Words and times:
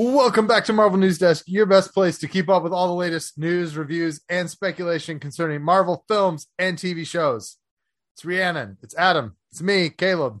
Welcome 0.00 0.46
back 0.46 0.64
to 0.66 0.72
Marvel 0.72 0.96
News 0.96 1.18
Desk, 1.18 1.44
your 1.48 1.66
best 1.66 1.92
place 1.92 2.18
to 2.18 2.28
keep 2.28 2.48
up 2.48 2.62
with 2.62 2.72
all 2.72 2.86
the 2.86 2.92
latest 2.92 3.36
news, 3.36 3.76
reviews, 3.76 4.20
and 4.28 4.48
speculation 4.48 5.18
concerning 5.18 5.60
Marvel 5.60 6.04
films 6.06 6.46
and 6.56 6.78
TV 6.78 7.04
shows. 7.04 7.56
It's 8.14 8.24
Rhiannon, 8.24 8.78
it's 8.80 8.96
Adam, 8.96 9.36
it's 9.50 9.60
me, 9.60 9.90
Caleb, 9.90 10.40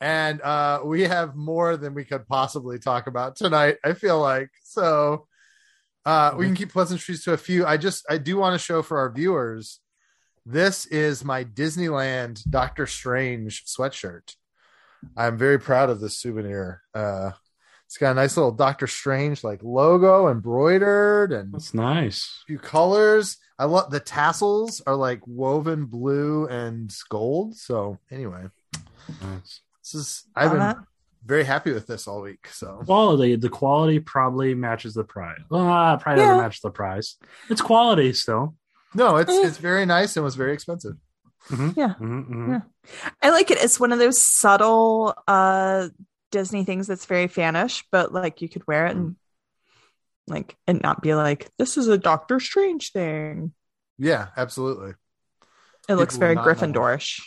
and 0.00 0.40
uh, 0.42 0.82
we 0.84 1.02
have 1.02 1.34
more 1.34 1.76
than 1.76 1.94
we 1.94 2.04
could 2.04 2.28
possibly 2.28 2.78
talk 2.78 3.08
about 3.08 3.34
tonight. 3.34 3.78
I 3.84 3.94
feel 3.94 4.20
like 4.20 4.50
so. 4.62 5.26
Uh, 6.06 6.34
we 6.36 6.46
can 6.46 6.54
keep 6.54 6.70
pleasantries 6.70 7.24
to 7.24 7.32
a 7.32 7.36
few. 7.36 7.66
I 7.66 7.78
just 7.78 8.06
I 8.08 8.18
do 8.18 8.36
want 8.36 8.54
to 8.54 8.64
show 8.64 8.82
for 8.82 9.00
our 9.00 9.10
viewers. 9.10 9.80
This 10.46 10.86
is 10.86 11.24
my 11.24 11.42
Disneyland 11.42 12.48
Doctor 12.48 12.86
Strange 12.86 13.64
sweatshirt. 13.64 14.36
I'm 15.16 15.36
very 15.36 15.58
proud 15.58 15.90
of 15.90 15.98
this 15.98 16.18
souvenir. 16.18 16.82
Uh, 16.94 17.32
it's 17.92 17.98
got 17.98 18.12
a 18.12 18.14
nice 18.14 18.38
little 18.38 18.52
Doctor 18.52 18.86
Strange 18.86 19.44
like 19.44 19.60
logo 19.62 20.28
embroidered 20.28 21.30
and 21.30 21.52
That's 21.52 21.74
nice. 21.74 22.40
a 22.42 22.46
few 22.46 22.58
colors. 22.58 23.36
I 23.58 23.66
love 23.66 23.90
the 23.90 24.00
tassels 24.00 24.80
are 24.86 24.96
like 24.96 25.20
woven 25.26 25.84
blue 25.84 26.46
and 26.46 26.90
gold. 27.10 27.54
So 27.54 27.98
anyway, 28.10 28.44
nice. 29.22 29.60
this 29.82 29.94
is 29.94 30.24
I've 30.34 30.52
Uh-huh. 30.54 30.72
been 30.72 30.84
very 31.26 31.44
happy 31.44 31.70
with 31.70 31.86
this 31.86 32.08
all 32.08 32.22
week. 32.22 32.48
So 32.48 32.80
Quality, 32.86 33.36
the 33.36 33.50
quality 33.50 34.00
probably 34.00 34.54
matches 34.54 34.94
the 34.94 35.04
price. 35.04 35.38
Well, 35.50 35.68
uh, 35.68 35.98
probably 35.98 36.22
Yeah. 36.22 36.28
doesn't 36.28 36.42
match 36.44 36.62
the 36.62 36.70
price. 36.70 37.18
It's 37.50 37.60
quality 37.60 38.14
still. 38.14 38.54
no, 38.94 39.16
it's 39.18 39.30
Eh. 39.30 39.46
it's 39.48 39.58
very 39.58 39.84
nice 39.84 40.16
and 40.16 40.24
was 40.24 40.34
very 40.34 40.54
expensive. 40.54 40.94
Mhm, 41.50 41.76
Yeah. 41.76 41.94
mhm, 42.00 42.26
mhm. 42.30 42.48
Yeah. 42.48 43.10
I 43.20 43.28
like 43.30 43.50
it. 43.50 43.58
It's 43.62 43.78
one 43.78 43.92
of 43.92 43.98
those 43.98 44.22
subtle 44.22 45.14
uh 45.28 45.88
Disney 46.32 46.64
things 46.64 46.88
that's 46.88 47.06
very 47.06 47.28
fanish, 47.28 47.84
but 47.92 48.12
like 48.12 48.42
you 48.42 48.48
could 48.48 48.66
wear 48.66 48.86
it 48.86 48.96
and 48.96 49.14
like 50.26 50.56
and 50.66 50.80
not 50.82 51.00
be 51.02 51.14
like, 51.14 51.48
this 51.58 51.76
is 51.76 51.86
a 51.86 51.96
Doctor 51.98 52.40
Strange 52.40 52.90
thing. 52.90 53.52
Yeah, 53.98 54.28
absolutely. 54.36 54.94
It 55.88 55.94
looks 55.94 56.16
very 56.16 56.34
will 56.34 56.44
know. 56.44 56.50
Gryffindorish, 56.54 57.20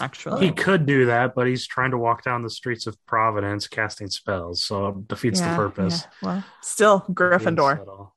actually. 0.00 0.46
He 0.46 0.52
could 0.52 0.86
do 0.86 1.06
that, 1.06 1.34
but 1.34 1.46
he's 1.46 1.66
trying 1.66 1.92
to 1.92 1.98
walk 1.98 2.22
down 2.22 2.42
the 2.42 2.50
streets 2.50 2.86
of 2.86 2.96
Providence 3.06 3.66
casting 3.66 4.08
spells, 4.10 4.62
so 4.62 4.88
it 4.88 5.08
defeats 5.08 5.40
Yeah, 5.40 5.50
the 5.50 5.56
purpose. 5.56 6.02
yeah. 6.22 6.28
Well, 6.28 6.44
still 6.62 7.00
Gryffindor. 7.10 7.78
Subtle. 7.78 8.14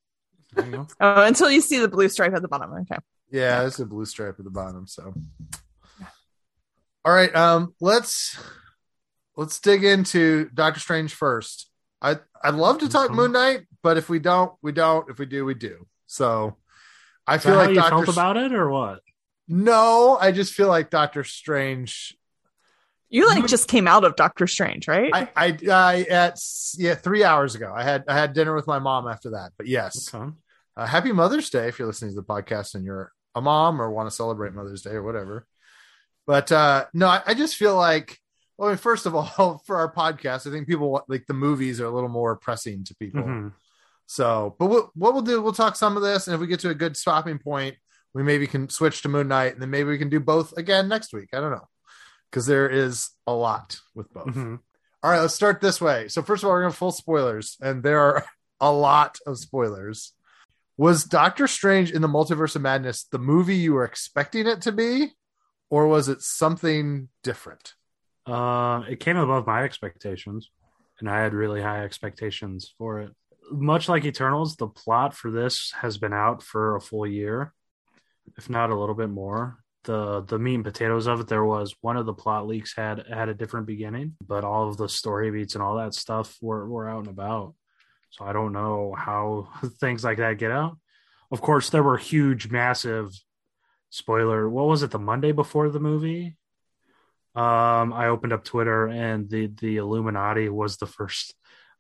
There 0.54 0.66
you 0.66 0.72
go. 0.72 0.88
Oh, 1.00 1.24
until 1.26 1.50
you 1.50 1.62
see 1.62 1.80
the 1.80 1.88
blue 1.88 2.10
stripe 2.10 2.34
at 2.34 2.42
the 2.42 2.48
bottom. 2.48 2.72
Okay. 2.82 2.98
Yeah, 3.32 3.62
there's 3.62 3.80
a 3.80 3.86
blue 3.86 4.06
stripe 4.06 4.36
at 4.38 4.46
the 4.46 4.52
bottom. 4.52 4.86
So, 4.86 5.14
all 7.06 7.14
right, 7.14 7.34
um, 7.36 7.74
let's 7.82 8.38
let's 9.36 9.60
dig 9.60 9.84
into 9.84 10.50
Doctor 10.54 10.80
Strange 10.80 11.14
first. 11.14 11.70
I 12.02 12.18
I'd 12.44 12.56
love 12.56 12.80
to 12.80 12.90
talk 12.90 13.10
Mhm. 13.12 13.16
Moon 13.16 13.32
Knight, 13.32 13.68
but 13.82 13.98
if 13.98 14.10
we 14.10 14.20
don't, 14.20 14.54
we 14.62 14.72
don't. 14.72 15.10
If 15.10 15.20
we 15.20 15.26
do, 15.26 15.46
we 15.46 15.54
do. 15.54 15.88
So, 16.08 16.58
I 17.26 17.38
feel 17.38 17.56
like 17.56 17.70
you 17.70 17.76
Doctor. 17.76 18.06
felt 18.06 18.10
about 18.10 18.38
it, 18.38 18.54
or 18.54 18.70
what? 18.70 19.00
no, 19.48 20.18
I 20.20 20.32
just 20.32 20.54
feel 20.54 20.68
like 20.68 20.90
Doctor 20.90 21.24
Strange. 21.24 22.18
You 23.10 23.28
like 23.28 23.46
just 23.46 23.68
came 23.68 23.88
out 23.88 24.04
of 24.04 24.16
Doctor 24.16 24.48
Strange, 24.48 24.88
right? 24.88 25.12
I 25.14 25.30
I, 25.36 25.58
I 25.70 26.02
at 26.10 26.40
yeah 26.78 26.96
three 26.96 27.24
hours 27.24 27.54
ago. 27.56 27.72
I 27.76 27.84
had 27.84 28.04
I 28.08 28.16
had 28.16 28.34
dinner 28.34 28.56
with 28.56 28.66
my 28.68 28.80
mom 28.80 29.08
after 29.08 29.32
that. 29.32 29.52
But 29.58 29.68
yes, 29.68 30.14
Okay. 30.14 30.32
uh, 30.76 30.86
happy 30.88 31.12
Mother's 31.12 31.50
Day 31.52 31.68
if 31.68 31.78
you're 31.78 31.88
listening 31.88 32.12
to 32.12 32.16
the 32.16 32.24
podcast 32.24 32.74
and 32.76 32.84
you're 32.84 33.12
a 33.36 33.42
mom 33.42 33.80
or 33.82 33.92
want 33.92 34.10
to 34.10 34.16
celebrate 34.16 34.54
Mother's 34.54 34.82
Day 34.82 34.92
or 34.92 35.04
whatever. 35.04 35.46
But 36.26 36.52
uh, 36.52 36.86
no, 36.94 37.08
I, 37.08 37.22
I 37.28 37.34
just 37.36 37.56
feel 37.56 37.76
like, 37.76 38.18
well, 38.58 38.70
I 38.70 38.72
mean, 38.74 38.78
first 38.78 39.06
of 39.06 39.16
all, 39.16 39.62
for 39.66 39.78
our 39.78 39.92
podcast, 39.94 40.48
I 40.48 40.52
think 40.52 40.68
people 40.68 40.90
want, 40.92 41.10
like 41.10 41.26
the 41.28 41.34
movies 41.34 41.80
are 41.82 41.86
a 41.86 41.90
little 41.92 42.10
more 42.10 42.36
pressing 42.36 42.84
to 42.86 42.96
people. 42.96 43.24
Mhm. 43.24 43.54
So, 44.06 44.56
but 44.60 44.68
what, 44.68 44.90
what 44.96 45.14
we'll 45.14 45.22
do, 45.24 45.42
we'll 45.42 45.54
talk 45.54 45.76
some 45.76 45.96
of 45.98 46.04
this, 46.04 46.28
and 46.28 46.36
if 46.36 46.42
we 46.42 46.48
get 46.48 46.60
to 46.62 46.70
a 46.70 46.76
good 46.76 46.98
stopping 46.98 47.40
point, 47.40 47.76
we 48.14 48.22
maybe 48.22 48.46
can 48.48 48.70
switch 48.70 49.02
to 49.02 49.10
Moon 49.10 49.28
Knight, 49.28 49.54
and 49.54 49.62
then 49.62 49.70
maybe 49.70 49.90
we 49.90 49.98
can 49.98 50.10
do 50.10 50.20
both 50.20 50.56
again 50.58 50.88
next 50.88 51.14
week. 51.14 51.30
I 51.34 51.40
don't 51.40 51.52
know, 51.52 51.68
because 52.30 52.46
there 52.46 52.70
is 52.70 53.10
a 53.26 53.34
lot 53.34 53.80
with 53.96 54.12
both. 54.14 54.28
Mhm. 54.28 54.60
All 55.02 55.12
right, 55.12 55.20
let's 55.20 55.34
start 55.36 55.62
this 55.62 55.82
way. 55.82 56.08
So 56.10 56.22
first 56.22 56.44
of 56.44 56.48
all, 56.48 56.54
we're 56.54 56.62
going 56.62 56.72
to 56.72 56.78
full 56.78 56.92
spoilers, 56.92 57.58
and 57.62 57.82
there 57.84 58.00
are 58.00 58.26
a 58.62 58.72
lot 58.72 59.18
of 59.26 59.38
spoilers. 59.40 60.14
Was 60.78 61.04
Doctor 61.04 61.48
Strange 61.48 61.92
in 61.92 62.02
the 62.02 62.08
Multiverse 62.08 62.56
of 62.56 62.62
Madness 62.62 63.04
the 63.06 63.20
movie 63.20 63.56
you 63.56 63.74
were 63.74 63.84
expecting 63.86 64.48
it 64.48 64.62
to 64.62 64.72
be, 64.72 65.14
or 65.70 65.88
was 65.88 66.08
it 66.10 66.22
something 66.22 67.10
different? 67.24 67.74
Uh, 68.26 68.84
it 68.90 69.00
came 69.00 69.18
above 69.18 69.48
my 69.48 69.64
expectations, 69.64 70.50
and 71.00 71.10
I 71.10 71.22
had 71.22 71.34
really 71.34 71.62
high 71.62 71.84
expectations 71.84 72.74
for 72.78 73.02
it. 73.02 73.12
Much 73.52 73.90
like 73.90 74.06
Eternals, 74.06 74.56
the 74.56 74.68
plot 74.68 75.14
for 75.14 75.30
this 75.30 75.74
has 75.82 75.98
been 75.98 76.14
out 76.14 76.42
for 76.42 76.76
a 76.76 76.82
full 76.82 77.06
year, 77.06 77.54
if 78.38 78.50
not 78.50 78.70
a 78.70 78.76
little 78.76 78.96
bit 78.96 79.10
more. 79.10 79.58
the 79.84 80.22
The 80.22 80.40
meat 80.40 80.56
and 80.56 80.64
potatoes 80.64 81.08
of 81.08 81.20
it, 81.20 81.28
there 81.28 81.44
was 81.44 81.76
one 81.82 81.98
of 81.98 82.06
the 82.06 82.14
plot 82.14 82.48
leaks 82.48 82.74
had 82.76 83.06
had 83.08 83.28
a 83.30 83.34
different 83.34 83.68
beginning, 83.68 84.16
but 84.26 84.46
all 84.46 84.70
of 84.70 84.78
the 84.78 84.88
story 84.88 85.30
beats 85.30 85.56
and 85.56 85.64
all 85.64 85.76
that 85.78 85.94
stuff 85.94 86.38
were 86.42 86.68
were 86.70 86.90
out 86.90 87.00
and 87.00 87.10
about. 87.10 87.56
So 88.12 88.26
I 88.26 88.32
don't 88.32 88.54
know 88.54 88.96
how 88.98 89.50
things 89.82 90.04
like 90.04 90.20
that 90.20 90.38
get 90.38 90.52
out. 90.52 90.78
Of 91.32 91.42
course, 91.42 91.70
there 91.70 91.84
were 91.84 91.98
huge, 91.98 92.50
massive 92.50 93.10
spoiler. 93.90 94.50
What 94.50 94.68
was 94.68 94.84
it? 94.84 94.92
The 94.92 95.00
Monday 95.00 95.32
before 95.32 95.70
the 95.70 95.80
movie? 95.80 96.38
Um 97.36 97.92
i 97.94 98.08
opened 98.08 98.32
up 98.34 98.44
twitter 98.44 98.88
and 98.88 99.30
the 99.30 99.48
the 99.60 99.78
illuminati 99.78 100.50
was 100.50 100.78
the 100.78 100.86
first 100.86 101.34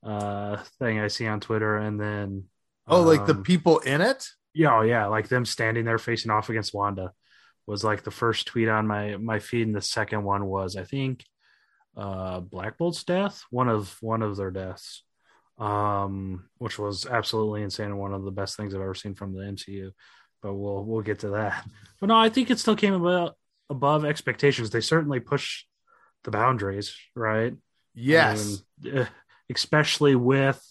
uh 0.03 0.57
thing 0.79 0.99
i 0.99 1.07
see 1.07 1.27
on 1.27 1.39
twitter 1.39 1.77
and 1.77 1.99
then 1.99 2.43
Oh, 2.85 3.01
like 3.01 3.25
the 3.25 3.33
um, 3.35 3.43
people 3.43 3.79
in 3.79 4.01
it? 4.01 4.27
yeah 4.53 4.75
oh, 4.77 4.81
yeah 4.81 5.05
like 5.05 5.29
them 5.29 5.45
standing 5.45 5.85
there 5.85 5.97
facing 5.99 6.31
off 6.31 6.49
against 6.49 6.73
wanda 6.73 7.11
was 7.65 7.83
like 7.83 8.03
the 8.03 8.11
first 8.11 8.47
tweet 8.47 8.67
on 8.67 8.87
my 8.87 9.15
my 9.17 9.39
feed 9.39 9.67
and 9.67 9.75
the 9.75 9.81
second 9.81 10.23
one 10.23 10.45
was 10.45 10.75
i 10.75 10.83
think 10.83 11.23
uh 11.95 12.39
black 12.39 12.77
bolt's 12.77 13.03
death? 13.03 13.43
One 13.51 13.69
of 13.69 13.95
one 14.01 14.23
of 14.23 14.35
their 14.35 14.49
deaths. 14.49 15.03
Um 15.59 16.49
which 16.57 16.79
was 16.79 17.05
absolutely 17.05 17.61
insane 17.61 17.85
and 17.85 17.99
one 17.99 18.13
of 18.13 18.23
the 18.23 18.31
best 18.31 18.57
things 18.57 18.73
i've 18.73 18.81
ever 18.81 18.95
seen 18.95 19.13
from 19.13 19.33
the 19.35 19.43
mcu 19.43 19.91
but 20.41 20.55
we'll 20.55 20.83
we'll 20.83 21.01
get 21.03 21.19
to 21.19 21.29
that. 21.29 21.63
But 22.01 22.07
no 22.07 22.15
i 22.17 22.29
think 22.29 22.49
it 22.49 22.57
still 22.59 22.75
came 22.75 22.95
about 22.95 23.35
above 23.69 24.05
expectations 24.05 24.69
they 24.69 24.81
certainly 24.81 25.19
push 25.19 25.63
the 26.23 26.31
boundaries 26.31 26.95
right 27.15 27.53
Yes. 27.95 28.63
I 28.83 28.87
mean, 28.87 28.97
eh, 28.97 29.05
especially 29.53 30.15
with 30.15 30.61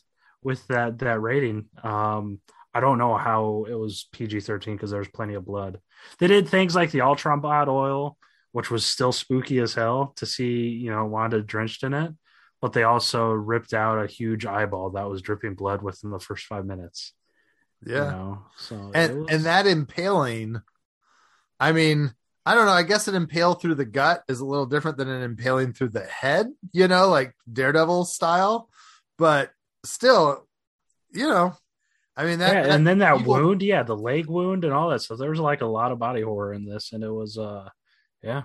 with 0.43 0.67
that 0.69 0.99
that 0.99 1.21
rating. 1.21 1.67
Um, 1.83 2.41
I 2.75 2.81
don't 2.81 2.99
know 2.99 3.17
how 3.17 3.67
it 3.69 3.75
was 3.75 4.09
PG 4.13 4.41
thirteen 4.41 4.75
because 4.75 4.91
there's 4.91 5.09
plenty 5.09 5.35
of 5.35 5.45
blood. 5.45 5.79
They 6.19 6.27
did 6.27 6.49
things 6.49 6.75
like 6.75 6.91
the 6.91 7.03
Ultron 7.03 7.41
bot 7.41 7.69
oil, 7.69 8.17
which 8.51 8.71
was 8.71 8.85
still 8.85 9.13
spooky 9.13 9.59
as 9.61 9.75
hell 9.75 10.15
to 10.17 10.27
see, 10.27 10.69
you 10.69 10.91
know, 10.91 11.05
Wanda 11.05 11.43
drenched 11.43 11.85
in 11.85 11.95
it. 11.95 12.13
But 12.61 12.73
they 12.73 12.83
also 12.83 13.31
ripped 13.31 13.75
out 13.75 14.03
a 14.03 14.07
huge 14.07 14.47
eyeball 14.47 14.91
that 14.91 15.09
was 15.09 15.23
dripping 15.23 15.55
blood 15.55 15.83
within 15.83 16.11
the 16.11 16.19
first 16.21 16.47
five 16.47 16.65
minutes. 16.65 17.13
you 17.85 17.95
yeah. 17.95 18.11
know? 18.11 18.47
So 18.57 18.91
and 18.95 19.21
was- 19.21 19.29
and 19.31 19.45
that 19.45 19.67
impaling 19.67 20.61
i 21.61 21.71
mean 21.71 22.13
i 22.47 22.55
don't 22.55 22.67
know 22.67 22.73
i 22.73 22.83
guess 22.83 23.09
an 23.09 23.15
impale 23.15 23.55
through 23.55 23.75
the 23.75 23.85
gut 23.85 24.23
is 24.29 24.41
a 24.41 24.45
little 24.47 24.67
different 24.67 24.97
than 24.97 25.09
an 25.09 25.23
impaling 25.23 25.73
through 25.73 25.89
the 25.89 26.05
head 26.05 26.47
you 26.73 26.89
know 26.89 27.09
like 27.09 27.35
daredevil 27.53 28.05
style 28.05 28.69
but 29.19 29.51
still 29.85 30.47
you 31.13 31.27
know 31.29 31.55
i 32.17 32.25
mean 32.25 32.39
that, 32.41 32.55
yeah, 32.55 32.63
that 32.63 32.71
and 32.73 32.87
then 32.87 32.99
that 32.99 33.21
evil- 33.21 33.35
wound, 33.35 33.63
yeah, 33.63 33.83
the 33.83 33.97
leg 33.97 34.27
wound 34.27 34.65
and 34.65 34.73
all 34.75 34.91
that. 34.91 35.01
So 35.01 35.17
there 35.17 35.31
was 35.31 35.39
like 35.41 35.61
a 35.63 35.67
lot 35.67 35.93
of 35.93 35.99
body 35.99 36.23
horror 36.23 36.53
in 36.53 36.65
this, 36.67 36.93
and 36.93 37.03
it 37.03 37.11
was, 37.11 37.39
uh, 37.39 37.69
yeah, 38.23 38.43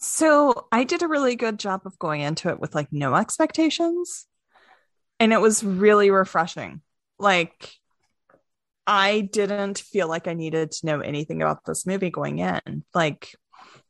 So 0.00 0.66
I 0.72 0.84
did 0.84 1.02
a 1.02 1.08
really 1.08 1.36
good 1.36 1.58
job 1.58 1.82
of 1.84 1.98
going 1.98 2.20
into 2.20 2.48
it 2.48 2.60
with 2.60 2.74
like 2.74 2.92
no 2.92 3.14
expectations. 3.14 4.26
And 5.20 5.32
it 5.32 5.40
was 5.40 5.64
really 5.64 6.10
refreshing. 6.10 6.80
Like 7.18 7.77
I 8.90 9.20
didn't 9.20 9.78
feel 9.78 10.08
like 10.08 10.26
I 10.26 10.32
needed 10.32 10.70
to 10.72 10.86
know 10.86 11.00
anything 11.00 11.42
about 11.42 11.64
this 11.66 11.86
movie 11.86 12.08
going 12.08 12.38
in. 12.38 12.84
Like 12.94 13.34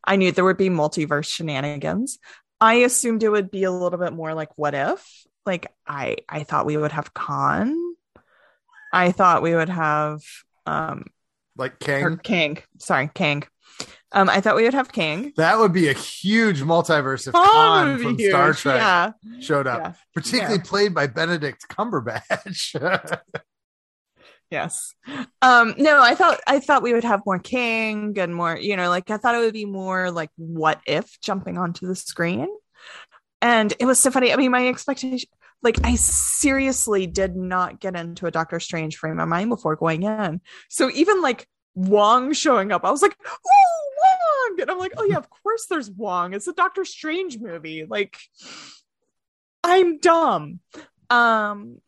I 0.05 0.17
knew 0.17 0.33
there 0.33 0.45
would 0.45 0.57
be 0.57 0.71
multiverse 0.71 1.27
shenanigans. 1.33 2.19
I 2.61 2.75
assumed 2.75 3.23
it 3.23 3.29
would 3.29 3.49
be 3.53 3.63
a 3.63 3.71
little 3.71 3.99
bit 3.99 4.13
more 4.13 4.35
like 4.35 4.51
what 4.59 4.75
if? 4.75 5.07
Like 5.47 5.73
I 5.87 6.17
I 6.29 6.43
thought 6.43 6.67
we 6.67 6.77
would 6.77 6.91
have 6.91 7.15
Khan. 7.15 7.77
I 8.93 9.13
thought 9.13 9.43
we 9.43 9.55
would 9.55 9.69
have 9.69 10.21
um 10.67 11.05
like 11.57 11.79
Kang. 11.79 12.19
Kang. 12.19 12.59
Sorry, 12.79 13.09
Kang. 13.15 13.45
Um 14.11 14.29
I 14.29 14.41
thought 14.41 14.57
we 14.57 14.65
would 14.65 14.75
have 14.75 14.91
Kang. 14.91 15.33
That 15.37 15.59
would 15.59 15.73
be 15.73 15.89
a 15.89 15.93
huge 15.93 16.61
multiverse 16.63 17.29
if 17.29 17.35
Khan 17.35 17.45
Khan 17.47 17.89
would 17.89 17.99
be 17.99 18.03
from 18.03 18.19
Star. 18.19 18.53
Trek 18.53 18.81
Yeah. 18.81 19.41
showed 19.41 19.69
up, 19.69 19.79
Yeah. 19.81 19.93
particularly 20.13 20.57
Yeah. 20.57 20.63
played 20.65 20.93
by 20.93 21.07
Benedict 21.07 21.69
Cumberbatch. 21.69 22.75
Yes. 24.51 24.95
Um, 25.43 25.75
no, 25.77 26.01
I 26.03 26.15
thought 26.15 26.41
I 26.47 26.59
thought 26.59 26.83
we 26.83 26.95
would 26.95 27.05
have 27.05 27.23
more 27.27 27.39
King 27.39 28.19
and 28.19 28.35
more, 28.35 28.57
you 28.57 28.77
know, 28.77 28.89
like 28.89 29.11
I 29.11 29.19
thought 29.19 29.35
it 29.35 29.39
would 29.39 29.53
be 29.53 29.67
more 29.67 30.11
like 30.11 30.31
what 30.37 30.81
if 30.87 31.21
jumping 31.21 31.59
onto 31.59 31.87
the 31.87 31.95
screen. 31.95 32.49
And 33.43 33.73
it 33.79 33.85
was 33.85 34.01
so 34.01 34.11
funny. 34.11 34.33
I 34.33 34.37
mean, 34.37 34.51
my 34.51 34.67
expectation 34.69 35.29
like 35.63 35.77
I 35.85 35.97
seriously 35.97 37.07
did 37.07 37.37
not 37.37 37.81
get 37.81 37.97
into 37.97 38.27
a 38.27 38.31
Doctor 38.31 38.61
Strange 38.61 38.97
frame 38.97 39.19
of 39.19 39.29
mind 39.29 39.51
before 39.51 39.77
going 39.77 40.05
in. 40.05 40.41
So 40.69 40.91
even 40.91 41.21
like 41.21 41.49
Wong 41.75 42.33
showing 42.33 42.73
up, 42.73 42.85
I 42.85 42.91
was 42.91 43.03
like, 43.03 43.17
"Oh, 43.27 43.91
Wong!" 43.99 44.61
And 44.61 44.71
I'm 44.71 44.79
like, 44.79 44.93
"Oh 44.97 45.05
yeah, 45.05 45.17
of 45.17 45.29
course 45.31 45.67
there's 45.67 45.91
Wong. 45.91 46.33
It's 46.33 46.49
a 46.49 46.53
Doctor 46.53 46.85
Strange 46.85 47.39
movie." 47.39 47.85
Like, 47.89 48.19
I'm 49.65 49.99
dumb. 49.99 50.61
Um, 51.11 51.81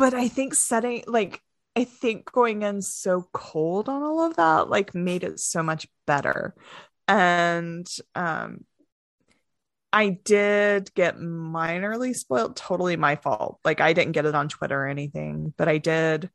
but 0.00 0.14
I 0.14 0.28
think 0.28 0.54
setting 0.54 1.04
like 1.06 1.42
I 1.76 1.84
think 1.84 2.32
going 2.32 2.62
in 2.62 2.80
so 2.80 3.28
cold 3.34 3.86
on 3.86 4.02
all 4.02 4.24
of 4.24 4.36
that 4.36 4.70
like 4.70 4.94
made 4.94 5.24
it 5.24 5.38
so 5.38 5.62
much 5.62 5.86
better. 6.06 6.54
And 7.06 7.86
um 8.14 8.64
I 9.92 10.08
did 10.24 10.94
get 10.94 11.18
minorly 11.18 12.16
spoiled, 12.16 12.56
totally 12.56 12.96
my 12.96 13.16
fault. 13.16 13.58
Like 13.62 13.82
I 13.82 13.92
didn't 13.92 14.12
get 14.12 14.24
it 14.24 14.34
on 14.34 14.48
Twitter 14.48 14.84
or 14.84 14.88
anything, 14.88 15.52
but 15.58 15.68
I 15.68 15.76
did 15.76 16.30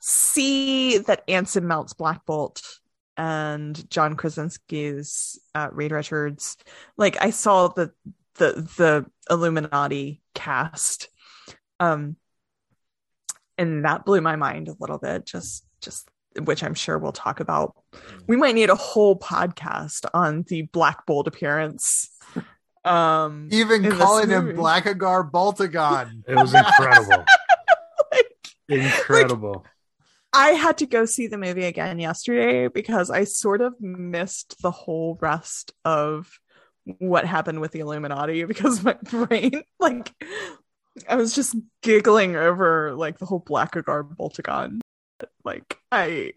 see 0.00 0.98
that 0.98 1.22
Anson 1.28 1.68
Mounts 1.68 1.92
Black 1.92 2.26
Bolt 2.26 2.62
and 3.16 3.88
John 3.90 4.16
Krasinski's 4.16 5.38
uh, 5.54 5.68
Reed 5.70 5.92
Richards. 5.92 6.56
Like 6.96 7.16
I 7.22 7.30
saw 7.30 7.68
the 7.68 7.92
the 8.34 8.68
the 8.76 9.06
Illuminati 9.30 10.20
cast. 10.34 11.10
Um 11.78 12.16
and 13.58 13.84
that 13.84 14.04
blew 14.04 14.20
my 14.20 14.36
mind 14.36 14.68
a 14.68 14.74
little 14.80 14.98
bit 14.98 15.24
just 15.26 15.64
just 15.80 16.08
which 16.42 16.62
i'm 16.62 16.74
sure 16.74 16.98
we'll 16.98 17.12
talk 17.12 17.40
about 17.40 17.74
we 18.26 18.36
might 18.36 18.54
need 18.54 18.70
a 18.70 18.74
whole 18.74 19.18
podcast 19.18 20.04
on 20.12 20.44
the 20.48 20.62
black 20.62 21.06
bolt 21.06 21.28
appearance 21.28 22.10
um 22.84 23.48
Even 23.52 23.84
in 23.84 23.90
this 23.90 23.98
calling 23.98 24.28
him 24.30 24.46
movie. 24.46 24.58
Blackagar 24.58 25.30
Boltagon. 25.30 26.22
It 26.28 26.34
was 26.36 26.54
incredible. 26.54 27.24
Like, 28.12 28.48
incredible. 28.68 29.64
i 30.32 30.50
had 30.50 30.78
to 30.78 30.86
go 30.86 31.04
see 31.04 31.26
the 31.26 31.36
movie 31.38 31.64
again 31.64 31.98
yesterday 31.98 32.68
because 32.68 33.10
i 33.10 33.24
sort 33.24 33.60
of 33.60 33.80
missed 33.80 34.60
the 34.62 34.70
whole 34.70 35.18
rest 35.20 35.72
of 35.84 36.38
what 36.98 37.24
happened 37.26 37.60
with 37.60 37.72
the 37.72 37.80
illuminati 37.80 38.44
because 38.44 38.82
my 38.84 38.92
brain 39.10 39.62
like 39.80 40.12
i 41.08 41.16
was 41.16 41.34
just 41.34 41.56
giggling 41.82 42.36
over 42.36 42.94
like 42.94 43.18
the 43.18 43.26
whole 43.26 43.40
blackagar 43.40 44.02
boltagon 44.16 44.80
like 45.44 45.78
i 45.92 46.32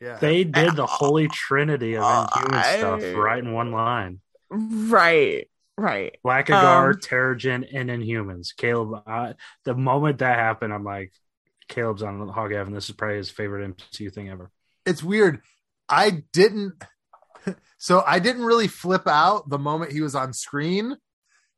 Yeah. 0.00 0.16
they 0.18 0.44
did 0.44 0.74
the 0.76 0.86
holy 0.86 1.28
trinity 1.28 1.96
of 1.96 2.28
inhuman 2.36 2.54
I- 2.54 2.78
stuff 2.78 3.02
right 3.16 3.42
in 3.42 3.52
one 3.52 3.70
line. 3.72 4.20
right 4.50 5.48
right 5.78 6.16
Blackagar, 6.24 6.94
Um, 6.94 7.00
Terrigen, 7.00 7.66
and 7.74 7.88
Inhumans. 7.90 8.54
Caleb, 8.56 9.02
I, 9.06 9.34
the 9.64 9.74
moment 9.74 10.18
that 10.18 10.38
happened, 10.38 10.72
I'm 10.72 10.84
like, 10.84 11.12
Caleb's 11.68 12.02
on 12.02 12.28
Hog 12.28 12.52
Heaven. 12.52 12.74
This 12.74 12.88
is 12.90 12.94
probably 12.94 13.16
his 13.16 13.30
favorite 13.30 13.76
MCU 13.76 14.12
thing 14.12 14.28
ever. 14.28 14.50
it's 14.84 15.02
weird. 15.02 15.40
I 15.88 16.22
didn't 16.32 16.74
so 17.78 18.02
I 18.06 18.18
didn't 18.18 18.44
really 18.44 18.68
flip 18.68 19.06
out 19.08 19.48
the 19.48 19.58
moment 19.58 19.92
he 19.92 20.00
was 20.02 20.14
on 20.14 20.32
screen 20.32 20.96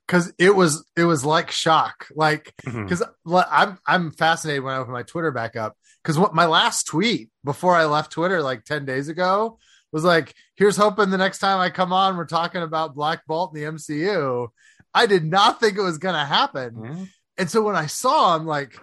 because 0.07 0.33
it 0.39 0.55
was 0.55 0.85
it 0.97 1.05
was 1.05 1.25
like 1.25 1.51
shock. 1.51 2.09
Like 2.15 2.55
mm-hmm. 2.67 2.85
because 2.85 3.03
I'm 3.27 3.79
I'm 3.87 4.11
fascinated 4.13 4.63
when 4.63 4.75
I 4.75 4.79
open 4.79 4.93
my 4.93 5.03
Twitter 5.03 5.31
back 5.31 5.57
up 5.57 5.77
because 6.03 6.19
what 6.19 6.35
my 6.35 6.47
last 6.47 6.87
tweet 6.87 7.31
before 7.45 7.75
I 7.75 7.87
left 7.87 8.13
Twitter 8.13 8.43
like 8.43 8.65
10 8.65 8.85
days 8.85 9.09
ago 9.09 9.59
was 9.93 10.05
like, 10.05 10.35
here's 10.57 10.77
hoping 10.77 11.11
the 11.11 11.19
next 11.19 11.39
time 11.39 11.61
I 11.61 11.71
come 11.71 11.93
on, 11.93 12.17
we're 12.17 12.27
talking 12.27 12.63
about 12.63 12.95
Black 12.95 13.27
Bolt 13.27 13.57
in 13.57 13.63
the 13.63 13.71
MCU. 13.73 14.49
I 14.93 15.07
did 15.07 15.25
not 15.25 15.61
think 15.61 15.79
it 15.79 15.83
was 15.83 15.99
gonna 15.99 16.25
happen. 16.25 16.83
Yeah. 16.85 17.05
And 17.39 17.51
so 17.51 17.63
when 17.63 17.77
I 17.77 17.87
saw 17.87 18.37
him, 18.37 18.47
like 18.47 18.79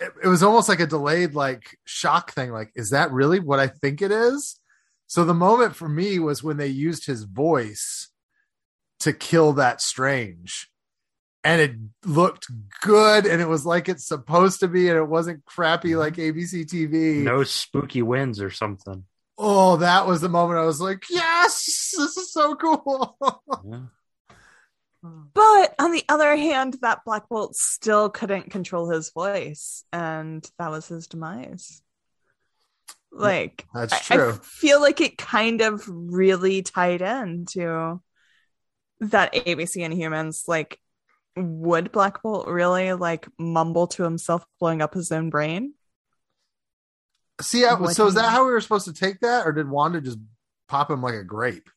it, 0.00 0.12
it 0.24 0.28
was 0.28 0.42
almost 0.42 0.68
like 0.68 0.80
a 0.80 0.86
delayed 0.86 1.34
like 1.34 1.76
shock 1.84 2.32
thing. 2.32 2.52
Like, 2.52 2.70
is 2.74 2.90
that 2.90 3.12
really 3.12 3.40
what 3.40 3.58
I 3.58 3.66
think 3.66 4.02
it 4.02 4.10
is? 4.10 4.58
So 5.06 5.24
the 5.24 5.34
moment 5.34 5.76
for 5.76 5.88
me 5.88 6.18
was 6.18 6.42
when 6.42 6.56
they 6.56 6.68
used 6.68 7.04
his 7.04 7.24
voice 7.24 8.08
to 9.02 9.12
kill 9.12 9.54
that 9.54 9.80
strange. 9.80 10.68
And 11.44 11.60
it 11.60 11.72
looked 12.04 12.46
good 12.82 13.26
and 13.26 13.42
it 13.42 13.48
was 13.48 13.66
like 13.66 13.88
it's 13.88 14.06
supposed 14.06 14.60
to 14.60 14.68
be, 14.68 14.88
and 14.88 14.96
it 14.96 15.08
wasn't 15.08 15.44
crappy 15.44 15.90
mm-hmm. 15.90 15.98
like 15.98 16.14
ABC 16.14 16.64
TV. 16.66 17.16
No 17.22 17.42
spooky 17.42 18.02
winds 18.02 18.40
or 18.40 18.50
something. 18.50 19.04
Oh, 19.38 19.76
that 19.78 20.06
was 20.06 20.20
the 20.20 20.28
moment 20.28 20.60
I 20.60 20.64
was 20.64 20.80
like, 20.80 21.04
yes, 21.10 21.94
this 21.96 22.16
is 22.16 22.32
so 22.32 22.54
cool. 22.54 23.16
Yeah. 23.64 23.80
but 25.34 25.74
on 25.80 25.90
the 25.90 26.04
other 26.08 26.36
hand 26.36 26.76
that 26.82 27.04
black 27.04 27.28
bolt 27.28 27.56
still 27.56 28.08
couldn't 28.08 28.50
control 28.50 28.88
his 28.88 29.10
voice 29.10 29.84
and 29.92 30.48
that 30.58 30.70
was 30.70 30.86
his 30.86 31.08
demise 31.08 31.82
like 33.10 33.66
That's 33.74 34.10
I, 34.10 34.14
I 34.14 34.16
true. 34.16 34.32
feel 34.42 34.80
like 34.80 35.00
it 35.00 35.18
kind 35.18 35.60
of 35.60 35.84
really 35.86 36.62
tied 36.62 37.02
into 37.02 38.00
that 39.02 39.32
abc 39.34 39.76
Inhumans 39.76 40.48
like 40.48 40.78
would 41.36 41.92
black 41.92 42.22
bolt 42.22 42.46
really 42.48 42.92
like 42.92 43.26
mumble 43.38 43.86
to 43.88 44.02
himself 44.04 44.44
blowing 44.60 44.80
up 44.82 44.94
his 44.94 45.10
own 45.12 45.28
brain 45.30 45.74
See, 47.40 47.64
I, 47.64 47.76
so 47.92 48.06
is 48.06 48.14
that 48.14 48.30
how 48.30 48.44
we 48.46 48.52
were 48.52 48.60
supposed 48.60 48.84
to 48.84 48.92
take 48.92 49.18
that, 49.20 49.46
or 49.46 49.52
did 49.52 49.68
Wanda 49.68 50.00
just 50.00 50.18
pop 50.68 50.90
him 50.90 51.02
like 51.02 51.14
a 51.14 51.24
grape? 51.24 51.68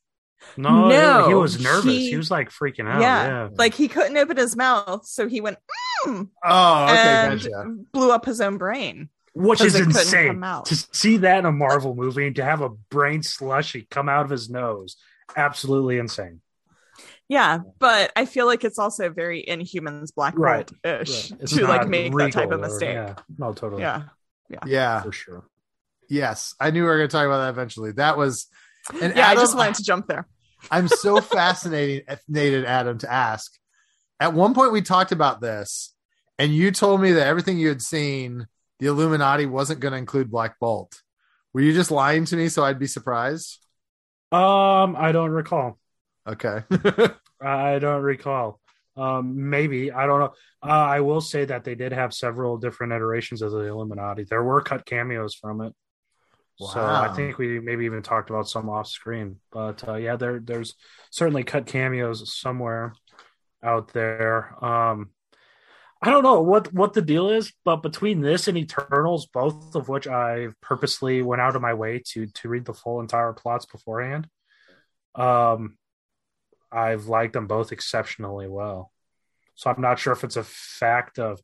No, 0.57 0.89
No, 0.89 1.27
he 1.27 1.33
was 1.33 1.59
nervous. 1.59 1.85
He, 1.85 2.09
he- 2.11 2.17
was 2.17 2.29
like 2.29 2.51
freaking 2.51 2.87
out. 2.87 3.01
yeah. 3.01 3.25
Yeah. 3.27 3.49
like 3.57 3.73
he 3.73 3.87
couldn't 3.87 4.15
open 4.17 4.37
his 4.37 4.55
mouth 4.55 5.07
so 5.07 5.27
he 5.27 5.41
went 5.41 5.57
mm, 6.05 6.29
Oh, 6.43 6.83
okay, 6.83 6.93
and 6.97 7.41
gotcha. 7.41 7.65
blew 7.93 8.11
up 8.11 8.25
his 8.25 8.41
own 8.41 8.57
brain 8.59 9.09
Which 9.33 9.59
'Cause 9.59 9.73
is 9.73 9.87
insane. 9.87 10.39
To 10.41 10.75
see 10.91 11.17
that 11.17 11.39
in 11.39 11.45
a 11.45 11.51
Marvel 11.51 11.95
movie 11.95 12.27
and 12.27 12.35
to 12.35 12.43
have 12.43 12.61
a 12.61 12.69
brain 12.69 13.23
slushy 13.23 13.87
come 13.89 14.07
out 14.07 14.25
of 14.25 14.29
his 14.29 14.49
nose. 14.51 14.97
Absolutely 15.35 15.97
insane. 15.97 16.41
Yeah, 17.27 17.59
but 17.79 18.11
I 18.15 18.25
feel 18.25 18.45
like 18.45 18.63
it's 18.63 18.77
also 18.77 19.09
very 19.09 19.43
Inhumans 19.47 20.13
Black 20.15 20.37
right 20.37 20.69
ish 20.83 21.31
It's 21.31 21.53
to 21.55 21.65
like 21.65 21.87
make 21.87 22.15
that 22.15 22.31
type 22.31 22.51
of 22.51 22.59
or- 22.59 22.67
mistake. 22.67 22.93
yeah. 22.93 23.15
No, 23.37 23.51
totally. 23.53 23.81
yeah. 23.81 24.03
Yeah, 24.49 24.59
Yeah. 24.67 25.01
For 25.01 25.11
sure. 25.11 25.47
yes, 26.07 26.53
I 26.59 26.69
knew 26.69 26.83
we 26.83 26.87
were 26.87 26.97
going 26.97 27.09
to 27.09 27.11
talk 27.11 27.25
about 27.25 27.39
that 27.39 27.49
eventually. 27.49 27.93
That 27.93 28.15
was, 28.17 28.45
and 29.01 29.15
Yeah, 29.15 29.27
I 29.29 29.33
just 29.35 29.55
wanted 29.57 29.73
to 29.75 29.83
jump 29.83 30.05
there. 30.07 30.27
I'm 30.71 30.87
so 30.87 31.19
fascinated, 31.19 32.05
fascinated, 32.07 32.65
Adam, 32.65 32.99
to 32.99 33.11
ask. 33.11 33.51
At 34.19 34.33
one 34.33 34.53
point, 34.53 34.71
we 34.71 34.81
talked 34.83 35.11
about 35.11 35.41
this, 35.41 35.93
and 36.37 36.53
you 36.53 36.71
told 36.71 37.01
me 37.01 37.13
that 37.13 37.25
everything 37.25 37.57
you 37.57 37.69
had 37.69 37.81
seen, 37.81 38.45
the 38.79 38.85
Illuminati 38.87 39.45
wasn't 39.47 39.79
going 39.79 39.91
to 39.93 39.97
include 39.97 40.29
Black 40.29 40.59
Bolt. 40.59 41.01
Were 41.53 41.61
you 41.61 41.73
just 41.73 41.89
lying 41.91 42.25
to 42.25 42.35
me 42.35 42.49
so 42.49 42.63
I'd 42.63 42.77
be 42.79 42.87
surprised? 42.87 43.57
Um, 44.31 44.95
I 44.95 45.11
don't 45.11 45.31
recall. 45.31 45.79
Okay. 46.27 46.63
I 47.41 47.79
don't 47.79 48.01
recall. 48.01 48.59
Um, 48.97 49.49
maybe 49.49 49.91
I 49.91 50.05
don't 50.05 50.19
know. 50.19 50.33
Uh, 50.63 50.71
I 50.71 51.01
will 51.01 51.21
say 51.21 51.45
that 51.45 51.63
they 51.63 51.75
did 51.75 51.91
have 51.91 52.13
several 52.13 52.57
different 52.57 52.93
iterations 52.93 53.41
of 53.41 53.51
the 53.51 53.59
Illuminati. 53.59 54.23
There 54.23 54.43
were 54.43 54.61
cut 54.61 54.85
cameos 54.85 55.35
from 55.35 55.61
it, 55.61 55.73
so 56.57 56.79
I 56.79 57.13
think 57.13 57.37
we 57.37 57.59
maybe 57.59 57.85
even 57.85 58.01
talked 58.01 58.29
about 58.29 58.47
some 58.47 58.69
off 58.69 58.87
screen. 58.87 59.39
But 59.51 59.85
uh, 59.87 59.95
yeah, 59.95 60.15
there 60.15 60.39
there's 60.39 60.75
certainly 61.11 61.43
cut 61.43 61.65
cameos 61.65 62.33
somewhere 62.33 62.93
out 63.61 63.91
there. 63.91 64.63
Um, 64.63 65.09
I 66.01 66.09
don't 66.09 66.23
know 66.23 66.41
what 66.41 66.71
what 66.73 66.93
the 66.93 67.01
deal 67.01 67.29
is, 67.29 67.51
but 67.65 67.77
between 67.77 68.21
this 68.21 68.47
and 68.47 68.57
Eternals, 68.57 69.25
both 69.25 69.75
of 69.75 69.89
which 69.89 70.07
I 70.07 70.49
purposely 70.61 71.21
went 71.21 71.41
out 71.41 71.57
of 71.57 71.61
my 71.61 71.73
way 71.73 72.01
to 72.11 72.27
to 72.27 72.49
read 72.49 72.63
the 72.63 72.73
full 72.73 73.01
entire 73.01 73.33
plots 73.33 73.65
beforehand. 73.65 74.29
Um, 75.15 75.77
I've 76.71 77.07
liked 77.07 77.33
them 77.33 77.47
both 77.47 77.71
exceptionally 77.71 78.47
well. 78.47 78.91
So 79.55 79.69
I'm 79.69 79.81
not 79.81 79.99
sure 79.99 80.13
if 80.13 80.23
it's 80.23 80.35
a 80.35 80.43
fact 80.43 81.17
of 81.19 81.41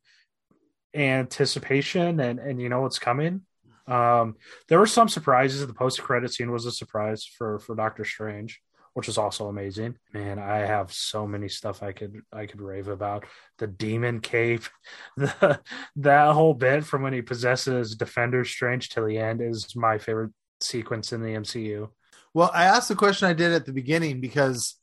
anticipation 0.94 2.20
and 2.20 2.40
and 2.40 2.62
you 2.62 2.70
know 2.70 2.82
what's 2.82 3.00
coming. 3.00 3.42
Um, 3.88 4.36
there 4.68 4.80
were 4.80 4.88
some 4.88 5.10
surprises. 5.10 5.66
The 5.66 5.74
post 5.74 6.02
credit 6.02 6.34
scene 6.34 6.52
was 6.52 6.66
a 6.66 6.72
surprise 6.72 7.26
for 7.26 7.60
for 7.60 7.76
Doctor 7.76 8.06
Strange, 8.06 8.62
which 8.94 9.08
is 9.08 9.18
also 9.18 9.48
amazing. 9.48 9.96
Man, 10.14 10.40
I 10.40 10.60
have 10.60 10.94
so 10.94 11.26
many 11.26 11.48
stuff 11.48 11.82
I 11.82 11.92
could 11.92 12.22
I 12.32 12.46
could 12.46 12.62
rave 12.62 12.88
about. 12.88 13.26
The 13.58 13.68
demon 13.68 14.20
cape, 14.20 14.64
the 15.18 15.60
that 15.98 16.34
whole 16.34 16.54
bit 16.54 16.84
from 16.84 17.02
when 17.02 17.14
he 17.14 17.22
possesses 17.22 17.96
Defender 17.96 18.46
Strange 18.46 18.90
till 18.90 19.06
the 19.06 19.18
end 19.18 19.42
is 19.42 19.76
my 19.76 19.98
favorite 19.98 20.32
sequence 20.60 21.14
in 21.14 21.22
the 21.22 21.30
MCU. 21.36 21.90
Well, 22.34 22.52
I 22.54 22.66
asked 22.66 22.88
the 22.88 22.96
question 22.96 23.28
I 23.28 23.34
did 23.34 23.52
at 23.52 23.66
the 23.66 23.74
beginning 23.74 24.22
because 24.22 24.76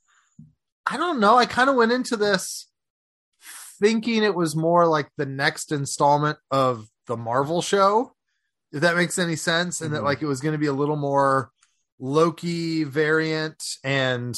I 0.91 0.97
don't 0.97 1.21
know. 1.21 1.37
I 1.37 1.47
kind 1.47 1.69
of 1.69 1.77
went 1.77 1.93
into 1.93 2.17
this 2.17 2.67
thinking 3.81 4.23
it 4.25 4.35
was 4.35 4.57
more 4.57 4.87
like 4.87 5.09
the 5.17 5.27
next 5.27 5.71
installment 5.71 6.39
of 6.51 6.89
the 7.07 7.17
Marvel 7.17 7.63
show, 7.63 8.15
if 8.73 8.81
that 8.81 8.97
makes 8.97 9.19
any 9.19 9.37
sense, 9.37 9.81
and 9.81 9.93
that 9.95 10.01
Mhm. 10.01 10.05
like 10.05 10.23
it 10.23 10.27
was 10.27 10.41
going 10.41 10.53
to 10.53 10.59
be 10.59 10.67
a 10.67 10.73
little 10.73 10.97
more 10.97 11.51
Loki 11.99 12.85
variant 12.85 13.63
and 13.85 14.35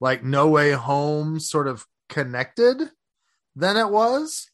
like 0.00 0.22
No 0.22 0.48
Way 0.48 0.72
Home 0.72 1.40
sort 1.40 1.66
of 1.68 1.86
connected. 2.08 2.90
than 3.58 3.78
it 3.78 3.88
was. 3.88 4.50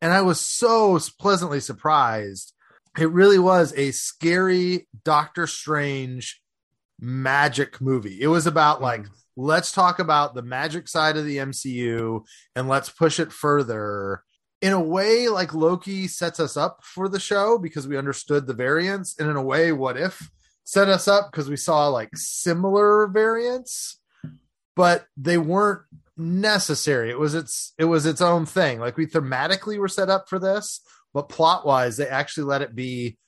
And 0.00 0.12
I 0.12 0.22
was 0.22 0.40
so 0.40 0.96
pleasantly 1.18 1.58
surprised. 1.58 2.52
It 2.96 3.10
really 3.10 3.40
was 3.40 3.72
a 3.74 3.90
scary 3.90 4.86
Doctor 5.02 5.48
Strange 5.48 6.40
magic 7.00 7.80
movie. 7.80 8.20
It 8.20 8.28
was 8.28 8.46
about 8.46 8.80
like, 8.80 9.06
let's 9.36 9.72
talk 9.72 9.98
about 9.98 10.34
the 10.34 10.42
magic 10.42 10.88
side 10.88 11.16
of 11.16 11.24
the 11.24 11.38
MCU 11.38 12.24
and 12.54 12.68
let's 12.68 12.88
push 12.88 13.18
it 13.18 13.32
further. 13.32 14.22
In 14.62 14.72
a 14.72 14.80
way, 14.80 15.28
like 15.28 15.52
Loki 15.52 16.08
sets 16.08 16.40
us 16.40 16.56
up 16.56 16.80
for 16.82 17.08
the 17.08 17.20
show 17.20 17.58
because 17.58 17.86
we 17.86 17.98
understood 17.98 18.46
the 18.46 18.54
variants. 18.54 19.18
And 19.18 19.28
in 19.28 19.36
a 19.36 19.42
way, 19.42 19.72
what 19.72 19.96
if 19.96 20.30
set 20.64 20.88
us 20.88 21.06
up 21.06 21.30
because 21.30 21.48
we 21.48 21.56
saw 21.56 21.88
like 21.88 22.10
similar 22.14 23.06
variants, 23.06 24.00
but 24.74 25.06
they 25.16 25.38
weren't 25.38 25.82
necessary. 26.16 27.10
It 27.10 27.18
was 27.18 27.34
its 27.34 27.74
it 27.78 27.84
was 27.84 28.06
its 28.06 28.20
own 28.20 28.46
thing. 28.46 28.80
Like 28.80 28.96
we 28.96 29.06
thematically 29.06 29.78
were 29.78 29.88
set 29.88 30.10
up 30.10 30.28
for 30.28 30.38
this, 30.38 30.80
but 31.12 31.28
plot 31.28 31.66
wise, 31.66 31.96
they 31.96 32.08
actually 32.08 32.44
let 32.44 32.62
it 32.62 32.74
be 32.74 33.18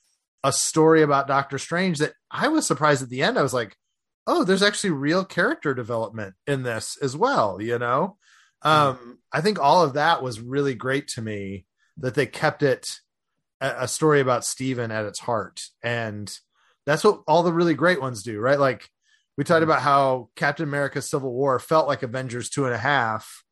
a 0.43 0.51
story 0.51 1.01
about 1.01 1.27
Doctor 1.27 1.57
Strange 1.57 1.99
that 1.99 2.13
I 2.29 2.47
was 2.47 2.65
surprised 2.65 3.03
at 3.03 3.09
the 3.09 3.23
end. 3.23 3.37
I 3.37 3.43
was 3.43 3.53
like, 3.53 3.75
oh, 4.27 4.43
there's 4.43 4.61
actually 4.61 4.91
real 4.91 5.23
character 5.23 5.73
development 5.73 6.35
in 6.45 6.63
this 6.63 6.97
as 7.01 7.15
well, 7.15 7.61
you 7.61 7.79
know? 7.79 8.17
Um, 8.61 9.19
I 9.31 9.41
think 9.41 9.59
all 9.59 9.83
of 9.83 9.93
that 9.93 10.21
was 10.21 10.41
really 10.41 10.75
great 10.75 11.07
to 11.09 11.21
me 11.21 11.65
that 11.97 12.13
they 12.13 12.25
kept 12.25 12.61
it 12.61 12.89
a, 13.61 13.83
a 13.83 13.87
story 13.87 14.19
about 14.19 14.45
Stephen 14.45 14.91
at 14.91 15.05
its 15.05 15.19
heart. 15.19 15.61
And 15.81 16.31
that's 16.85 17.03
what 17.03 17.21
all 17.27 17.43
the 17.43 17.53
really 17.53 17.73
great 17.73 18.01
ones 18.01 18.23
do, 18.23 18.39
right? 18.39 18.59
Like 18.59 18.89
we 19.37 19.43
talked 19.43 19.63
about 19.63 19.81
how 19.81 20.29
Captain 20.35 20.67
America 20.67 21.01
Civil 21.01 21.31
War 21.31 21.59
felt 21.59 21.87
like 21.87 22.03
Avengers 22.03 22.49
two 22.49 22.65
and 22.65 22.73
a 22.73 22.79
half, 22.79 23.43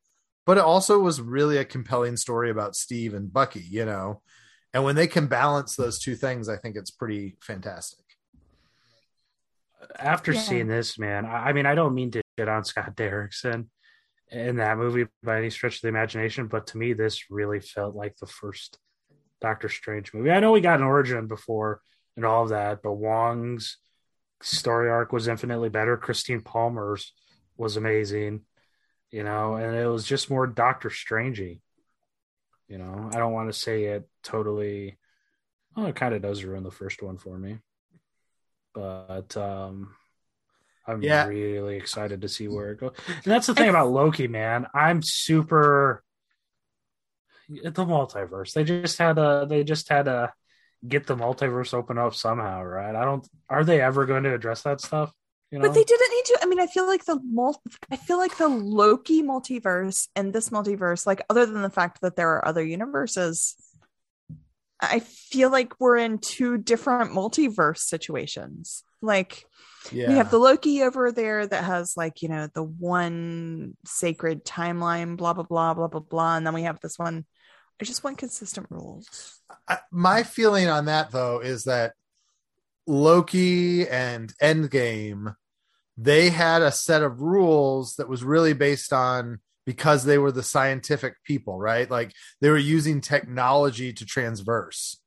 but 0.44 0.58
it 0.58 0.64
also 0.64 0.98
was 0.98 1.20
really 1.20 1.56
a 1.56 1.64
compelling 1.64 2.16
story 2.16 2.50
about 2.50 2.76
Steve 2.76 3.14
and 3.14 3.32
Bucky, 3.32 3.64
you 3.68 3.84
know? 3.84 4.22
And 4.74 4.84
when 4.84 4.96
they 4.96 5.06
can 5.06 5.26
balance 5.26 5.74
those 5.74 5.98
two 5.98 6.16
things, 6.16 6.48
I 6.48 6.56
think 6.56 6.76
it's 6.76 6.90
pretty 6.90 7.36
fantastic. 7.40 8.05
After 9.98 10.32
Yeah. 10.32 10.40
seeing 10.40 10.66
this, 10.68 10.98
man, 10.98 11.24
I, 11.26 11.48
I 11.48 11.52
mean, 11.52 11.66
I 11.66 11.74
don't 11.74 11.94
mean 11.94 12.10
to 12.12 12.22
shit 12.38 12.48
on 12.48 12.64
Scott 12.64 12.94
Derrickson 12.96 13.68
in 14.30 14.56
that 14.56 14.78
movie 14.78 15.06
by 15.22 15.38
any 15.38 15.50
stretch 15.50 15.76
of 15.76 15.82
the 15.82 15.88
imagination, 15.88 16.48
but 16.48 16.66
to 16.68 16.78
me, 16.78 16.92
this 16.92 17.30
really 17.30 17.60
felt 17.60 17.94
like 17.94 18.16
the 18.16 18.26
first 18.26 18.78
Doctor 19.40 19.68
Strange 19.68 20.12
movie. 20.12 20.30
I 20.30 20.40
know 20.40 20.52
we 20.52 20.60
got 20.60 20.80
an 20.80 20.86
origin 20.86 21.26
before 21.26 21.80
and 22.16 22.24
all 22.24 22.44
of 22.44 22.48
that, 22.48 22.82
but 22.82 22.94
Wong's 22.94 23.78
story 24.42 24.90
arc 24.90 25.12
was 25.12 25.28
infinitely 25.28 25.68
better. 25.68 25.96
Christine 25.96 26.40
Palmer's 26.40 27.12
was 27.56 27.76
amazing, 27.76 28.42
you 29.10 29.22
know, 29.22 29.54
and 29.54 29.76
it 29.76 29.86
was 29.86 30.04
just 30.04 30.30
more 30.30 30.46
Doctor 30.46 30.88
Strangey. 30.90 31.60
You 32.68 32.78
know, 32.78 33.10
I 33.12 33.18
don't 33.18 33.32
want 33.32 33.48
to 33.52 33.58
say 33.58 33.84
it 33.84 34.08
totally. 34.22 34.98
Well, 35.76 35.86
it 35.86 35.94
kind 35.94 36.14
of 36.14 36.22
does 36.22 36.42
ruin 36.42 36.64
the 36.64 36.70
first 36.70 37.02
one 37.02 37.16
for 37.18 37.38
me, 37.38 37.58
but 38.76 39.34
um, 39.36 39.94
I'm 40.86 41.02
Yeah. 41.02 41.26
really 41.26 41.76
excited 41.76 42.20
to 42.20 42.28
see 42.28 42.46
where 42.46 42.72
it 42.72 42.80
goes. 42.80 42.92
And 43.08 43.24
that's 43.24 43.46
the 43.48 43.54
thing 43.54 43.70
about 43.70 43.90
Loki, 43.90 44.28
man. 44.28 44.66
I'm 44.74 45.00
super 45.02 46.04
the 47.48 47.84
multiverse. 47.84 48.52
They 48.52 48.64
just 48.64 48.98
had 48.98 49.18
a. 49.18 49.46
They 49.48 49.64
just 49.64 49.88
had 49.88 50.08
a 50.08 50.32
get 50.86 51.06
the 51.06 51.16
multiverse 51.16 51.72
open 51.74 51.96
up 51.98 52.14
somehow, 52.14 52.62
right? 52.62 52.94
I 52.94 53.04
don't. 53.04 53.26
Are 53.48 53.64
they 53.64 53.80
ever 53.80 54.04
going 54.04 54.24
to 54.24 54.34
address 54.34 54.62
that 54.62 54.80
stuff? 54.80 55.12
You 55.52 55.58
know, 55.60 55.68
But 55.68 55.74
they 55.74 55.84
didn't 55.84 56.10
need 56.10 56.24
to. 56.26 56.38
I 56.42 56.46
mean, 56.46 56.60
I 56.60 56.66
feel 56.66 56.86
like 56.88 57.04
the 57.04 57.20
mul- 57.24 57.62
I 57.90 57.96
feel 57.96 58.18
like 58.18 58.36
the 58.36 58.48
Loki 58.48 59.22
multiverse 59.22 60.08
and 60.16 60.32
this 60.32 60.50
multiverse, 60.50 61.06
like 61.06 61.22
other 61.30 61.46
than 61.46 61.62
the 61.62 61.70
fact 61.70 62.00
that 62.02 62.16
there 62.16 62.30
are 62.30 62.46
other 62.46 62.64
universes, 62.64 63.54
I 64.80 65.00
feel 65.00 65.50
like 65.50 65.80
we're 65.80 65.96
in 65.96 66.18
two 66.18 66.58
different 66.58 67.12
multiverse 67.12 67.78
situations. 67.78 68.84
Like 69.00 69.44
Yeah. 69.90 70.08
we 70.08 70.14
have 70.14 70.30
the 70.30 70.38
Loki 70.38 70.82
over 70.82 71.12
there 71.12 71.46
that 71.46 71.64
has 71.64 71.96
like, 71.96 72.22
you 72.22 72.28
know, 72.28 72.48
the 72.52 72.62
one 72.62 73.76
sacred 73.86 74.44
timeline, 74.44 75.16
blah 75.16 75.32
blah 75.32 75.44
blah, 75.44 75.74
blah 75.74 75.88
blah 75.88 76.00
blah. 76.00 76.36
And 76.36 76.46
then 76.46 76.54
we 76.54 76.62
have 76.62 76.80
this 76.80 76.98
one. 76.98 77.24
I 77.80 77.84
just 77.84 78.04
want 78.04 78.18
consistent 78.18 78.66
rules. 78.70 79.40
I, 79.68 79.78
my 79.90 80.22
feeling 80.22 80.68
on 80.68 80.86
that 80.86 81.10
though 81.10 81.40
is 81.40 81.64
that 81.64 81.92
Loki 82.86 83.88
and 83.88 84.32
Endgame, 84.42 85.34
they 85.96 86.30
had 86.30 86.62
a 86.62 86.70
set 86.70 87.02
of 87.02 87.20
rules 87.20 87.94
that 87.96 88.08
was 88.08 88.22
really 88.24 88.52
based 88.52 88.92
on 88.92 89.40
because 89.66 90.04
they 90.04 90.16
were 90.16 90.32
the 90.32 90.42
scientific 90.42 91.14
people, 91.24 91.58
right? 91.58 91.90
Like 91.90 92.12
they 92.40 92.48
were 92.48 92.56
using 92.56 93.00
technology 93.00 93.92
to 93.92 94.06
transverse. 94.06 95.00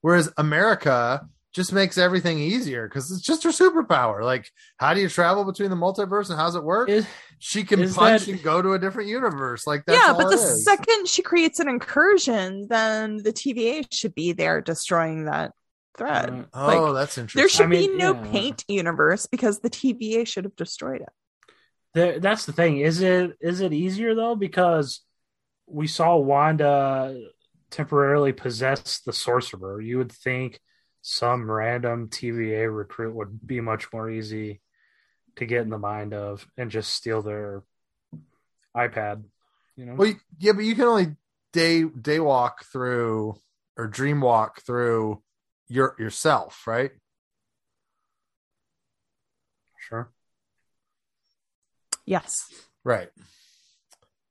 Whereas 0.00 0.32
America 0.38 1.28
just 1.52 1.72
makes 1.72 1.96
everything 1.96 2.38
easier 2.38 2.86
because 2.86 3.10
it's 3.10 3.22
just 3.22 3.42
her 3.42 3.50
superpower. 3.50 4.22
Like, 4.22 4.50
how 4.78 4.92
do 4.94 5.00
you 5.00 5.08
travel 5.08 5.44
between 5.44 5.70
the 5.70 5.76
multiverse 5.76 6.28
and 6.28 6.38
how's 6.38 6.54
it 6.54 6.62
work? 6.62 6.88
Is- 6.88 7.06
she 7.38 7.64
can 7.64 7.80
punch 7.92 8.26
that- 8.26 8.28
and 8.28 8.42
go 8.42 8.60
to 8.62 8.72
a 8.72 8.78
different 8.78 9.08
universe. 9.08 9.66
Like, 9.66 9.84
that's 9.86 9.98
yeah, 9.98 10.12
all 10.12 10.18
but 10.18 10.28
the 10.28 10.36
it 10.36 10.40
is. 10.40 10.64
second 10.64 11.08
she 11.08 11.22
creates 11.22 11.58
an 11.60 11.68
incursion, 11.68 12.66
then 12.68 13.18
the 13.18 13.32
TVA 13.32 13.86
should 13.90 14.14
be 14.14 14.32
there 14.32 14.60
destroying 14.60 15.26
that 15.26 15.52
thread. 15.96 16.46
Uh, 16.52 16.72
oh, 16.74 16.92
that's 16.92 17.18
interesting. 17.18 17.40
There 17.40 17.48
should 17.48 17.66
I 17.66 17.68
mean, 17.68 17.92
be 17.92 17.96
no 17.96 18.14
yeah. 18.14 18.30
paint 18.30 18.64
universe 18.68 19.26
because 19.26 19.60
the 19.60 19.70
TVA 19.70 20.26
should 20.26 20.44
have 20.44 20.56
destroyed 20.56 21.00
it. 21.00 21.08
That's 21.96 22.44
the 22.44 22.52
thing. 22.52 22.78
Is 22.78 23.00
it 23.00 23.36
is 23.40 23.60
it 23.60 23.72
easier 23.72 24.14
though 24.14 24.34
because 24.34 25.00
we 25.66 25.86
saw 25.86 26.16
Wanda 26.16 27.18
temporarily 27.70 28.32
possess 28.32 29.00
the 29.00 29.12
sorcerer? 29.12 29.80
You 29.80 29.98
would 29.98 30.12
think 30.12 30.60
some 31.00 31.50
random 31.50 32.08
TVA 32.08 32.74
recruit 32.74 33.14
would 33.14 33.46
be 33.46 33.60
much 33.60 33.92
more 33.92 34.10
easy 34.10 34.60
to 35.36 35.46
get 35.46 35.62
in 35.62 35.70
the 35.70 35.78
mind 35.78 36.12
of 36.12 36.46
and 36.58 36.70
just 36.70 36.92
steal 36.92 37.22
their 37.22 37.62
iPad. 38.76 39.24
You 39.76 39.86
know, 39.86 39.94
Well, 39.96 40.12
yeah, 40.38 40.52
but 40.52 40.64
you 40.64 40.74
can 40.74 40.84
only 40.84 41.16
day 41.52 41.84
day 41.84 42.20
walk 42.20 42.64
through 42.64 43.36
or 43.78 43.86
dream 43.86 44.20
walk 44.20 44.62
through 44.62 45.22
your 45.68 45.96
yourself, 45.98 46.66
right? 46.66 46.90
sure. 49.78 50.10
Yes. 52.06 52.46
Right. 52.84 53.08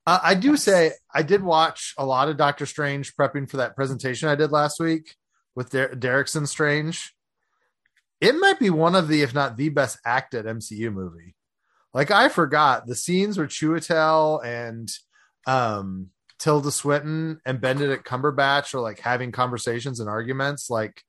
Uh, 0.07 0.19
I 0.23 0.35
do 0.35 0.51
Yes. 0.51 0.63
say 0.63 0.91
I 1.13 1.21
did 1.23 1.43
watch 1.43 1.93
a 1.97 2.05
lot 2.05 2.29
of 2.29 2.37
Doctor 2.37 2.65
Strange 2.65 3.15
prepping 3.15 3.49
for 3.49 3.57
that 3.57 3.75
presentation 3.75 4.29
I 4.29 4.35
did 4.35 4.51
last 4.51 4.79
week 4.79 5.15
with 5.55 5.71
Der- 5.71 5.93
Derrickson 5.95 6.47
Strange. 6.47 7.13
It 8.21 8.33
might 8.35 8.59
be 8.59 8.69
one 8.69 8.95
of 8.95 9.07
the, 9.07 9.21
if 9.23 9.33
not 9.33 9.57
the 9.57 9.69
best 9.69 9.99
acted 10.05 10.45
MCU 10.45 10.91
movie. 10.91 11.35
Like 11.93 12.11
I 12.11 12.29
forgot 12.29 12.87
the 12.87 12.95
scenes 12.95 13.37
where 13.37 13.47
Chiwetel 13.47 14.43
and 14.45 14.89
um, 15.47 16.09
Tilda 16.39 16.71
Swinton 16.71 17.39
and 17.45 17.61
Benedict 17.61 18.07
Cumberbatch 18.07 18.73
are 18.73 18.81
like 18.81 18.99
having 18.99 19.31
conversations 19.31 19.99
and 19.99 20.09
arguments. 20.09 20.69
Like 20.69 21.03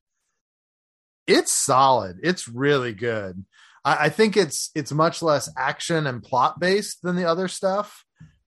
it's 1.27 1.53
solid. 1.53 2.19
It's 2.23 2.49
really 2.49 2.93
good. 2.95 3.45
I, 3.87 4.07
I 4.07 4.09
think 4.11 4.37
it's 4.37 4.71
it's 4.75 4.93
much 4.93 5.23
less 5.23 5.49
action 5.57 6.07
and 6.07 6.23
plot 6.23 6.61
based 6.61 7.01
than 7.03 7.17
the 7.17 7.25
other 7.25 7.49
stuff, 7.49 8.05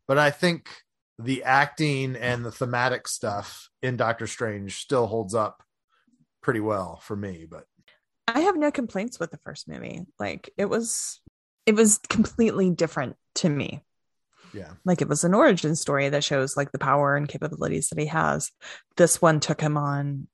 but 0.07 0.19
I 0.19 0.29
think 0.29 0.69
the 1.17 1.43
acting 1.43 2.15
and 2.15 2.45
the 2.45 2.51
thematic 2.51 3.07
stuff 3.07 3.69
in 3.81 3.97
Doctor 3.97 4.27
Strange 4.27 4.75
still 4.77 5.07
holds 5.07 5.33
up 5.33 5.63
pretty 6.41 6.59
well 6.59 6.99
for 7.01 7.15
me. 7.15 7.47
But 7.49 7.65
I 8.27 8.41
have 8.41 8.57
no 8.57 8.69
complaints 8.69 9.19
with 9.19 9.31
the 9.31 9.37
first 9.37 9.67
movie. 9.67 10.01
Like 10.19 10.51
it 10.57 10.65
was 10.65 11.19
it 11.65 11.75
was 11.75 11.99
completely 12.09 12.69
different 12.69 13.15
to 13.35 13.49
me. 13.49 13.83
yeah, 14.53 14.71
Like 14.85 15.01
it 15.01 15.09
was 15.09 15.23
an 15.23 15.33
origin 15.33 15.75
story 15.75 16.09
that 16.09 16.23
shows 16.23 16.57
like 16.57 16.71
the 16.71 16.79
power 16.79 17.15
and 17.15 17.27
capabilities 17.27 17.89
that 17.89 17.99
he 17.99 18.07
has. 18.07 18.51
This 18.97 19.21
one 19.21 19.39
took 19.39 19.61
him 19.61 19.77
on 19.77 20.27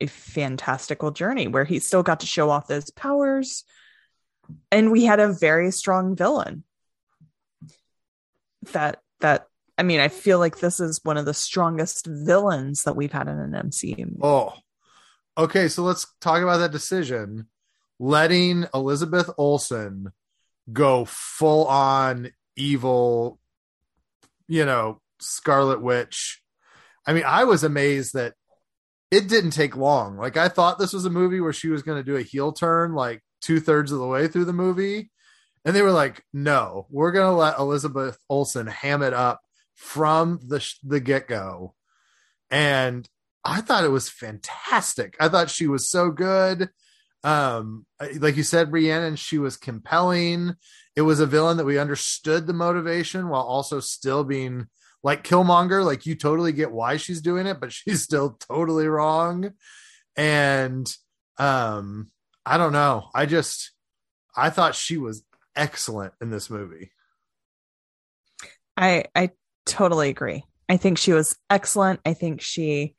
a 0.00 0.06
fantastical 0.06 1.10
journey 1.10 1.48
where 1.48 1.64
he 1.64 1.78
still 1.78 2.02
got 2.02 2.20
to 2.20 2.26
show 2.26 2.50
off 2.50 2.68
those 2.68 2.90
powers. 2.90 3.64
And 4.70 4.92
we 4.92 5.04
had 5.04 5.20
a 5.20 5.32
very 5.32 5.70
strong 5.70 6.16
villain. 6.16 6.64
That 8.72 9.00
that 9.20 9.46
I 9.76 9.84
mean, 9.84 10.00
I 10.00 10.08
feel 10.08 10.38
like 10.38 10.58
this 10.58 10.80
is 10.80 11.00
one 11.04 11.16
of 11.16 11.24
the 11.24 11.34
strongest 11.34 12.06
villains 12.06 12.82
that 12.82 12.96
we've 12.96 13.12
had 13.12 13.28
in 13.28 13.38
an 13.38 13.52
MCU. 13.52 14.18
Oh, 14.20 14.54
okay. 15.36 15.68
So 15.68 15.84
let's 15.84 16.06
talk 16.20 16.42
about 16.42 16.58
that 16.58 16.72
decision. 16.72 17.46
Letting 18.00 18.66
Elizabeth 18.74 19.30
Olsen 19.38 20.12
go 20.72 21.04
full 21.04 21.66
on 21.66 22.30
evil, 22.56 23.38
you 24.48 24.64
know, 24.64 25.00
Scarlet 25.20 25.80
Witch. 25.80 26.42
I 27.06 27.12
mean, 27.12 27.24
I 27.26 27.44
was 27.44 27.64
amazed 27.64 28.14
that 28.14 28.34
it 29.10 29.28
didn't 29.28 29.52
take 29.52 29.76
long. 29.76 30.16
Like, 30.16 30.36
I 30.36 30.48
thought 30.48 30.78
this 30.78 30.92
was 30.92 31.04
a 31.04 31.10
movie 31.10 31.40
where 31.40 31.52
she 31.52 31.68
was 31.68 31.82
going 31.82 31.98
to 31.98 32.04
do 32.04 32.16
a 32.16 32.22
heel 32.22 32.52
turn 32.52 32.94
like 32.94 33.22
two 33.40 33.60
thirds 33.60 33.92
of 33.92 33.98
the 33.98 34.06
way 34.06 34.28
through 34.28 34.44
the 34.46 34.52
movie. 34.52 35.10
And 35.64 35.74
they 35.74 35.82
were 35.82 35.92
like, 35.92 36.24
no, 36.32 36.86
we're 36.90 37.12
going 37.12 37.30
to 37.30 37.36
let 37.36 37.58
Elizabeth 37.58 38.18
Olsen 38.28 38.66
ham 38.66 39.02
it 39.02 39.12
up 39.12 39.40
from 39.78 40.40
the 40.44 40.58
sh- 40.58 40.78
the 40.82 40.98
get 40.98 41.28
go, 41.28 41.74
and 42.50 43.08
I 43.44 43.60
thought 43.60 43.84
it 43.84 43.90
was 43.90 44.10
fantastic. 44.10 45.16
I 45.20 45.28
thought 45.28 45.50
she 45.50 45.68
was 45.68 45.88
so 45.88 46.10
good. 46.10 46.68
Um, 47.22 47.86
like 48.18 48.36
you 48.36 48.42
said, 48.42 48.72
Rhiannon, 48.72 49.16
she 49.16 49.38
was 49.38 49.56
compelling. 49.56 50.54
It 50.96 51.02
was 51.02 51.20
a 51.20 51.26
villain 51.26 51.56
that 51.58 51.64
we 51.64 51.78
understood 51.78 52.46
the 52.46 52.52
motivation 52.52 53.28
while 53.28 53.42
also 53.42 53.78
still 53.78 54.24
being 54.24 54.66
like 55.04 55.22
Killmonger. 55.22 55.84
Like 55.84 56.06
you 56.06 56.16
totally 56.16 56.52
get 56.52 56.72
why 56.72 56.96
she's 56.96 57.20
doing 57.20 57.46
it, 57.46 57.60
but 57.60 57.72
she's 57.72 58.02
still 58.02 58.30
totally 58.48 58.88
wrong. 58.88 59.52
And 60.16 60.86
um, 61.38 62.10
I 62.48 62.56
don't 62.56 62.72
know. 62.72 63.10
I 63.14 63.26
just 63.26 63.72
I 64.34 64.48
thought 64.48 64.74
she 64.74 64.96
was 64.96 65.22
excellent 65.54 66.14
in 66.20 66.30
this 66.30 66.48
movie. 66.48 66.92
I 68.74 69.04
I 69.14 69.30
totally 69.66 70.08
agree. 70.08 70.44
I 70.66 70.78
think 70.78 70.96
she 70.96 71.12
was 71.12 71.36
excellent. 71.50 72.00
I 72.06 72.14
think 72.14 72.40
she 72.40 72.94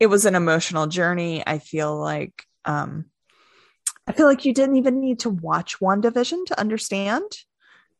it 0.00 0.08
was 0.08 0.26
an 0.26 0.34
emotional 0.34 0.88
journey. 0.88 1.44
I 1.46 1.60
feel 1.60 1.96
like 1.96 2.44
um 2.64 3.04
I 4.08 4.12
feel 4.12 4.26
like 4.26 4.44
you 4.44 4.52
didn't 4.52 4.76
even 4.76 5.00
need 5.00 5.20
to 5.20 5.30
watch 5.30 5.78
WandaVision 5.78 6.46
to 6.46 6.58
understand. 6.58 7.30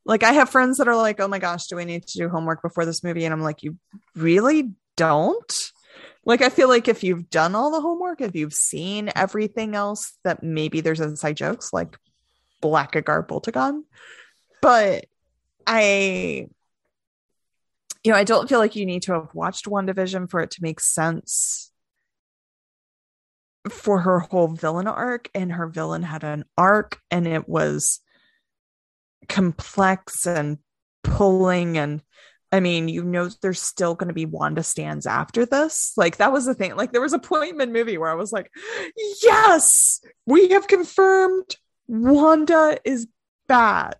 Like 0.04 0.25
I 0.25 0.32
have 0.32 0.50
friends 0.50 0.78
that 0.78 0.88
are 0.88 0.97
like, 0.97 1.20
"Oh 1.20 1.28
my 1.28 1.38
gosh, 1.38 1.68
do 1.68 1.76
we 1.76 1.85
need 1.85 2.04
to 2.09 2.18
do 2.18 2.28
homework 2.28 2.62
before 2.62 2.85
this 2.85 3.04
movie?" 3.04 3.25
And 3.25 3.32
I'm 3.32 3.42
like, 3.42 3.62
"You 3.62 3.76
really 4.16 4.73
don't?" 4.97 5.52
Like 6.25 6.43
I 6.43 6.49
feel 6.50 6.69
like 6.69 6.89
if 6.89 7.03
you've 7.03 7.31
done 7.31 7.55
all 7.55 7.71
the 7.71 7.81
homework, 7.81 8.21
if 8.21 8.35
you've 8.35 8.53
seen 8.53 9.11
everything 9.17 9.75
else, 9.75 10.12
that 10.25 10.43
maybe 10.43 10.81
there's 10.81 11.00
inside 11.00 11.37
jokes 11.37 11.73
like 11.73 11.97
Black 12.61 12.93
Blackagar 12.93 13.27
Boltagon. 13.27 13.83
But 14.61 15.07
I 15.67 16.47
you 18.03 18.12
know, 18.12 18.19
I 18.19 18.25
don't 18.25 18.49
feel 18.49 18.59
like 18.59 18.77
you 18.77 18.87
need 18.87 19.03
to 19.03 19.12
have 19.12 19.35
watched 19.35 19.67
WandaVision 19.67 20.31
for 20.31 20.41
it 20.41 20.50
to 20.53 20.62
make 20.62 20.81
sense 20.81 21.71
for 23.69 24.00
her 24.00 24.21
whole 24.21 24.49
villain 24.49 24.87
arc. 24.87 25.29
And 25.35 25.53
her 25.53 25.69
villain 25.69 26.03
had 26.03 26.25
an 26.25 26.45
arc 26.57 26.99
and 27.11 27.27
it 27.27 27.49
was 27.49 28.00
complex 29.29 30.27
and 30.27 30.59
pulling 31.03 31.77
and 31.77 32.03
I 32.52 32.61
mean, 32.61 32.88
you 32.88 33.04
know, 33.04 33.28
there's 33.42 33.62
still 33.62 33.95
going 33.95 34.09
to 34.09 34.14
be 34.14 34.26
Wanda 34.26 34.62
stands 34.62 35.07
after 35.07 35.47
this. 35.47 35.92
Like, 35.97 36.16
that 36.16 36.33
was 36.33 36.47
the 36.47 36.54
thing. 36.54 36.75
Like, 36.75 36.92
there 36.92 37.00
was 37.00 37.12
a 37.12 37.19
point 37.19 37.52
in 37.52 37.59
the 37.59 37.66
movie 37.66 37.97
where 37.97 38.11
I 38.11 38.14
was 38.14 38.33
like, 38.33 38.50
yes, 39.23 40.00
we 40.26 40.49
have 40.49 40.66
confirmed 40.66 41.57
Wanda 41.87 42.78
is 42.85 43.07
bad. 43.47 43.95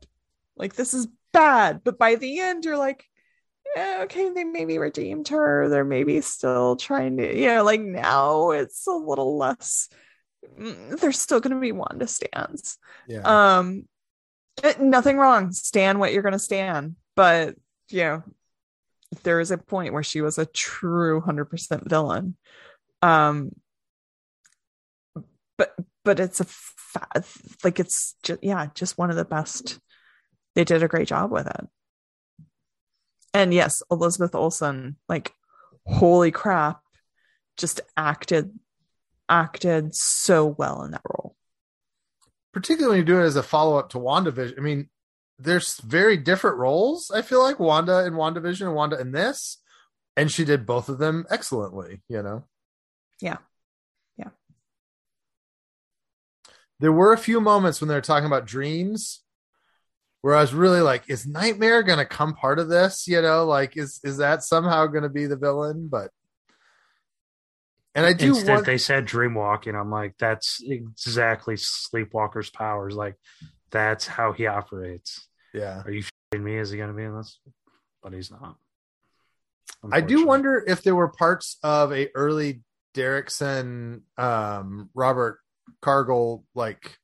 Like, 0.57 0.75
this 0.75 0.95
is 0.95 1.07
bad. 1.33 1.83
But 1.85 1.99
by 1.99 2.17
the 2.17 2.41
end, 2.41 2.65
you're 2.65 2.77
like, 2.77 3.05
yeah, 3.77 4.01
okay, 4.03 4.31
they 4.31 4.45
maybe 4.45 4.79
redeemed 4.79 5.29
her. 5.29 5.69
They're 5.69 5.85
maybe 5.85 6.21
still 6.21 6.77
trying 6.77 7.19
to, 7.19 7.39
you 7.39 7.47
know, 7.47 7.63
like 7.63 7.81
now 7.81 8.51
it's 8.51 8.87
a 8.87 8.93
little 8.93 9.39
less. 9.39 9.89
Mm, 10.59 10.99
there's 10.99 11.21
still 11.21 11.41
going 11.41 11.55
to 11.55 11.61
be 11.61 11.73
Wanda 11.73 12.07
stands. 12.07 12.79
Yeah. 13.07 13.21
Um, 13.59 13.85
eh, 14.65 14.75
nothing 14.81 15.19
wrong. 15.19 15.53
Stand 15.53 16.01
what 16.01 16.13
you're 16.13 16.23
going 16.23 16.33
to 16.33 16.39
stand, 16.39 16.97
but 17.15 17.55
you 17.91 18.03
know, 18.03 18.23
there 19.23 19.41
is 19.41 19.51
a 19.51 19.59
point 19.59 19.93
where 19.93 20.03
she 20.03 20.21
was 20.21 20.39
a 20.39 20.47
true 20.47 21.21
hundred 21.21 21.47
percent 21.47 21.89
villain. 21.89 22.37
Um, 23.03 23.53
but 25.59 25.75
but 26.05 26.21
it's 26.21 26.41
a 26.41 26.45
fa- 26.45 27.25
like 27.65 27.81
it's 27.81 28.15
just 28.23 28.43
yeah, 28.43 28.69
just 28.75 28.99
one 28.99 29.11
of 29.11 29.17
the 29.17 29.25
best. 29.25 29.79
They 30.55 30.65
did 30.65 30.83
a 30.83 30.89
great 30.89 31.09
job 31.09 31.31
with 31.31 31.47
it 31.47 31.69
and 33.33 33.55
yes, 33.55 33.83
Elizabeth 33.91 34.35
Olsen, 34.35 34.97
like, 35.09 35.33
holy 35.87 36.31
crap, 36.31 36.81
just 37.57 37.81
acted 37.97 38.59
acted 39.29 39.95
so 39.95 40.45
well 40.45 40.83
in 40.83 40.91
that 40.91 41.03
role. 41.09 41.37
Particularly 42.53 42.99
when 42.99 43.07
you 43.07 43.15
do 43.15 43.21
it 43.21 43.27
as 43.27 43.37
a 43.37 43.45
follow 43.45 43.79
up 43.79 43.91
to 43.91 43.99
WandaVision. 43.99 44.59
I 44.59 44.61
mean, 44.61 44.89
there's 45.41 45.81
very 45.81 46.17
different 46.17 46.59
roles. 46.59 47.11
I 47.11 47.23
feel 47.23 47.43
like 47.43 47.59
Wanda 47.59 48.05
in 48.05 48.15
WandaVision 48.15 48.67
and 48.67 48.75
Wanda 48.75 49.01
in 49.01 49.13
this, 49.13 49.59
and 50.17 50.31
she 50.31 50.45
did 50.45 50.67
both 50.67 50.89
of 50.89 50.99
them 50.99 51.27
excellently. 51.31 52.03
You 52.09 52.23
know. 52.23 52.45
Yeah. 53.21 53.39
Yeah. 54.17 54.31
There 56.79 56.93
were 56.93 57.13
a 57.13 57.19
few 57.19 57.41
moments 57.41 57.81
when 57.81 57.89
they 57.89 57.95
were 57.95 58.01
talking 58.01 58.27
about 58.27 58.47
dreams 58.47 59.21
where 60.23 60.35
I 60.35 60.41
was 60.41 60.53
really 60.53 60.81
like, 60.81 61.05
is 61.09 61.27
Nightmare 61.27 61.83
gonna 61.83 62.05
come 62.05 62.35
part 62.35 62.59
of 62.59 62.69
this? 62.69 63.07
You 63.09 63.23
know, 63.23 63.45
like 63.45 63.77
is 63.77 64.01
is 64.05 64.19
that 64.19 64.43
somehow 64.43 64.87
gonna 64.87 65.09
be 65.09 65.27
the 65.27 65.37
villain? 65.37 65.89
But 65.91 66.11
and 67.95 68.07
I 68.07 68.13
do 68.13 68.29
Instead, 68.29 68.49
want 68.49 68.67
they 68.67 68.79
said 68.79 69.07
dreamwalking. 69.07 69.79
I'm 69.79 69.91
like, 69.91 70.15
that's 70.19 70.61
exactly 70.63 71.57
Sleepwalker's 71.57 72.51
powers. 72.51 72.95
Like, 72.95 73.17
that's 73.71 74.07
how 74.07 74.33
he 74.33 74.47
operates. 74.47 75.27
Yeah. 75.53 75.83
Are 75.85 75.91
you 75.91 76.03
shitting 76.03 76.43
me? 76.43 76.57
Is 76.57 76.71
he 76.71 76.77
going 76.77 76.91
to 76.91 76.97
be 76.97 77.05
in 77.05 77.17
this? 77.17 77.39
But 78.03 78.13
he's 78.13 78.31
not. 78.31 78.57
I 79.91 80.01
do 80.01 80.27
wonder 80.27 80.63
if 80.67 80.83
there 80.83 80.95
were 80.95 81.09
parts 81.09 81.57
of 81.63 81.93
a 81.93 82.09
early 82.15 82.61
Derrickson, 82.95 84.03
um, 84.19 84.91
Robert 84.95 85.39
Cargill 85.81 86.45
like 86.55 86.99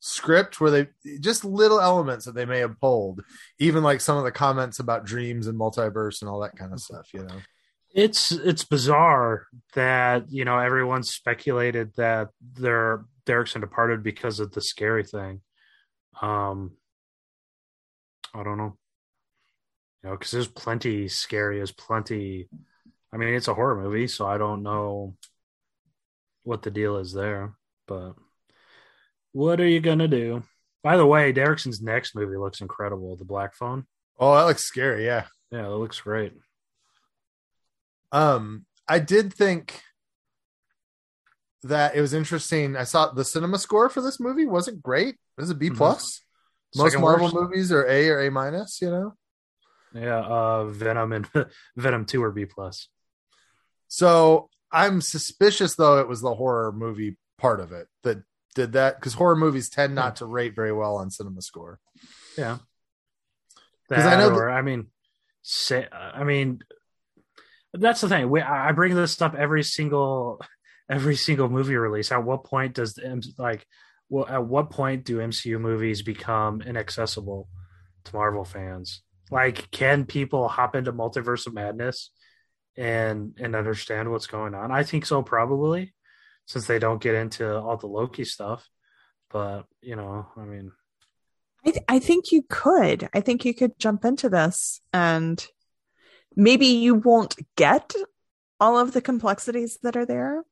script 0.00 0.60
where 0.60 0.70
they 0.70 0.88
just 1.20 1.44
little 1.44 1.80
elements 1.80 2.26
that 2.26 2.34
they 2.34 2.44
may 2.44 2.58
have 2.58 2.80
pulled, 2.80 3.22
even 3.58 3.82
like 3.82 4.00
some 4.00 4.16
of 4.16 4.24
the 4.24 4.32
comments 4.32 4.78
about 4.78 5.04
dreams 5.04 5.46
and 5.46 5.58
multiverse 5.58 6.20
and 6.20 6.28
all 6.28 6.40
that 6.40 6.56
kind 6.56 6.72
of 6.72 6.80
stuff. 6.80 7.08
You 7.14 7.24
know, 7.24 7.36
it's 7.94 8.32
it's 8.32 8.64
bizarre 8.64 9.46
that 9.74 10.30
you 10.30 10.44
know 10.44 10.58
everyone 10.58 11.02
speculated 11.02 11.92
that 11.96 12.28
their 12.54 13.04
Derrickson 13.26 13.60
departed 13.60 14.02
because 14.02 14.40
of 14.40 14.52
the 14.52 14.60
scary 14.60 15.04
thing. 15.04 15.40
Um, 16.20 16.72
I 18.34 18.42
don't 18.42 18.58
know, 18.58 18.76
you 20.02 20.10
know, 20.10 20.16
because 20.16 20.30
there's 20.30 20.48
plenty 20.48 21.08
scary 21.08 21.60
as 21.60 21.72
plenty. 21.72 22.48
I 23.12 23.16
mean, 23.16 23.34
it's 23.34 23.48
a 23.48 23.54
horror 23.54 23.80
movie, 23.80 24.06
so 24.06 24.26
I 24.26 24.38
don't 24.38 24.62
know 24.62 25.16
what 26.44 26.62
the 26.62 26.70
deal 26.70 26.96
is 26.98 27.12
there, 27.12 27.54
but 27.86 28.14
what 29.32 29.60
are 29.60 29.66
you 29.66 29.80
gonna 29.80 30.08
do? 30.08 30.42
By 30.82 30.96
the 30.96 31.06
way, 31.06 31.32
Derrickson's 31.32 31.82
next 31.82 32.14
movie 32.14 32.36
looks 32.36 32.60
incredible. 32.60 33.16
The 33.16 33.24
Black 33.24 33.54
Phone. 33.54 33.86
oh, 34.18 34.34
that 34.34 34.44
looks 34.44 34.62
scary. 34.64 35.04
Yeah. 35.04 35.26
Yeah, 35.50 35.66
it 35.66 35.70
looks 35.70 36.00
great. 36.00 36.32
Um, 38.12 38.66
I 38.88 38.98
did 38.98 39.32
think 39.34 39.82
that 41.62 41.94
it 41.94 42.00
was 42.00 42.14
interesting. 42.14 42.76
I 42.76 42.84
saw 42.84 43.10
the 43.12 43.24
cinema 43.24 43.58
score 43.58 43.88
for 43.88 44.00
this 44.00 44.20
movie 44.20 44.46
wasn't 44.46 44.82
great. 44.82 45.14
It 45.14 45.40
was 45.40 45.50
a 45.50 45.54
B 45.54 45.70
Mhm. 45.70 45.76
plus. 45.76 46.22
Most 46.76 46.92
Second 46.92 47.00
Marvel 47.02 47.24
worst. 47.26 47.34
movies 47.34 47.72
are 47.72 47.86
A 47.86 48.08
or 48.10 48.20
A 48.20 48.30
minus. 48.30 48.80
You 48.80 48.90
know. 48.90 49.14
Yeah, 49.94 50.18
uh, 50.20 50.64
Venom 50.66 51.12
and 51.12 51.28
Venom 51.76 52.04
Two 52.04 52.22
are 52.22 52.30
B 52.32 52.44
plus. 52.44 52.88
So 53.88 54.50
I'm 54.70 55.00
suspicious, 55.00 55.76
though, 55.76 55.98
it 55.98 56.08
was 56.08 56.20
the 56.20 56.34
horror 56.34 56.72
movie 56.72 57.16
part 57.38 57.60
of 57.60 57.72
it 57.72 57.86
that 58.02 58.18
did 58.54 58.72
that 58.72 58.96
because 58.96 59.14
horror 59.14 59.36
movies 59.36 59.70
tend 59.70 59.94
not 59.94 60.16
to 60.16 60.26
rate 60.26 60.54
very 60.54 60.72
well 60.72 60.96
on 60.96 61.10
cinema 61.10 61.40
score. 61.40 61.78
Yeah, 62.36 62.58
'Cause 63.90 64.04
I 64.04 64.16
know 64.18 64.30
or 64.34 64.50
I 64.50 64.60
mean, 64.62 64.88
say, 65.42 65.86
I 65.90 66.24
mean, 66.24 66.60
that's 67.72 68.02
the 68.02 68.08
thing. 68.08 68.28
We, 68.28 68.42
I 68.42 68.72
bring 68.72 68.94
this 68.94 69.20
up 69.22 69.34
every 69.34 69.62
single 69.62 70.40
every 70.90 71.16
single 71.16 71.48
movie 71.48 71.76
release. 71.76 72.12
At 72.12 72.24
what 72.24 72.44
point 72.44 72.74
does 72.74 72.94
the 72.94 73.32
like, 73.38 73.66
well, 74.08 74.26
at 74.26 74.44
what 74.44 74.70
point 74.70 75.04
do 75.04 75.18
MCU 75.18 75.60
movies 75.60 76.02
become 76.02 76.62
inaccessible 76.62 77.48
to 78.04 78.16
Marvel 78.16 78.44
fans? 78.44 79.02
Like, 79.30 79.70
can 79.70 80.06
people 80.06 80.48
hop 80.48 80.74
into 80.74 80.92
Multiverse 80.92 81.46
of 81.46 81.54
Madness 81.54 82.10
and 82.76 83.36
and 83.38 83.54
understand 83.54 84.10
what's 84.10 84.26
going 84.26 84.54
on? 84.54 84.72
I 84.72 84.82
think 84.82 85.04
so, 85.04 85.22
probably, 85.22 85.94
since 86.46 86.66
they 86.66 86.78
don't 86.78 87.02
get 87.02 87.14
into 87.14 87.58
all 87.58 87.76
the 87.76 87.86
Loki 87.86 88.24
stuff. 88.24 88.66
But 89.30 89.64
you 89.82 89.96
know, 89.96 90.26
I 90.36 90.44
mean, 90.44 90.72
I, 91.66 91.70
th- 91.70 91.84
I 91.88 91.98
think 91.98 92.32
you 92.32 92.44
could. 92.48 93.08
I 93.12 93.20
think 93.20 93.44
you 93.44 93.52
could 93.52 93.78
jump 93.78 94.04
into 94.04 94.28
this 94.28 94.80
and 94.92 95.44
maybe 96.34 96.66
you 96.66 96.94
won't 96.94 97.36
get 97.56 97.92
all 98.60 98.78
of 98.78 98.92
the 98.92 99.00
complexities 99.00 99.78
that 99.82 99.96
are 99.96 100.06
there. 100.06 100.44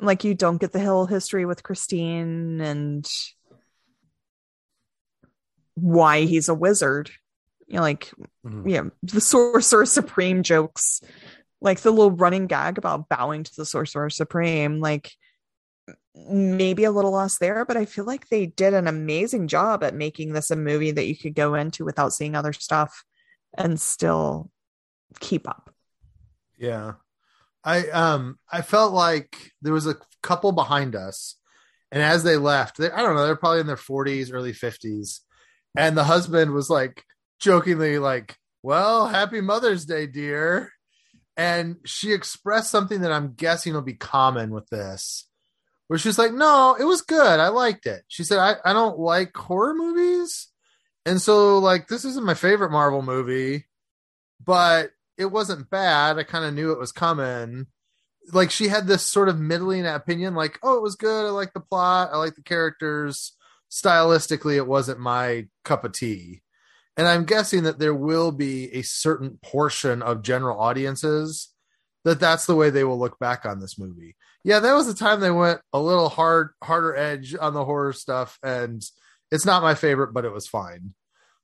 Like 0.00 0.24
you 0.24 0.34
don't 0.34 0.60
get 0.60 0.72
the 0.72 0.84
whole 0.84 1.06
history 1.06 1.46
with 1.46 1.62
Christine 1.62 2.60
and 2.60 3.08
why 5.74 6.22
he's 6.22 6.48
a 6.48 6.54
wizard. 6.54 7.10
You 7.66 7.76
know, 7.76 7.82
like 7.82 8.12
mhm. 8.44 8.70
yeah, 8.70 8.82
the 9.02 9.20
Sorcerer 9.20 9.86
Supreme 9.86 10.42
jokes, 10.42 11.00
like 11.60 11.80
the 11.80 11.90
little 11.90 12.10
running 12.10 12.46
gag 12.46 12.78
about 12.78 13.08
bowing 13.08 13.44
to 13.44 13.56
the 13.56 13.64
Sorcerer 13.64 14.10
Supreme, 14.10 14.80
like 14.80 15.12
maybe 16.14 16.84
a 16.84 16.90
little 16.90 17.10
lost 17.10 17.40
there, 17.40 17.64
but 17.64 17.76
I 17.76 17.84
feel 17.84 18.04
like 18.04 18.28
they 18.28 18.46
did 18.46 18.74
an 18.74 18.86
amazing 18.86 19.48
job 19.48 19.82
at 19.82 19.94
making 19.94 20.32
this 20.32 20.50
a 20.50 20.56
movie 20.56 20.92
that 20.92 21.06
you 21.06 21.16
could 21.16 21.34
go 21.34 21.54
into 21.54 21.84
without 21.84 22.12
seeing 22.12 22.34
other 22.34 22.52
stuff 22.52 23.04
and 23.56 23.80
still 23.80 24.50
keep 25.20 25.48
up. 25.48 25.74
Yeah. 26.56 26.94
I 27.64 27.88
um 27.88 28.38
I 28.50 28.62
felt 28.62 28.92
like 28.92 29.52
there 29.62 29.72
was 29.72 29.86
a 29.86 29.96
couple 30.22 30.52
behind 30.52 30.94
us, 30.94 31.36
and 31.90 32.02
as 32.02 32.22
they 32.22 32.36
left, 32.36 32.78
they, 32.78 32.90
I 32.90 33.02
don't 33.02 33.14
know, 33.16 33.24
they're 33.24 33.36
probably 33.36 33.60
in 33.60 33.66
their 33.66 33.76
40s, 33.76 34.30
early 34.32 34.52
50s, 34.52 35.20
and 35.76 35.96
the 35.96 36.04
husband 36.04 36.52
was 36.52 36.68
like 36.70 37.04
jokingly 37.40 37.98
like, 37.98 38.36
"Well, 38.62 39.08
happy 39.08 39.40
Mother's 39.40 39.84
Day, 39.86 40.06
dear," 40.06 40.72
and 41.36 41.76
she 41.84 42.12
expressed 42.12 42.70
something 42.70 43.00
that 43.02 43.12
I'm 43.12 43.34
guessing 43.34 43.74
will 43.74 43.82
be 43.82 43.94
common 43.94 44.50
with 44.50 44.68
this, 44.68 45.26
where 45.88 45.98
she's 45.98 46.18
like, 46.18 46.32
"No, 46.32 46.76
it 46.78 46.84
was 46.84 47.02
good, 47.02 47.40
I 47.40 47.48
liked 47.48 47.86
it." 47.86 48.04
She 48.08 48.24
said, 48.24 48.38
"I 48.38 48.56
I 48.64 48.72
don't 48.74 48.98
like 48.98 49.36
horror 49.36 49.74
movies, 49.74 50.48
and 51.06 51.20
so 51.20 51.58
like 51.58 51.88
this 51.88 52.04
isn't 52.04 52.26
my 52.26 52.34
favorite 52.34 52.72
Marvel 52.72 53.02
movie, 53.02 53.66
but." 54.44 54.92
It 55.16 55.26
wasn't 55.26 55.70
bad. 55.70 56.18
I 56.18 56.24
kind 56.24 56.44
of 56.44 56.54
knew 56.54 56.72
it 56.72 56.78
was 56.78 56.92
coming. 56.92 57.66
Like 58.32 58.50
she 58.50 58.68
had 58.68 58.86
this 58.86 59.02
sort 59.02 59.28
of 59.28 59.38
middling 59.38 59.86
opinion 59.86 60.34
like 60.34 60.58
oh 60.62 60.76
it 60.76 60.82
was 60.82 60.96
good. 60.96 61.26
I 61.26 61.30
like 61.30 61.52
the 61.52 61.60
plot. 61.60 62.10
I 62.12 62.16
like 62.16 62.34
the 62.34 62.42
characters. 62.42 63.32
Stylistically 63.70 64.56
it 64.56 64.66
wasn't 64.66 65.00
my 65.00 65.46
cup 65.64 65.84
of 65.84 65.92
tea. 65.92 66.42
And 66.96 67.08
i'm 67.08 67.24
guessing 67.24 67.64
that 67.64 67.80
there 67.80 67.94
will 67.94 68.30
be 68.30 68.72
a 68.72 68.82
certain 68.82 69.38
portion 69.42 70.00
of 70.00 70.22
general 70.22 70.60
audiences 70.60 71.52
that 72.04 72.20
that's 72.20 72.46
the 72.46 72.54
way 72.54 72.70
they 72.70 72.84
will 72.84 72.98
look 72.98 73.18
back 73.18 73.44
on 73.44 73.60
this 73.60 73.78
movie. 73.78 74.16
Yeah 74.44 74.60
that 74.60 74.74
was 74.74 74.86
the 74.86 74.94
time 74.94 75.20
they 75.20 75.30
went 75.30 75.60
a 75.72 75.80
little 75.80 76.08
hard 76.08 76.50
harder 76.62 76.96
edge 76.96 77.34
on 77.38 77.52
the 77.52 77.64
horror 77.64 77.92
stuff 77.92 78.38
and 78.42 78.82
it's 79.30 79.44
not 79.44 79.62
my 79.62 79.74
favorite 79.74 80.14
but 80.14 80.24
it 80.24 80.32
was 80.32 80.46
fine. 80.46 80.94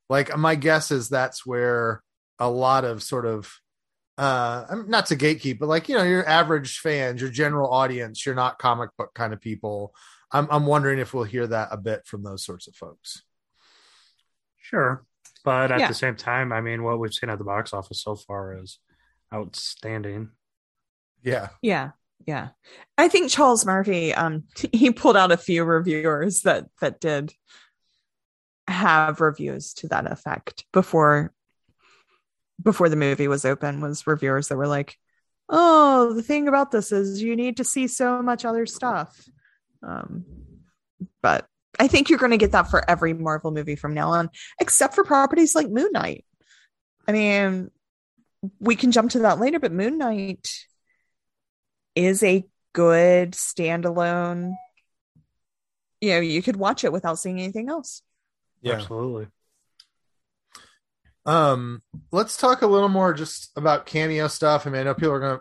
Like 0.09 0.37
my 0.37 0.55
guess 0.55 0.91
is 0.91 1.09
that's 1.09 1.45
where 1.45 2.03
a 2.41 2.51
lot 2.51 2.85
of 2.85 3.03
sort 3.03 3.27
of 3.27 3.60
uh 4.21 4.67
I'm 4.71 4.89
not 4.91 5.07
to 5.07 5.17
gatekeep 5.17 5.59
but 5.59 5.69
like 5.69 5.89
you 5.89 5.97
know 5.97 6.03
your 6.05 6.27
average 6.29 6.79
fans 6.79 7.21
your 7.21 7.31
general 7.31 7.71
audience 7.71 8.25
you're 8.27 8.35
not 8.35 8.59
comic 8.59 8.91
book 8.99 9.11
kind 9.15 9.33
of 9.33 9.41
people 9.41 9.95
i'm 10.31 10.47
i'm 10.51 10.67
wondering 10.67 10.99
if 10.99 11.15
we'll 11.15 11.25
hear 11.25 11.47
that 11.47 11.69
a 11.71 11.77
bit 11.77 12.07
from 12.07 12.23
those 12.23 12.45
sorts 12.45 12.67
of 12.69 12.75
folks 12.77 13.23
Sure. 14.63 15.05
But 15.45 15.73
at 15.73 15.81
Yeah. 15.81 15.89
the 15.89 15.95
same 15.95 16.15
time, 16.15 16.53
I 16.53 16.61
mean, 16.61 16.85
what 16.85 17.01
we've 17.01 17.13
seen 17.15 17.29
at 17.31 17.39
the 17.39 17.45
box 17.45 17.73
office 17.73 18.03
so 18.03 18.15
far 18.15 18.57
is 18.63 18.79
outstanding. 19.35 20.31
yeah 21.23 21.49
Yeah. 21.63 21.91
Yeah. 22.27 22.51
I 22.99 23.09
think 23.09 23.31
Charles 23.33 23.65
Murphy 23.67 24.15
um 24.15 24.45
he 24.73 24.91
pulled 24.93 25.17
out 25.17 25.33
a 25.33 25.37
few 25.37 25.65
reviewers 25.65 26.43
that 26.43 26.67
that 26.81 27.01
did 27.01 27.33
have 28.69 29.21
reviews 29.21 29.75
to 29.75 29.89
that 29.89 30.07
effect 30.11 30.65
before 30.73 31.33
before 32.63 32.89
the 32.89 32.97
movie 32.97 33.29
was 33.29 33.45
open 33.45 33.81
was 33.81 34.07
reviewers 34.07 34.49
that 34.49 34.57
were 34.57 34.69
like, 34.69 34.99
"Oh, 35.49 36.13
the 36.13 36.23
thing 36.23 36.49
about 36.49 36.71
this 36.71 36.93
is 36.93 37.23
you 37.23 37.37
need 37.37 37.57
to 37.59 37.65
see 37.65 37.87
so 37.87 38.23
much 38.23 38.45
other 38.45 38.67
stuff." 38.67 39.29
Um 39.83 40.25
but 41.23 41.47
I 41.79 41.89
think 41.89 42.11
you're 42.11 42.19
going 42.19 42.33
to 42.33 42.37
get 42.37 42.53
that 42.53 42.71
for 42.71 42.89
every 42.89 43.15
Marvel 43.15 43.51
movie 43.51 43.77
from 43.77 43.95
now 43.95 44.11
on 44.11 44.31
except 44.61 44.95
for 44.95 45.05
properties 45.05 45.55
like 45.55 45.71
Moon 45.71 45.91
Knight. 45.93 46.25
I 47.09 47.13
mean, 47.13 47.71
we 48.59 48.77
can 48.77 48.93
jump 48.93 49.13
to 49.13 49.21
that 49.21 49.39
later, 49.39 49.59
but 49.59 49.73
Moon 49.73 49.99
Knight 49.99 50.49
is 51.95 52.23
a 52.23 52.45
good 52.73 53.33
standalone. 53.33 54.55
You 56.01 56.11
know, 56.11 56.21
you 56.21 56.43
could 56.43 56.57
watch 56.57 56.85
it 56.85 56.93
without 56.93 57.19
seeing 57.19 57.41
anything 57.41 57.69
else. 57.69 58.03
Absolutely. 58.65 59.29
Um 61.31 61.81
let's 62.13 62.37
talk 62.37 62.63
a 62.63 62.67
little 62.67 62.89
more 62.89 63.13
just 63.15 63.51
about 63.57 63.87
cameo 63.87 64.27
stuff 64.29 64.67
i 64.67 64.71
mean 64.71 64.81
i 64.81 64.85
know 64.85 64.95
people 64.95 65.13
are 65.13 65.21
gonna 65.21 65.41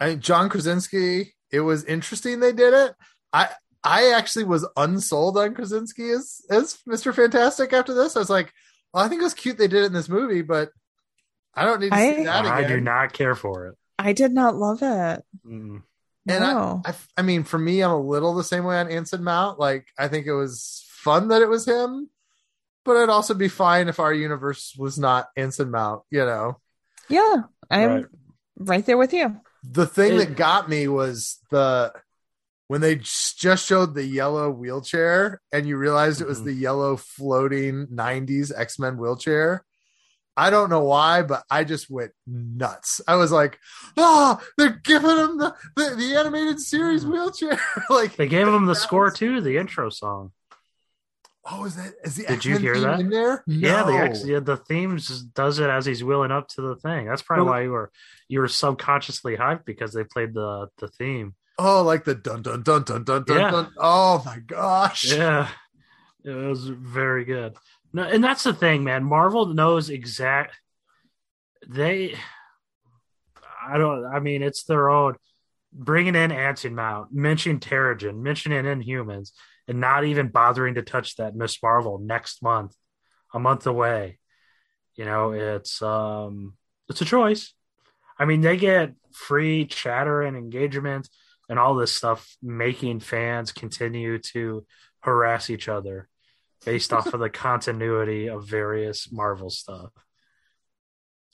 i 0.00 0.08
mean 0.10 0.20
john 0.20 0.48
krasinski 0.48 1.34
it 1.50 1.60
was 1.60 1.84
interesting 1.84 2.38
they 2.40 2.52
did 2.52 2.72
it 2.72 2.94
i 3.32 3.48
i 3.82 4.12
actually 4.12 4.44
was 4.44 4.66
unsold 4.76 5.36
on 5.36 5.54
krasinski 5.54 6.10
as 6.10 6.40
as 6.50 6.78
mr 6.88 7.14
fantastic 7.14 7.72
after 7.72 7.92
this 7.94 8.16
i 8.16 8.18
was 8.20 8.30
like 8.30 8.52
well, 8.92 9.04
i 9.04 9.08
think 9.08 9.20
it 9.20 9.24
was 9.24 9.34
cute 9.34 9.58
they 9.58 9.68
did 9.68 9.82
it 9.82 9.86
in 9.86 9.92
this 9.92 10.08
movie 10.08 10.42
but 10.42 10.70
i 11.54 11.64
don't 11.64 11.80
need 11.80 11.90
to 11.90 11.96
see 11.98 12.20
I- 12.20 12.24
that 12.24 12.46
I 12.46 12.64
do 12.64 12.80
not 12.80 13.12
care 13.12 13.34
for 13.34 13.66
it. 13.68 13.74
I 13.96 14.12
did 14.12 14.32
not 14.32 14.56
love 14.56 14.80
it. 14.82 15.24
Mm. 15.46 15.82
And 16.26 16.44
I- 16.44 16.80
I, 16.84 16.94
I 17.18 17.22
mean, 17.22 17.44
for 17.44 17.58
me, 17.58 17.80
I'm 17.80 17.92
a 17.92 18.00
little 18.00 18.34
the 18.34 18.42
same 18.42 18.64
way 18.64 18.76
on 18.76 18.90
Anson 18.90 19.22
Mount. 19.22 19.60
Like, 19.60 19.86
I 19.96 20.08
think 20.08 20.26
it 20.26 20.32
was 20.34 20.84
fun 20.88 21.28
that 21.28 21.42
it 21.42 21.48
was 21.48 21.64
him, 21.64 22.10
but 22.84 22.96
I'd 22.96 23.08
also 23.08 23.34
be 23.34 23.48
fine 23.48 23.88
if 23.88 23.98
our 24.00 24.12
universe 24.12 24.74
was 24.78 24.98
not 24.98 25.28
Anson 25.36 25.70
Mount. 25.70 26.02
You 26.10 26.24
know, 26.26 26.60
yeah, 27.08 27.42
I'm 27.70 27.90
Right. 27.90 28.04
right. 28.58 28.86
there 28.86 28.96
with 28.98 29.12
you. 29.12 29.40
the 29.66 29.86
thing 29.86 30.14
It- 30.14 30.18
that 30.18 30.36
got 30.36 30.68
me 30.68 30.88
was 30.88 31.38
the 31.50 31.92
when 32.68 32.80
they 32.80 32.96
just 32.96 33.66
showed 33.66 33.94
the 33.94 34.04
yellow 34.04 34.50
wheelchair 34.50 35.40
and 35.52 35.66
you 35.66 35.76
realized 35.76 36.20
it 36.20 36.26
was 36.26 36.40
Mhm. 36.40 36.44
the 36.44 36.52
yellow 36.52 36.96
floating 36.96 37.86
90s 37.90 38.50
X 38.54 38.78
Men 38.78 38.96
wheelchair. 38.98 39.64
I 40.36 40.50
don't 40.50 40.68
know 40.68 40.82
why, 40.82 41.22
but 41.22 41.44
I 41.50 41.62
just 41.64 41.88
went 41.88 42.10
nuts. 42.26 43.00
I 43.06 43.14
was 43.16 43.30
like, 43.30 43.58
"Oh, 43.96 44.40
they're 44.58 44.80
giving 44.82 45.16
him 45.16 45.38
the 45.38 45.54
the, 45.76 45.94
the 45.96 46.16
animated 46.16 46.58
series 46.60 47.04
Mhm. 47.04 47.12
wheelchair!" 47.12 47.60
like 47.90 48.16
They 48.16 48.28
gave 48.28 48.48
him 48.48 48.66
the 48.66 48.74
score 48.74 49.04
was- 49.04 49.14
too, 49.14 49.40
the 49.40 49.56
intro 49.58 49.90
song. 49.90 50.32
Oh, 51.50 51.64
is 51.66 51.76
that 51.76 51.92
is 52.04 52.16
the 52.16 52.24
Did 52.26 52.44
you 52.44 52.54
X-Men 52.54 52.60
hear 52.62 52.74
theme 52.74 52.82
that? 52.84 53.00
in 53.00 53.10
there? 53.10 53.44
Yeah, 53.46 53.82
the 53.82 53.92
No. 53.92 53.98
X, 53.98 54.24
yeah, 54.24 54.40
the 54.40 54.56
theme 54.56 54.96
just 54.96 55.34
does 55.34 55.58
it 55.58 55.68
as 55.68 55.84
he's 55.84 56.02
wheeling 56.02 56.30
up 56.30 56.48
to 56.48 56.62
the 56.62 56.76
thing. 56.76 57.06
That's 57.06 57.20
probably 57.22 57.44
why 57.44 57.62
you 57.62 57.70
were 57.70 57.90
you 58.28 58.40
were 58.40 58.48
subconsciously 58.48 59.36
hyped 59.36 59.64
because 59.66 59.92
they 59.92 60.04
played 60.04 60.32
the 60.34 60.68
the 60.78 60.88
theme. 60.88 61.34
Oh, 61.58 61.82
like 61.82 62.04
the 62.04 62.14
dun 62.14 62.42
dun 62.42 62.62
dun 62.62 62.82
dun 62.84 63.04
dun 63.04 63.24
dun 63.24 63.38
Yeah. 63.38 63.50
dun. 63.50 63.72
Oh 63.78 64.22
my 64.24 64.38
gosh. 64.38 65.12
Yeah, 65.12 65.48
it 66.24 66.30
was 66.30 66.66
very 66.66 67.24
good. 67.26 67.54
No, 67.92 68.02
and 68.04 68.24
that's 68.24 68.42
the 68.44 68.54
thing, 68.54 68.82
man. 68.82 69.04
Marvel 69.04 69.46
knows 69.46 69.90
exact. 69.90 70.56
They, 71.68 72.16
I 73.66 73.78
don't. 73.78 74.04
I 74.06 74.20
mean, 74.20 74.42
it's 74.42 74.64
their 74.64 74.90
own. 74.90 75.14
Bringing 75.72 76.14
in 76.14 76.30
Anson 76.32 76.74
Mount, 76.74 77.12
mentioning 77.12 77.58
Terrigen, 77.60 78.18
mentioning 78.20 78.64
Inhumans, 78.64 79.32
and 79.68 79.80
not 79.80 80.04
even 80.04 80.28
bothering 80.28 80.74
to 80.74 80.82
touch 80.82 81.16
that 81.16 81.34
Miss 81.34 81.62
Marvel 81.62 81.98
next 81.98 82.42
month, 82.42 82.74
a 83.32 83.38
month 83.38 83.66
away. 83.66 84.18
You 84.96 85.04
know, 85.04 85.32
it's 85.32 85.82
um, 85.82 86.54
it's 86.88 87.00
a 87.00 87.06
choice. 87.06 87.52
I 88.18 88.26
mean, 88.26 88.42
they 88.42 88.56
get 88.56 88.92
free 89.12 89.64
chatter 89.66 90.22
and 90.22 90.36
engagement 90.36 91.08
and 91.48 91.58
all 91.58 91.74
this 91.74 91.92
stuff, 91.92 92.36
making 92.42 93.00
fans 93.00 93.52
continue 93.52 94.18
to 94.18 94.64
harass 95.00 95.50
each 95.50 95.68
other 95.68 96.08
based 96.64 96.92
off 96.92 97.12
of 97.12 97.20
the 97.20 97.30
continuity 97.30 98.28
of 98.28 98.46
various 98.46 99.10
Marvel 99.12 99.50
stuff. 99.50 99.90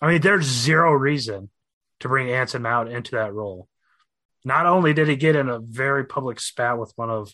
I 0.00 0.08
mean, 0.08 0.20
there's 0.22 0.46
zero 0.46 0.92
reason 0.92 1.50
to 2.00 2.08
bring 2.08 2.30
Anson 2.30 2.62
Mount 2.62 2.88
into 2.88 3.12
that 3.12 3.34
role. 3.34 3.68
Not 4.44 4.66
only 4.66 4.94
did 4.94 5.08
he 5.08 5.16
get 5.16 5.36
in 5.36 5.48
a 5.48 5.60
very 5.60 6.04
public 6.04 6.40
spat 6.40 6.78
with 6.78 6.92
one 6.96 7.10
of 7.10 7.32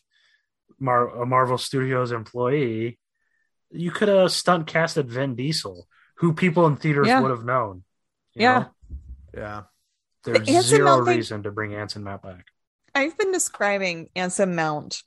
Mar- 0.78 1.22
a 1.22 1.26
Marvel 1.26 1.58
Studios 1.58 2.12
employee, 2.12 2.98
you 3.70 3.90
could 3.90 4.08
have 4.08 4.30
stunt 4.32 4.66
casted 4.66 5.08
Vin 5.10 5.34
Diesel, 5.34 5.86
who 6.16 6.32
people 6.32 6.66
in 6.66 6.76
theaters 6.76 7.06
Yeah. 7.08 7.20
would 7.20 7.30
have 7.30 7.44
known. 7.44 7.84
you 8.34 8.42
Yeah. 8.42 8.58
know? 8.58 8.70
Yeah. 9.34 9.62
There's 10.24 10.38
Anson 10.40 10.62
zero 10.62 10.84
Mount 10.84 11.06
thing- 11.06 11.16
reason 11.16 11.42
to 11.44 11.50
bring 11.50 11.74
Anson 11.74 12.02
Mount 12.04 12.22
back. 12.22 12.44
I've 12.94 13.16
been 13.16 13.32
describing 13.32 14.10
Anson 14.16 14.54
Mount 14.54 15.02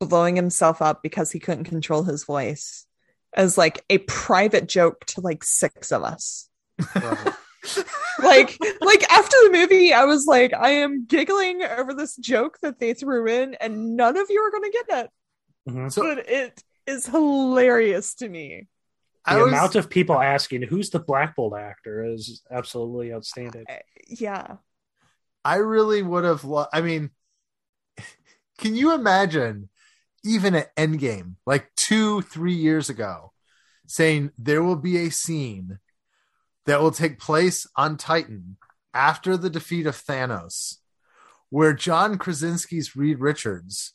blowing 0.00 0.36
himself 0.36 0.82
up 0.82 1.02
because 1.02 1.30
he 1.32 1.38
couldn't 1.40 1.64
control 1.64 2.02
his 2.04 2.24
voice 2.24 2.86
as 3.32 3.56
like 3.56 3.84
a 3.90 3.98
private 3.98 4.68
joke 4.68 5.04
to 5.06 5.20
like 5.20 5.42
six 5.42 5.90
of 5.92 6.02
us. 6.02 6.48
Right. 6.94 7.34
Like 8.22 8.58
like 8.80 9.02
after 9.10 9.36
the 9.44 9.50
movie 9.52 9.92
i 9.92 10.04
was 10.04 10.26
like 10.26 10.52
i 10.54 10.70
am 10.70 11.04
giggling 11.06 11.62
over 11.62 11.92
this 11.94 12.16
joke 12.16 12.58
that 12.62 12.78
they 12.78 12.94
threw 12.94 13.26
in 13.26 13.54
and 13.60 13.96
none 13.96 14.16
of 14.16 14.26
you 14.30 14.40
are 14.40 14.50
going 14.50 14.62
to 14.70 14.84
get 14.88 15.04
it 15.04 15.10
Mhm. 15.68 15.90
So 15.92 16.02
but 16.02 16.28
it 16.28 16.62
is 16.86 17.06
hilarious 17.06 18.14
to 18.16 18.28
me 18.28 18.68
The 19.26 19.32
I 19.32 19.36
was 19.42 19.48
amount 19.48 19.74
of 19.74 19.90
people 19.90 20.20
asking 20.20 20.62
who's 20.62 20.90
the 20.90 21.00
Black 21.00 21.34
Bolt 21.34 21.56
actor 21.58 22.04
is 22.04 22.42
absolutely 22.50 23.12
outstanding. 23.12 23.64
yeah 24.06 24.56
I 25.44 25.56
really 25.56 26.02
would 26.02 26.24
have 26.24 26.44
lo- 26.44 26.66
I 26.72 26.80
mean 26.82 27.10
can 28.58 28.74
you 28.76 28.92
imagine 28.94 29.68
even 30.24 30.54
at 30.54 30.74
Endgame 30.76 31.34
like 31.46 31.70
2 31.76 32.22
3 32.22 32.52
years 32.52 32.88
ago 32.88 33.32
saying 33.88 34.30
there 34.38 34.62
will 34.62 34.76
be 34.76 34.98
a 34.98 35.10
scene 35.10 35.78
that 36.66 36.80
will 36.80 36.90
take 36.90 37.18
place 37.18 37.66
on 37.76 37.96
Titan 37.96 38.56
after 38.92 39.36
the 39.36 39.50
defeat 39.50 39.86
of 39.86 39.96
Thanos 39.96 40.76
where 41.48 41.72
John 41.72 42.18
Krasinski's 42.18 42.96
Reed 42.96 43.20
Richards 43.20 43.92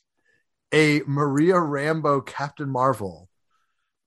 a 0.74 1.02
Maria 1.06 1.56
Rambeau 1.56 2.26
Captain 2.26 2.70
Marvel 2.70 3.28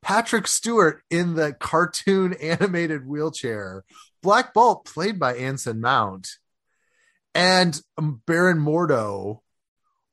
Patrick 0.02 0.46
Stewart 0.46 1.02
in 1.10 1.34
the 1.34 1.52
cartoon 1.52 2.34
animated 2.40 3.06
wheelchair 3.06 3.84
Black 4.24 4.54
Bolt, 4.54 4.86
played 4.86 5.18
by 5.18 5.34
Anson 5.34 5.82
Mount, 5.82 6.28
and 7.34 7.78
Baron 8.26 8.58
Mordo 8.58 9.40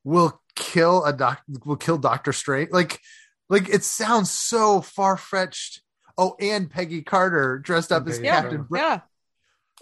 will 0.04 0.40
kill 0.54 1.02
a 1.04 1.14
doc 1.14 1.40
will 1.64 1.76
kill 1.76 1.96
Doctor 1.96 2.32
Strange. 2.32 2.70
Like, 2.70 3.00
like 3.48 3.70
it 3.70 3.84
sounds 3.84 4.30
so 4.30 4.82
far 4.82 5.16
fetched. 5.16 5.81
Oh, 6.18 6.36
and 6.40 6.70
Peggy 6.70 7.02
Carter 7.02 7.58
dressed 7.58 7.92
up 7.92 8.06
as 8.06 8.18
Peggy 8.18 8.28
Captain 8.28 8.50
Carter. 8.50 8.64
Britain. 8.64 8.88
Yeah. 8.90 9.00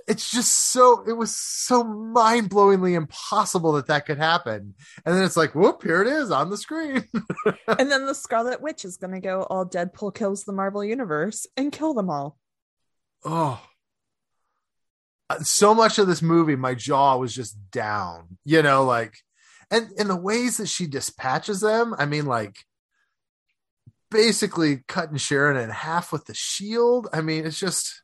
It's 0.08 0.30
just 0.30 0.72
so 0.72 1.04
it 1.06 1.12
was 1.12 1.34
so 1.36 1.84
mind 1.84 2.48
blowingly 2.50 2.94
impossible 2.94 3.72
that 3.72 3.88
that 3.88 4.06
could 4.06 4.18
happen. 4.18 4.74
And 5.04 5.14
then 5.14 5.24
it's 5.24 5.36
like, 5.36 5.54
whoop, 5.54 5.82
here 5.82 6.00
it 6.00 6.08
is 6.08 6.30
on 6.30 6.50
the 6.50 6.56
screen. 6.56 7.04
and 7.68 7.90
then 7.90 8.06
the 8.06 8.14
Scarlet 8.14 8.60
Witch 8.62 8.84
is 8.84 8.96
going 8.96 9.12
to 9.12 9.20
go 9.20 9.42
all 9.42 9.66
Deadpool 9.66 10.14
kills 10.14 10.44
the 10.44 10.52
Marvel 10.52 10.82
Universe 10.84 11.46
and 11.56 11.70
kill 11.70 11.94
them 11.94 12.08
all. 12.10 12.38
oh 13.24 13.60
Uh, 15.28 15.38
so 15.40 15.74
much 15.74 15.98
of 15.98 16.06
this 16.08 16.22
movie 16.22 16.56
my 16.56 16.74
jaw 16.74 17.16
was 17.16 17.32
just 17.34 17.56
down 17.70 18.38
you 18.44 18.62
know 18.62 18.84
like 18.84 19.14
and 19.70 19.90
in 19.98 20.08
the 20.08 20.16
ways 20.16 20.56
that 20.56 20.66
she 20.68 20.86
dispatches 20.88 21.60
them 21.60 21.94
i 21.98 22.04
mean 22.06 22.26
like 22.26 22.56
basically 24.10 24.82
cutting 24.88 25.16
sharon 25.16 25.56
in 25.56 25.70
half 25.70 26.12
with 26.12 26.26
the 26.26 26.34
shield. 26.34 27.08
I 27.12 27.20
mean 27.20 27.46
it's 27.46 27.58
just 27.58 28.02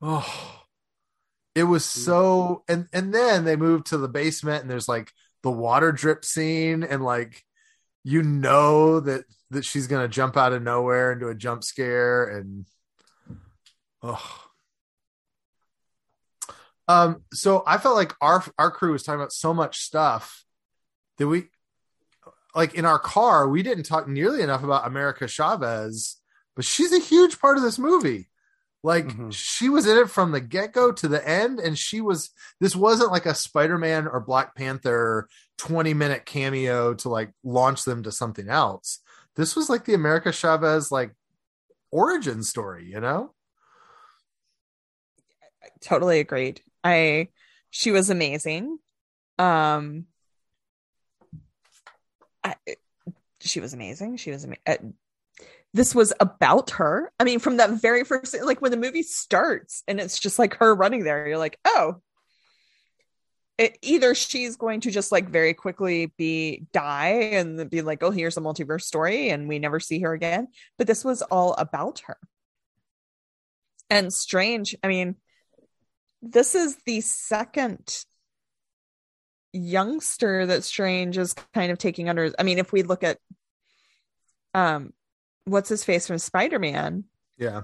oh 0.00 0.62
it 1.54 1.64
was 1.64 1.84
so 1.84 2.64
and 2.68 2.88
and 2.92 3.12
then 3.14 3.44
they 3.44 3.56
moved 3.56 3.86
to 3.86 3.98
the 3.98 4.08
basement 4.08 4.62
and 4.62 4.70
there's 4.70 4.88
like 4.88 5.12
the 5.42 5.50
water 5.50 5.92
drip 5.92 6.24
scene 6.24 6.82
and 6.82 7.04
like 7.04 7.44
you 8.04 8.22
know 8.22 9.00
that 9.00 9.24
that 9.50 9.64
she's 9.64 9.86
gonna 9.86 10.08
jump 10.08 10.36
out 10.36 10.52
of 10.52 10.62
nowhere 10.62 11.12
into 11.12 11.28
a 11.28 11.34
jump 11.34 11.62
scare 11.62 12.24
and 12.24 12.66
oh. 14.02 14.48
Um 16.88 17.22
so 17.32 17.62
i 17.66 17.78
felt 17.78 17.96
like 17.96 18.14
our 18.20 18.42
our 18.58 18.70
crew 18.70 18.92
was 18.92 19.02
talking 19.02 19.20
about 19.20 19.32
so 19.32 19.52
much 19.54 19.78
stuff 19.78 20.44
that 21.18 21.28
we 21.28 21.44
like 22.54 22.74
in 22.74 22.84
our 22.84 22.98
car 22.98 23.48
we 23.48 23.62
didn't 23.62 23.84
talk 23.84 24.08
nearly 24.08 24.42
enough 24.42 24.62
about 24.62 24.86
america 24.86 25.26
chavez 25.28 26.16
but 26.56 26.64
she's 26.64 26.92
a 26.92 26.98
huge 26.98 27.38
part 27.40 27.56
of 27.56 27.62
this 27.62 27.78
movie 27.78 28.28
like 28.84 29.06
Mhm. 29.06 29.32
she 29.32 29.68
was 29.68 29.86
in 29.86 29.96
it 29.96 30.10
from 30.10 30.32
the 30.32 30.40
get-go 30.40 30.92
to 30.92 31.08
the 31.08 31.26
end 31.28 31.60
and 31.60 31.78
she 31.78 32.00
was 32.00 32.30
this 32.60 32.74
wasn't 32.74 33.12
like 33.12 33.26
a 33.26 33.34
spider-man 33.34 34.06
or 34.08 34.20
black 34.20 34.54
panther 34.54 35.28
20 35.58 35.94
minute 35.94 36.26
cameo 36.26 36.94
to 36.94 37.08
like 37.08 37.32
launch 37.44 37.84
them 37.84 38.02
to 38.02 38.12
something 38.12 38.48
else 38.48 38.98
this 39.36 39.54
was 39.56 39.70
like 39.70 39.84
the 39.84 39.94
america 39.94 40.32
chavez 40.32 40.90
like 40.90 41.14
origin 41.90 42.42
story 42.42 42.84
you 42.90 43.00
know 43.00 43.32
Totally 45.80 46.20
agreed. 46.20 46.60
I 46.84 47.28
she 47.70 47.90
was 47.90 48.10
amazing. 48.10 48.78
Um 49.38 50.06
I, 52.44 52.54
she 53.40 53.60
was 53.60 53.74
amazing. 53.74 54.16
She 54.16 54.30
was 54.30 54.44
amazing. 54.44 54.62
Uh, 54.66 54.76
this 55.74 55.94
was 55.94 56.12
about 56.20 56.70
her. 56.70 57.10
I 57.18 57.24
mean, 57.24 57.38
from 57.38 57.56
that 57.56 57.70
very 57.70 58.04
first, 58.04 58.36
like 58.42 58.60
when 58.60 58.70
the 58.70 58.76
movie 58.76 59.02
starts 59.02 59.82
and 59.88 59.98
it's 60.00 60.18
just 60.18 60.38
like 60.38 60.56
her 60.56 60.74
running 60.74 61.04
there, 61.04 61.26
you're 61.26 61.38
like, 61.38 61.58
oh, 61.64 62.02
it, 63.58 63.78
either 63.82 64.14
she's 64.14 64.56
going 64.56 64.80
to 64.80 64.90
just 64.90 65.12
like 65.12 65.28
very 65.28 65.54
quickly 65.54 66.12
be 66.16 66.66
die 66.72 67.30
and 67.32 67.70
be 67.70 67.82
like, 67.82 68.02
oh, 68.02 68.10
here's 68.10 68.36
a 68.36 68.40
multiverse 68.40 68.82
story, 68.82 69.30
and 69.30 69.48
we 69.48 69.58
never 69.58 69.80
see 69.80 70.00
her 70.00 70.12
again. 70.12 70.48
But 70.78 70.86
this 70.86 71.04
was 71.04 71.22
all 71.22 71.54
about 71.54 72.00
her. 72.06 72.16
And 73.88 74.12
strange. 74.12 74.74
I 74.82 74.88
mean, 74.88 75.16
this 76.22 76.54
is 76.54 76.76
the 76.86 77.02
second 77.02 78.04
youngster 79.52 80.46
that 80.46 80.64
Strange 80.64 81.18
is 81.18 81.34
kind 81.54 81.72
of 81.72 81.78
taking 81.78 82.08
under. 82.08 82.32
I 82.38 82.42
mean, 82.42 82.58
if 82.58 82.72
we 82.72 82.82
look 82.82 83.02
at 83.04 83.18
um 84.54 84.92
what's 85.44 85.68
his 85.68 85.84
face 85.84 86.06
from 86.06 86.18
Spider-Man, 86.18 87.04
yeah 87.38 87.62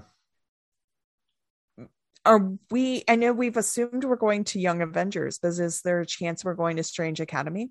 are 2.25 2.51
we 2.69 3.03
I 3.07 3.15
know 3.15 3.31
we've 3.31 3.57
assumed 3.57 4.03
we're 4.03 4.15
going 4.15 4.43
to 4.45 4.59
Young 4.59 4.81
Avengers, 4.81 5.39
but 5.41 5.49
is 5.49 5.81
there 5.81 6.01
a 6.01 6.05
chance 6.05 6.43
we're 6.43 6.53
going 6.53 6.77
to 6.77 6.83
Strange 6.83 7.19
Academy? 7.19 7.69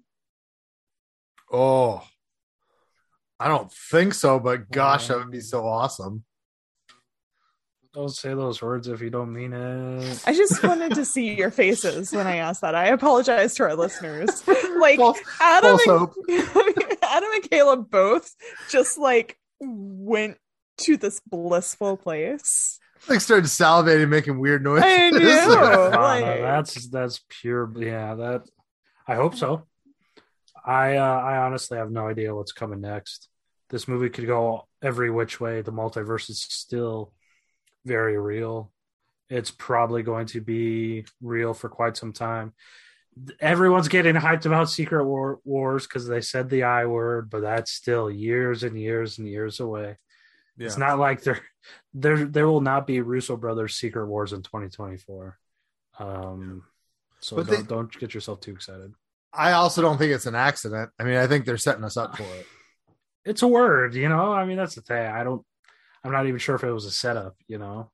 oh 1.51 2.03
i 3.41 3.49
don't 3.49 3.73
think 3.73 4.15
so 4.15 4.39
but 4.39 4.71
gosh 4.71 5.09
that 5.09 5.19
would 5.19 5.31
be 5.31 5.41
so 5.41 5.67
awesome 5.67 6.25
Don't 7.95 8.11
say 8.15 8.29
those 8.31 8.61
words 8.61 8.87
if 8.87 9.01
you 9.01 9.11
don't 9.11 9.33
mean 9.33 9.53
it. 9.55 10.23
I 10.27 10.35
just 10.35 10.63
wanted 10.63 10.95
to 10.95 11.05
see 11.05 11.35
your 11.35 11.51
faces 11.51 12.13
when 12.13 12.27
I 12.27 12.37
asked 12.37 12.61
that. 12.61 12.75
I 12.75 12.89
apologize 12.89 13.55
to 13.57 13.65
our 13.65 13.75
listeners. 13.75 14.43
Like 14.79 14.99
False- 14.99 15.19
Adam 15.41 15.77
false 15.85 16.15
and, 16.29 16.39
Adam 17.03 17.31
and 17.35 17.51
Caleb 17.51 17.91
both 17.91 18.33
just 18.71 18.97
like 18.97 19.37
went 19.59 20.37
to 20.83 20.97
this 20.97 21.21
blissful 21.27 21.97
place. 21.97 22.79
like 23.09 23.21
started 23.21 23.47
salivating 23.47 24.09
making 24.09 24.39
weird 24.39 24.63
noises 24.63 24.85
I 24.87 25.11
know. 25.11 25.91
No, 25.91 26.43
that's 26.43 26.87
that's 26.91 27.21
pure. 27.29 27.69
Yeah, 27.77 28.15
that. 28.15 28.43
I 29.09 29.17
hope 29.17 29.35
so. 29.35 29.67
I 30.65 30.97
uh, 30.97 31.03
I 31.03 31.39
honestly 31.39 31.79
have 31.79 31.91
no 31.91 32.07
idea 32.09 32.33
what's 32.35 32.53
coming 32.53 32.81
next. 32.81 33.29
This 33.71 33.89
movie 33.89 34.11
could 34.11 34.27
go 34.29 34.69
every 34.81 35.11
which 35.11 35.41
way. 35.41 35.63
The 35.63 35.73
multiverse 35.73 36.31
is 36.31 36.41
still 36.41 37.13
very 37.89 38.19
real. 38.19 38.71
It's 39.31 39.51
probably 39.51 40.03
going 40.03 40.27
to 40.29 40.41
be 40.41 41.05
real 41.21 41.53
for 41.55 41.69
quite 41.69 41.97
some 41.97 42.13
time. 42.13 42.53
Everyone's 43.41 43.89
getting 43.89 44.15
hyped 44.15 44.47
about 44.47 44.71
Secret 44.71 45.05
War- 45.05 45.41
Wars 45.45 45.87
because 45.87 46.07
they 46.07 46.21
said 46.21 46.49
the 46.49 46.63
I 46.63 46.87
word, 46.87 47.29
but 47.31 47.41
that's 47.41 47.73
still 47.73 48.11
years 48.11 48.63
and 48.63 48.79
years 48.81 49.19
and 49.19 49.27
years 49.29 49.59
away. 49.61 49.97
yeah. 50.57 50.67
It's 50.67 50.79
not 50.79 50.99
like 51.01 51.23
there, 51.25 51.41
there, 51.95 52.25
there 52.25 52.47
will 52.47 52.61
not 52.61 52.87
be 52.87 53.01
Russo 53.01 53.37
brothers 53.37 53.75
Secret 53.75 54.07
Wars 54.07 54.33
in 54.33 54.43
2024. 54.43 55.37
Um, 55.99 56.63
so 57.21 57.37
But 57.37 57.47
don't, 57.49 57.57
they- 57.57 57.63
don't 57.67 57.99
get 57.99 58.15
yourself 58.15 58.41
too 58.41 58.53
excited. 58.53 58.93
i 59.33 59.53
also 59.53 59.83
don't 59.83 59.99
think 59.99 60.13
it's 60.13 60.25
an 60.27 60.35
accident 60.35 60.89
i 60.99 61.05
mean 61.05 61.17
i 61.17 61.27
think 61.27 61.45
they're 61.45 61.59
setting 61.59 61.85
us 61.85 61.97
up 61.99 62.17
for 62.17 62.23
it 62.23 62.47
It's 63.27 63.43
a 63.43 63.49
word, 63.49 63.95
you 63.95 64.09
know. 64.09 64.33
I 64.33 64.47
mean, 64.47 64.57
that's 64.57 64.75
the 64.77 64.81
thing. 64.81 65.05
I 65.05 65.23
don't. 65.23 65.43
I'm 66.05 66.13
not 66.13 66.27
even 66.27 66.39
sure 66.39 66.55
if 66.55 66.65
it 66.65 66.73
was 66.73 66.85
a 66.87 66.91
setup. 66.91 67.37
You 67.47 67.59
know. 67.59 67.91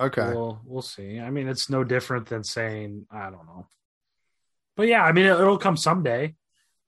okay 0.00 0.28
We'll 0.28 0.60
we'll 0.64 0.82
see. 0.82 1.18
I 1.20 1.30
mean, 1.30 1.48
it's 1.48 1.68
no 1.70 1.84
different 1.84 2.26
than 2.26 2.44
saying 2.44 3.06
I 3.10 3.24
don't 3.30 3.46
know. 3.46 3.66
But 4.76 4.88
yeah, 4.88 5.02
I 5.04 5.12
mean, 5.12 5.26
it, 5.26 5.32
it'll 5.32 5.58
come 5.58 5.76
someday. 5.76 6.34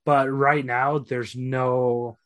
But 0.05 0.29
right 0.29 0.63
now, 0.65 0.99
there's 0.99 1.35
no. 1.35 2.17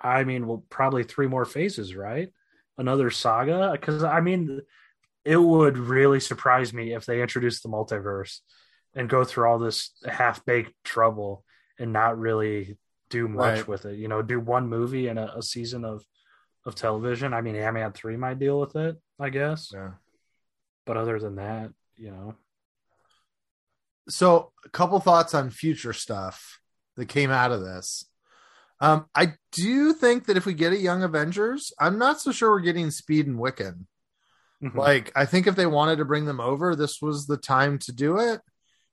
I 0.00 0.24
mean, 0.24 0.46
well, 0.46 0.64
probably 0.70 1.04
three 1.04 1.26
more 1.26 1.44
phases, 1.44 1.94
right? 1.96 2.30
Another 2.78 3.10
saga, 3.10 3.70
because 3.72 4.04
I 4.04 4.20
mean, 4.20 4.60
it 5.24 5.36
would 5.36 5.76
really 5.78 6.20
surprise 6.20 6.72
me 6.72 6.94
if 6.94 7.04
they 7.06 7.20
introduce 7.22 7.60
the 7.60 7.68
multiverse 7.68 8.38
and 8.94 9.08
go 9.08 9.24
through 9.24 9.48
all 9.48 9.58
this 9.58 9.90
half 10.08 10.44
baked 10.44 10.72
trouble 10.84 11.44
and 11.78 11.92
not 11.92 12.18
really 12.18 12.78
do 13.10 13.26
much 13.28 13.58
Right. 13.58 13.68
with 13.68 13.84
it. 13.86 13.98
You 13.98 14.08
know, 14.08 14.22
do 14.22 14.38
one 14.40 14.68
movie 14.68 15.08
and 15.08 15.18
a, 15.18 15.38
a 15.38 15.42
season 15.42 15.84
of 15.84 16.04
of 16.66 16.74
television. 16.74 17.32
I 17.32 17.40
mean, 17.40 17.56
Ant 17.56 17.74
Man 17.74 17.92
three 17.92 18.16
might 18.16 18.38
deal 18.38 18.60
with 18.60 18.76
it, 18.76 18.96
I 19.18 19.30
guess. 19.30 19.70
yeah 19.72 19.92
But 20.86 20.96
other 20.96 21.18
than 21.18 21.36
that, 21.36 21.70
you 21.96 22.10
know, 22.10 22.34
so 24.08 24.52
a 24.64 24.68
couple 24.70 24.98
thoughts 25.00 25.34
on 25.34 25.50
future 25.50 25.92
stuff 25.92 26.60
that 26.96 27.06
came 27.08 27.30
out 27.30 27.52
of 27.52 27.60
this 27.60 28.04
um 28.80 29.06
i 29.14 29.34
do 29.52 29.92
think 29.92 30.26
that 30.26 30.36
if 30.36 30.46
we 30.46 30.54
get 30.54 30.72
a 30.72 30.76
young 30.76 31.02
avengers 31.02 31.72
i'm 31.78 31.98
not 31.98 32.20
so 32.20 32.32
sure 32.32 32.50
we're 32.50 32.60
getting 32.60 32.90
speed 32.90 33.26
and 33.26 33.38
wiccan 33.38 33.86
Mhm. 34.62 34.74
like 34.74 35.12
i 35.14 35.24
think 35.26 35.46
if 35.46 35.54
they 35.54 35.66
wanted 35.66 35.96
to 35.96 36.04
bring 36.04 36.24
them 36.24 36.40
over 36.40 36.74
this 36.74 37.00
was 37.00 37.26
the 37.26 37.36
time 37.36 37.78
to 37.80 37.92
do 37.92 38.18
it 38.18 38.40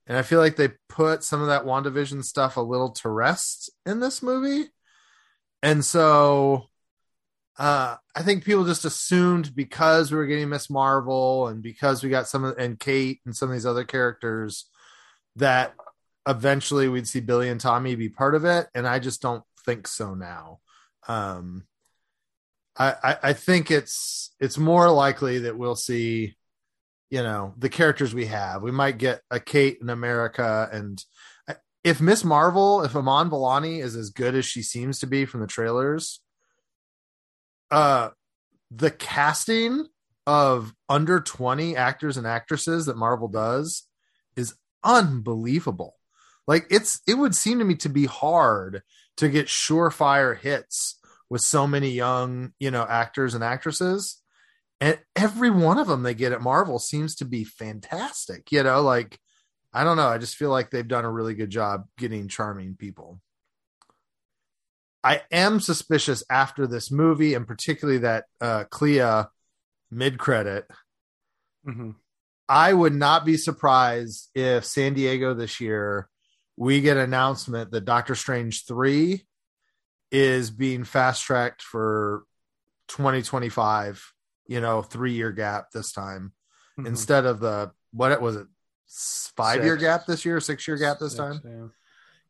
and 0.06 0.16
i 0.16 0.22
feel 0.22 0.38
like 0.38 0.56
they 0.56 0.70
put 0.88 1.24
some 1.24 1.40
of 1.40 1.48
that 1.48 1.64
wandavision 1.64 2.22
stuff 2.22 2.56
a 2.56 2.60
little 2.62 2.90
to 2.92 3.08
rest 3.08 3.70
in 3.84 3.98
this 4.00 4.22
movie 4.22 4.68
and 5.62 5.84
so 5.84 6.66
uh 7.58 7.96
i 8.14 8.22
think 8.22 8.44
people 8.44 8.64
just 8.64 8.84
assumed 8.84 9.54
because 9.54 10.10
we 10.10 10.18
were 10.18 10.26
getting 10.26 10.48
miss 10.48 10.70
marvel 10.70 11.48
and 11.48 11.62
because 11.62 12.02
we 12.02 12.10
got 12.10 12.28
some 12.28 12.44
of 12.44 12.56
and 12.58 12.78
kate 12.78 13.20
and 13.24 13.36
some 13.36 13.48
of 13.48 13.54
these 13.54 13.66
other 13.66 13.84
characters 13.84 14.66
that 15.36 15.74
eventually 16.26 16.88
we'd 16.88 17.08
see 17.08 17.20
billy 17.20 17.48
and 17.48 17.60
tommy 17.60 17.94
be 17.94 18.08
part 18.08 18.34
of 18.34 18.44
it 18.44 18.66
and 18.74 18.86
i 18.86 18.98
just 18.98 19.22
don't 19.22 19.44
think 19.64 19.86
so 19.86 20.14
now 20.14 20.58
um 21.08 21.64
I, 22.78 22.94
I 23.02 23.16
I 23.24 23.32
think 23.32 23.70
it's 23.70 24.30
it's 24.38 24.56
more 24.56 24.90
likely 24.90 25.40
that 25.40 25.58
we'll 25.58 25.76
see, 25.76 26.36
you 27.10 27.22
know, 27.22 27.54
the 27.58 27.68
characters 27.68 28.14
we 28.14 28.26
have. 28.26 28.62
We 28.62 28.70
might 28.70 28.98
get 28.98 29.20
a 29.30 29.40
Kate 29.40 29.78
in 29.82 29.90
America, 29.90 30.68
and 30.72 31.02
if 31.82 32.00
Miss 32.00 32.24
Marvel, 32.24 32.82
if 32.84 32.94
Iman 32.94 33.30
Vellani 33.30 33.82
is 33.82 33.96
as 33.96 34.10
good 34.10 34.34
as 34.34 34.44
she 34.44 34.62
seems 34.62 35.00
to 35.00 35.06
be 35.06 35.24
from 35.24 35.40
the 35.40 35.46
trailers, 35.46 36.20
uh, 37.70 38.10
the 38.70 38.90
casting 38.90 39.86
of 40.26 40.74
under 40.88 41.20
20 41.20 41.76
actors 41.76 42.16
and 42.16 42.26
actresses 42.26 42.86
that 42.86 42.96
Marvel 42.96 43.28
does 43.28 43.84
is 44.36 44.54
unbelievable. 44.84 45.94
Like 46.46 46.66
it's 46.70 47.00
it 47.06 47.14
would 47.14 47.34
seem 47.34 47.58
to 47.58 47.64
me 47.64 47.74
to 47.76 47.88
be 47.88 48.06
hard 48.06 48.82
to 49.18 49.28
get 49.28 49.46
surefire 49.46 50.38
hits 50.38 50.98
with 51.30 51.42
so 51.42 51.66
many 51.66 51.90
young, 51.90 52.52
you 52.58 52.70
know, 52.70 52.86
actors 52.88 53.34
and 53.34 53.44
actresses. 53.44 54.20
And 54.80 54.98
every 55.16 55.50
one 55.50 55.78
of 55.78 55.88
them 55.88 56.02
they 56.02 56.14
get 56.14 56.32
at 56.32 56.40
Marvel 56.40 56.78
seems 56.78 57.16
to 57.16 57.24
be 57.24 57.44
fantastic. 57.44 58.50
You 58.52 58.62
know, 58.62 58.80
like 58.80 59.18
I 59.72 59.84
don't 59.84 59.96
know, 59.96 60.08
I 60.08 60.18
just 60.18 60.36
feel 60.36 60.50
like 60.50 60.70
they've 60.70 60.86
done 60.86 61.04
a 61.04 61.12
really 61.12 61.34
good 61.34 61.50
job 61.50 61.84
getting 61.98 62.28
charming 62.28 62.76
people. 62.76 63.20
I 65.04 65.22
am 65.30 65.60
suspicious 65.60 66.24
after 66.30 66.66
this 66.66 66.90
movie, 66.90 67.34
and 67.34 67.46
particularly 67.46 68.00
that 68.00 68.24
uh, 68.40 68.64
Clea 68.64 69.24
mid 69.90 70.18
credit. 70.18 70.66
Mm-hmm. 71.66 71.90
I 72.48 72.72
would 72.72 72.94
not 72.94 73.24
be 73.24 73.36
surprised 73.36 74.30
if 74.34 74.64
San 74.64 74.94
Diego 74.94 75.34
this 75.34 75.60
year 75.60 76.08
we 76.56 76.80
get 76.80 76.96
an 76.96 77.04
announcement 77.04 77.70
that 77.70 77.84
Doctor 77.84 78.14
Strange 78.14 78.64
3 78.66 79.24
is 80.10 80.50
being 80.50 80.84
fast 80.84 81.22
tracked 81.24 81.62
for 81.62 82.24
2025, 82.88 84.12
you 84.46 84.60
know, 84.60 84.82
three 84.82 85.12
year 85.12 85.30
gap 85.32 85.70
this 85.72 85.92
time 85.92 86.32
Mhm. 86.78 86.86
instead 86.86 87.26
of 87.26 87.40
the 87.40 87.70
what 87.92 88.20
was 88.20 88.36
it 88.36 88.46
five 89.36 89.62
year 89.64 89.76
gap 89.76 90.06
this 90.06 90.24
year, 90.24 90.40
six 90.40 90.66
year 90.66 90.76
gap 90.78 90.98
this 90.98 91.12
Six, 91.12 91.18
time? 91.18 91.40
yeah. 91.44 91.66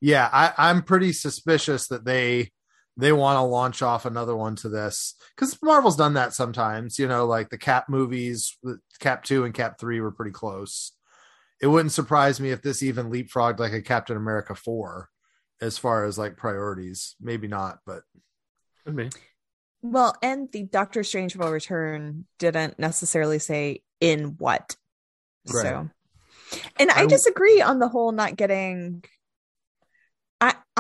yeah 0.01 0.29
I, 0.33 0.71
i'm 0.71 0.83
pretty 0.83 1.13
suspicious 1.13 1.87
that 1.89 2.05
they 2.05 2.51
they 2.99 3.13
want 3.13 3.37
to 3.39 3.43
launch 3.43 3.81
off 3.81 4.05
another 4.05 4.37
one 4.37 4.57
to 4.57 4.69
this 4.69 5.15
because 5.35 5.57
marvel's 5.63 5.97
done 5.97 6.15
that 6.15 6.35
sometimes 6.35 6.99
you 6.99 7.09
know 7.09 7.25
like 7.25 7.49
the 7.49 7.57
cap 7.57 7.89
movies 7.89 8.57
the 8.63 8.79
cap 9.01 9.25
2 9.25 9.45
and 9.45 9.55
cap 9.55 9.79
3 9.81 10.01
were 10.01 10.13
pretty 10.13 10.33
close 10.33 10.93
it 11.63 11.69
wouldn't 11.69 11.93
surprise 11.93 12.39
me 12.41 12.51
if 12.51 12.61
this 12.61 12.83
even 12.83 13.11
leapfrogged 13.11 13.59
like 13.59 13.73
a 13.73 13.81
captain 13.81 14.17
america 14.17 14.55
4 14.55 15.09
as 15.61 15.79
far 15.79 16.05
as 16.05 16.19
like 16.19 16.37
priorities 16.37 17.17
maybe 17.21 17.49
not 17.49 17.79
but 17.87 18.03
Could 18.85 18.97
be. 18.97 19.11
Well, 19.81 20.17
and 20.23 20.51
the 20.51 20.65
Doctor 20.65 21.05
Strange 21.05 21.37
will 21.37 21.53
return 21.53 22.25
didn't 22.41 22.81
necessarily 22.81 23.39
say 23.39 23.83
in 24.01 24.35
what. 24.39 24.75
Right. 25.49 25.63
So, 25.63 25.91
and 26.81 26.91
I 26.91 27.03
I- 27.03 27.07
disagree 27.07 27.61
on 27.63 27.79
the 27.79 27.87
whole 27.89 28.11
not 28.11 28.35
getting. 28.37 29.05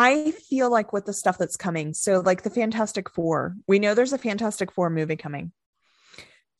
I 0.00 0.30
feel 0.30 0.70
like 0.70 0.92
with 0.92 1.06
the 1.06 1.12
stuff 1.12 1.38
that's 1.38 1.56
coming, 1.56 1.92
so 1.92 2.20
like 2.20 2.42
the 2.42 2.50
Fantastic 2.50 3.10
Four, 3.10 3.56
we 3.66 3.80
know 3.80 3.94
there's 3.94 4.12
a 4.12 4.18
Fantastic 4.18 4.70
Four 4.70 4.90
movie 4.90 5.16
coming. 5.16 5.50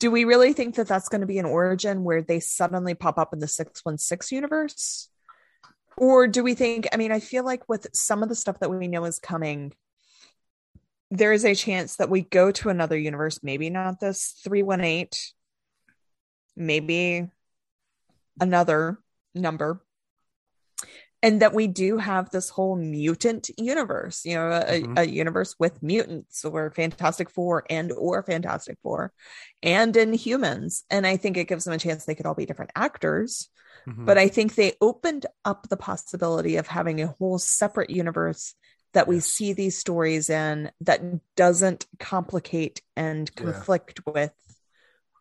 Do 0.01 0.11
we 0.11 0.25
really 0.25 0.51
think 0.51 0.75
that 0.75 0.89
that's 0.89 1.07
going 1.07 1.21
to 1.21 1.27
be 1.27 1.39
an 1.39 1.45
origin 1.45 2.03
where 2.03 2.21
they 2.21 2.41
suddenly 2.41 2.95
pop 2.95 3.17
up 3.17 3.31
in 3.31 3.39
the 3.39 3.47
616 3.47 4.35
universe? 4.35 5.07
Or 5.95 6.27
do 6.27 6.43
we 6.43 6.53
think, 6.53 6.89
I 6.91 6.97
mean, 6.97 7.13
I 7.13 7.21
feel 7.21 7.45
like 7.45 7.69
with 7.69 7.87
some 7.93 8.23
of 8.23 8.27
the 8.27 8.35
stuff 8.35 8.59
that 8.59 8.71
we 8.71 8.89
know 8.89 9.05
is 9.05 9.19
coming, 9.19 9.71
there 11.09 11.31
is 11.31 11.45
a 11.45 11.55
chance 11.55 11.95
that 11.95 12.09
we 12.09 12.23
go 12.23 12.51
to 12.51 12.67
another 12.67 12.97
universe, 12.97 13.39
maybe 13.41 13.69
not 13.69 14.01
this 14.01 14.37
318, 14.43 15.07
maybe 16.57 17.25
another 18.41 18.99
number. 19.33 19.81
And 21.21 21.41
that 21.41 21.53
we 21.53 21.67
do 21.67 21.97
have 21.97 22.29
this 22.29 22.49
whole 22.49 22.77
mutant 22.77 23.49
universe, 23.57 24.23
you 24.23 24.35
know, 24.35 24.51
a, 24.51 24.81
Mhm. 24.81 24.97
a 24.99 25.05
universe 25.05 25.53
with 25.59 25.83
mutants 25.83 26.45
or 26.45 26.71
Fantastic 26.71 27.29
Four 27.29 27.65
and 27.69 27.91
or 27.91 28.23
Fantastic 28.23 28.77
Four 28.81 29.11
and 29.61 29.93
Inhumans. 29.93 30.83
And 30.89 31.05
I 31.05 31.17
think 31.17 31.35
it 31.35 31.49
gives 31.49 31.65
them 31.65 31.73
a 31.73 31.77
chance 31.77 32.05
they 32.05 32.15
could 32.15 32.25
all 32.25 32.35
be 32.35 32.45
different 32.45 32.71
actors. 32.73 33.49
Mhm. 33.85 34.05
But 34.05 34.17
I 34.17 34.29
think 34.29 34.55
they 34.55 34.77
opened 34.79 35.25
up 35.43 35.67
the 35.67 35.75
possibility 35.77 36.55
of 36.55 36.67
having 36.67 37.01
a 37.01 37.07
whole 37.07 37.37
separate 37.37 37.89
universe 37.89 38.55
that 38.93 39.07
we 39.07 39.19
see 39.19 39.51
these 39.51 39.77
stories 39.77 40.29
in 40.29 40.71
that 40.79 41.01
doesn't 41.35 41.85
complicate 41.99 42.81
and 42.95 43.29
Yeah. 43.35 43.43
conflict 43.43 43.99
with 44.07 44.31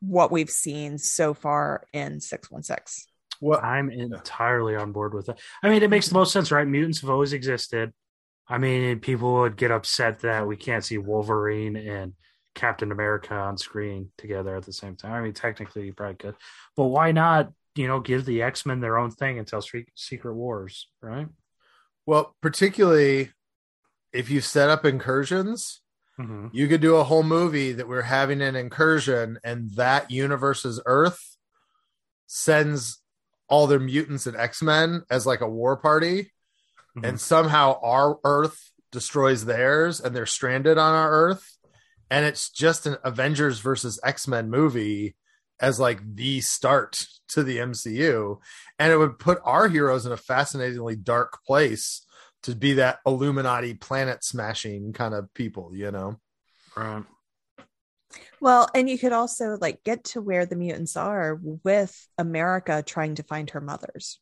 what 0.00 0.30
we've 0.30 0.48
seen 0.50 0.96
so 0.98 1.34
far 1.34 1.84
in 1.92 2.20
616. 2.20 3.07
What 3.40 3.62
I'm 3.62 3.90
entirely 3.90 4.76
on 4.76 4.92
board 4.92 5.14
with 5.14 5.26
that. 5.26 5.38
I 5.62 5.68
mean, 5.68 5.82
it 5.82 5.90
makes 5.90 6.08
the 6.08 6.14
most 6.14 6.32
sense, 6.32 6.50
right? 6.50 6.66
Mutants 6.66 7.00
have 7.02 7.10
always 7.10 7.32
existed. 7.32 7.92
I 8.48 8.58
mean, 8.58 9.00
people 9.00 9.34
would 9.34 9.56
get 9.56 9.70
upset 9.70 10.20
that 10.20 10.46
we 10.46 10.56
can't 10.56 10.84
see 10.84 10.98
Wolverine 10.98 11.76
and 11.76 12.14
Captain 12.54 12.90
America 12.90 13.34
on 13.34 13.58
screen 13.58 14.10
together 14.18 14.56
at 14.56 14.64
the 14.64 14.72
same 14.72 14.96
time. 14.96 15.12
I 15.12 15.20
mean, 15.20 15.34
technically, 15.34 15.86
you 15.86 15.92
probably 15.92 16.16
could, 16.16 16.34
but 16.76 16.84
why 16.84 17.12
not? 17.12 17.52
You 17.74 17.86
know, 17.86 18.00
give 18.00 18.24
the 18.24 18.42
X 18.42 18.66
Men 18.66 18.80
their 18.80 18.98
own 18.98 19.10
thing 19.12 19.38
until 19.38 19.62
Secret 19.94 20.34
Wars, 20.34 20.88
right? 21.00 21.28
well 22.06 22.34
particularly 22.40 23.30
if 24.14 24.30
you 24.30 24.40
set 24.40 24.70
up 24.70 24.84
incursions 24.84 25.80
Mm-hmm. 26.18 26.48
you 26.50 26.66
could 26.66 26.80
do 26.80 26.96
a 26.96 27.04
whole 27.04 27.22
movie 27.22 27.70
that 27.70 27.86
we're 27.86 28.02
having 28.02 28.40
an 28.42 28.56
incursion 28.56 29.38
and 29.44 29.70
that 29.76 30.10
universe's 30.10 30.80
earth 30.84 31.36
sends 32.26 33.00
all 33.48 33.66
their 33.66 33.78
mutants 33.80 34.26
and 34.26 34.36
x-men 34.36 35.02
as 35.10 35.26
like 35.26 35.40
a 35.40 35.48
war 35.48 35.76
party 35.76 36.30
Mhm. 36.96 37.06
and 37.08 37.20
somehow 37.20 37.78
our 37.82 38.18
earth 38.24 38.70
destroys 38.92 39.44
theirs 39.44 40.00
and 40.00 40.14
they're 40.16 40.26
stranded 40.26 40.78
on 40.78 40.94
our 40.94 41.10
earth 41.10 41.56
and 42.10 42.24
it's 42.24 42.48
just 42.50 42.86
an 42.86 42.96
avengers 43.04 43.60
versus 43.60 44.00
x-men 44.04 44.48
movie 44.50 45.14
as 45.60 45.78
like 45.78 46.00
the 46.14 46.40
start 46.40 46.96
to 47.28 47.42
the 47.42 47.58
mcu 47.58 48.38
and 48.78 48.92
it 48.92 48.96
would 48.96 49.18
put 49.18 49.38
our 49.44 49.68
heroes 49.68 50.06
in 50.06 50.12
a 50.12 50.16
fascinatingly 50.16 50.96
dark 50.96 51.38
place 51.46 52.06
to 52.42 52.54
be 52.54 52.74
that 52.74 53.00
illuminati 53.04 53.74
planet 53.74 54.24
smashing 54.24 54.92
kind 54.92 55.12
of 55.14 55.32
people 55.34 55.74
you 55.74 55.90
know 55.90 56.18
Right. 56.76 57.04
Well, 58.40 58.68
and 58.74 58.88
you 58.88 58.98
could 58.98 59.12
also 59.12 59.58
like 59.60 59.84
get 59.84 60.04
to 60.04 60.20
where 60.20 60.46
the 60.46 60.56
mutants 60.56 60.96
are 60.96 61.38
with 61.42 62.08
America 62.16 62.82
trying 62.86 63.16
to 63.16 63.22
find 63.22 63.50
her 63.50 63.60
mothers. 63.60 64.18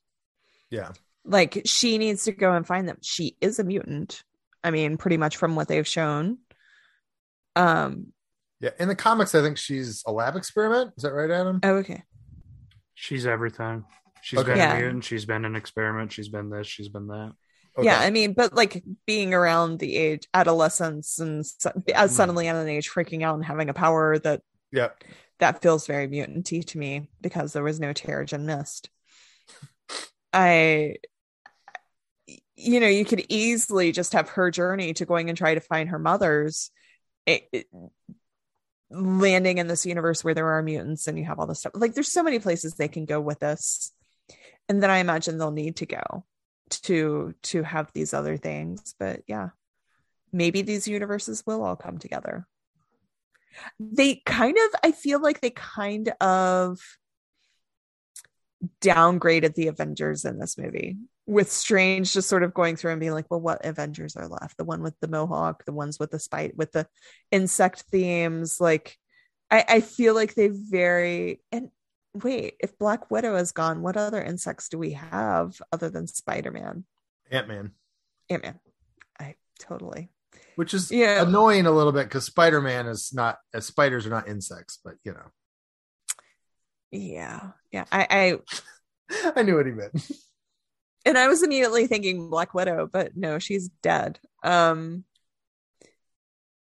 yeah 0.71 0.93
Like 1.25 1.63
she 1.67 1.99
needs 1.99 2.25
to 2.25 2.33
go 2.33 2.53
and 2.53 2.67
find 2.67 2.89
them. 2.89 2.99
She 3.03 3.37
is 3.41 3.59
a 3.59 3.65
mutant. 3.65 4.23
I 4.65 4.71
mean, 4.71 4.97
pretty 4.97 5.17
much 5.17 5.37
from 5.37 5.55
what 5.55 5.69
they've 5.69 5.87
shown. 5.87 6.39
Um, 7.55 8.13
yeah 8.61 8.71
in 8.81 8.89
the 8.89 8.95
comics 8.95 9.35
i 9.35 9.43
think 9.43 9.59
she's 9.59 10.03
a 10.07 10.13
lab 10.13 10.35
experiment 10.35 10.93
is 10.97 11.03
that 11.03 11.13
right 11.13 11.31
adam 11.31 11.61
oh, 11.63 11.77
okay. 11.77 12.03
She's 12.95 13.27
everything. 13.27 13.85
She's 14.23 14.39
Okay. 14.41 14.53
been 14.53 14.57
Yeah. 14.59 14.73
a 14.75 14.81
mutant. 14.81 15.05
She's 15.05 15.27
been 15.27 15.45
an 15.45 15.55
experiment. 15.55 16.13
She's 16.13 16.31
been 16.31 16.49
this. 16.49 16.67
She's 16.67 16.89
been 16.89 17.09
that. 17.09 17.35
Okay. 17.79 17.87
Yeah, 17.87 17.99
I 17.99 18.11
mean, 18.11 18.33
but 18.33 18.55
like 18.55 18.83
being 19.07 19.35
around 19.35 19.79
the 19.81 19.97
age 19.97 20.27
adolescence 20.33 21.19
and 21.19 21.41
as 21.41 21.53
mm-hmm. 21.67 22.07
suddenly 22.09 22.49
at 22.49 22.57
an 22.57 22.69
age 22.69 22.91
freaking 22.91 23.23
out 23.23 23.35
and 23.35 23.45
having 23.45 23.69
a 23.69 23.75
power 23.75 24.19
that 24.19 24.41
yeah 24.73 24.89
that 25.39 25.63
feels 25.63 25.87
very 25.87 26.09
mutanty 26.09 26.65
to 26.65 26.79
me 26.79 27.09
because 27.21 27.53
there 27.53 27.63
was 27.63 27.81
no 27.81 27.93
Terrigen 27.93 28.43
Mist. 28.43 28.91
I, 30.33 30.97
you 32.57 32.81
know, 32.81 32.89
you 32.89 33.05
could 33.05 33.25
easily 33.29 33.93
just 33.93 34.15
have 34.15 34.31
her 34.31 34.51
journey 34.51 34.95
to 34.95 35.07
going 35.07 35.29
and 35.29 35.37
try 35.37 35.55
to 35.55 35.61
find 35.61 35.91
her 35.91 35.99
mother's, 35.99 36.71
it, 37.27 37.49
it- 37.53 37.69
landing 38.89 39.59
in 39.59 39.67
this 39.67 39.85
universe 39.85 40.23
where 40.23 40.35
there 40.35 40.53
are 40.53 40.63
mutants 40.63 41.09
and 41.09 41.19
you 41.19 41.25
have 41.25 41.41
all 41.41 41.47
this 41.47 41.59
stuff. 41.61 41.73
Like, 41.75 41.95
there's 41.95 42.13
so 42.13 42.23
many 42.23 42.39
places 42.39 42.75
they 42.75 42.89
can 42.89 43.05
go 43.05 43.21
with 43.21 43.41
this, 43.41 43.93
and 44.69 44.83
then 44.83 44.91
I 44.91 44.99
imagine 44.99 45.39
they'll 45.39 45.51
need 45.51 45.77
to 45.77 45.87
go 45.87 46.25
to 46.71 47.35
to 47.43 47.63
have 47.63 47.93
these 47.93 48.15
other 48.15 48.37
things. 48.37 48.95
But 48.99 49.23
yeah, 49.27 49.51
maybe 50.33 50.63
these 50.63 50.89
universes 50.89 51.45
will 51.47 51.63
all 51.63 51.77
come 51.77 51.99
together 51.99 52.47
they 53.81 54.23
kind 54.27 54.57
of 54.57 54.81
i 54.83 54.93
feel 54.93 55.21
like 55.21 55.41
they 55.41 55.51
kind 55.51 56.09
of 56.21 56.79
downgraded 58.81 59.55
the 59.55 59.69
avengers 59.69 60.25
in 60.25 60.39
this 60.39 60.57
movie 60.59 60.97
with 61.27 61.51
strange 61.51 62.13
just 62.13 62.29
sort 62.29 62.43
of 62.43 62.55
going 62.55 62.77
through 62.77 62.93
and 62.93 63.01
being 63.01 63.13
like 63.13 63.27
well 63.31 63.41
what 63.41 63.65
avengers 63.65 64.17
are 64.17 64.29
left 64.29 64.57
the 64.57 64.65
one 64.65 64.83
with 64.83 64.99
the 65.01 65.09
mohawk 65.09 65.65
the 65.65 65.73
ones 65.73 65.99
with 65.99 66.11
the 66.11 66.19
spite 66.19 66.57
with 66.57 66.73
the 66.73 66.87
insect 67.31 67.83
themes 67.91 68.61
like 68.61 68.97
i 69.51 69.65
i 69.69 69.81
feel 69.81 70.15
like 70.15 70.35
they 70.35 70.49
very 70.49 71.41
and 71.53 71.71
wait 72.23 72.55
if 72.61 72.79
black 72.79 73.11
widow 73.11 73.37
is 73.37 73.53
gone 73.53 73.83
what 73.83 73.97
other 73.97 74.23
insects 74.23 74.69
do 74.69 74.79
we 74.79 74.93
have 74.93 75.61
other 75.73 75.89
than 75.91 76.07
spider-man? 76.07 76.85
Ant-man. 77.31 77.73
Ant-man. 78.31 78.59
I 79.19 79.35
totally. 79.59 80.11
Which 80.57 80.75
is 80.75 80.91
Yeah. 80.91 81.23
annoying 81.23 81.67
a 81.67 81.71
little 81.71 81.93
bit 81.93 82.05
because 82.05 82.25
spider-man 82.25 82.87
is 82.87 83.13
not 83.13 83.39
as 83.55 83.67
spiders 83.67 84.07
are 84.07 84.11
not 84.11 84.29
insects 84.29 84.79
but 84.85 84.95
you 85.05 85.13
know. 85.13 85.31
Yeah. 86.91 87.51
Yeah. 87.73 87.85
I 87.93 88.07
i 89.11 89.33
i 89.37 89.43
knew 89.43 89.57
what 89.57 89.67
he 89.67 89.73
meant. 89.73 89.93
And 91.05 91.17
I 91.17 91.29
was 91.29 91.43
immediately 91.43 91.87
thinking 91.87 92.29
Black 92.31 92.53
Widow, 92.53 92.89
but 92.93 93.17
no, 93.17 93.39
she's 93.39 93.69
dead. 93.83 94.19
Um 94.43 95.05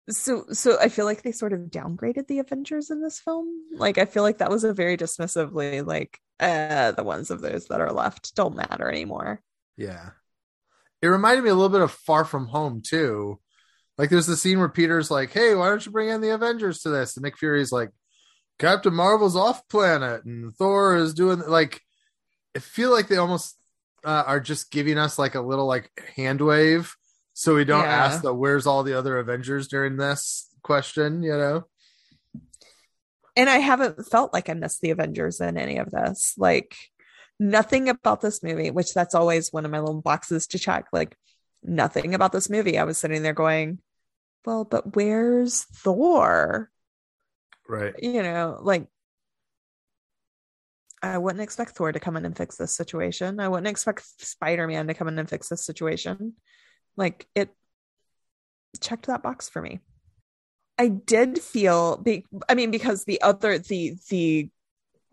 so 0.09 0.47
so 0.53 0.79
I 0.81 0.89
feel 0.89 1.05
like 1.05 1.23
they 1.23 1.33
sort 1.33 1.53
of 1.53 1.61
downgraded 1.63 2.27
the 2.27 2.39
Avengers 2.39 2.91
in 2.91 3.03
this 3.03 3.21
film. 3.21 3.49
Like 3.73 3.99
I 3.99 4.05
feel 4.05 4.23
like 4.23 4.39
that 4.39 4.51
was 4.51 4.65
a 4.65 4.73
very 4.73 4.97
dismissively 4.97 5.85
like 5.87 6.19
uh 6.41 6.93
the 6.93 7.05
ones 7.05 7.31
of 7.31 7.41
those 7.41 7.67
that 7.67 7.81
are 7.81 7.93
left 7.93 8.35
don't 8.35 8.57
matter 8.57 8.89
anymore. 8.89 9.43
Yeah. 9.77 10.11
It 11.01 11.09
reminded 11.09 11.45
me 11.45 11.51
a 11.51 11.55
little 11.55 11.69
bit 11.69 11.83
of 11.83 11.93
Far 11.93 12.25
From 12.25 12.47
Home 12.49 12.83
too. 12.85 13.39
Like 13.97 14.11
there's 14.11 14.27
the 14.27 14.37
scene 14.37 14.59
where 14.59 14.69
Peter's 14.69 15.11
like, 15.11 15.31
"Hey, 15.33 15.55
why 15.55 15.69
don't 15.69 15.85
you 15.85 15.93
bring 15.93 16.09
in 16.09 16.21
the 16.21 16.35
Avengers 16.35 16.81
to 16.81 16.89
this?" 16.89 17.17
And 17.17 17.25
Nick 17.25 17.37
Fury's 17.37 17.73
like, 17.73 17.91
"Captain 18.59 18.95
Marvel's 18.95 19.37
off 19.37 19.69
planet, 19.69 20.25
and 20.25 20.55
Thor 20.55 20.97
is 20.97 21.15
doing 21.15 21.41
like." 21.41 21.81
I 22.57 22.61
feel 22.61 22.91
like 22.91 23.09
they 23.09 23.19
almost 23.19 23.57
uh, 24.05 24.25
are 24.27 24.41
just 24.41 24.71
giving 24.71 24.99
us 24.99 25.19
like 25.19 25.35
a 25.35 25.41
little 25.41 25.67
like 25.67 25.91
hand 26.17 26.41
wave, 26.41 26.97
so 27.39 27.55
we 27.55 27.65
don't 27.65 27.85
Yeah. 27.85 28.07
ask 28.07 28.23
the 28.23 28.35
"Where's 28.35 28.67
all 28.67 28.83
the 28.83 28.95
other 28.95 29.17
Avengers?" 29.19 29.69
during 29.69 29.97
this 29.97 30.49
question. 30.63 31.23
You 31.23 31.37
know? 31.37 31.65
And 33.37 33.49
I 33.49 33.59
haven't 33.59 34.05
felt 34.09 34.33
like 34.33 34.49
I 34.49 34.55
missed 34.55 34.81
the 34.81 34.91
Avengers 34.91 35.41
in 35.41 35.57
any 35.57 35.79
of 35.79 35.89
this. 35.93 36.35
Like 36.37 36.75
nothing 37.39 37.89
about 37.89 38.21
this 38.21 38.43
movie, 38.43 38.73
which 38.73 38.93
that's 38.93 39.15
always 39.15 39.53
one 39.53 39.65
of 39.65 39.71
my 39.71 39.79
little 39.79 40.03
boxes 40.03 40.49
to 40.49 40.59
check. 40.59 40.87
Like 40.93 41.17
nothing 41.63 42.13
about 42.15 42.33
this 42.33 42.51
movie. 42.51 42.77
I 42.77 42.83
was 42.83 42.99
sitting 42.99 43.23
there 43.23 43.35
going, 43.35 43.79
"Well, 44.45 44.65
but 44.65 44.97
where's 44.97 45.63
Thor?" 45.63 46.71
Right. 47.69 47.95
you 48.03 48.23
know, 48.23 48.59
like 48.63 48.89
I 51.01 51.19
wouldn't 51.19 51.43
expect 51.43 51.77
Thor 51.77 51.93
to 51.93 52.01
come 52.01 52.17
in 52.17 52.25
and 52.27 52.37
fix 52.37 52.57
this 52.57 52.75
situation. 52.75 53.39
I 53.39 53.47
wouldn't 53.47 53.69
expect 53.69 54.03
Spider 54.21 54.67
Man 54.67 54.89
to 54.89 54.95
come 54.95 55.07
in 55.07 55.21
and 55.21 55.31
fix 55.31 55.49
this 55.49 55.65
situation. 55.65 56.35
Like 56.99 57.27
it 57.35 57.55
checked 58.81 59.07
that 59.07 59.23
box 59.23 59.49
for 59.49 59.63
me. 59.63 59.81
I 60.77 60.89
did 60.89 61.39
feel, 61.39 61.97
be, 61.97 62.25
I 62.49 62.55
mean, 62.55 62.71
because 62.71 63.05
the 63.05 63.23
other 63.23 63.59
the 63.59 63.95
the 64.11 64.51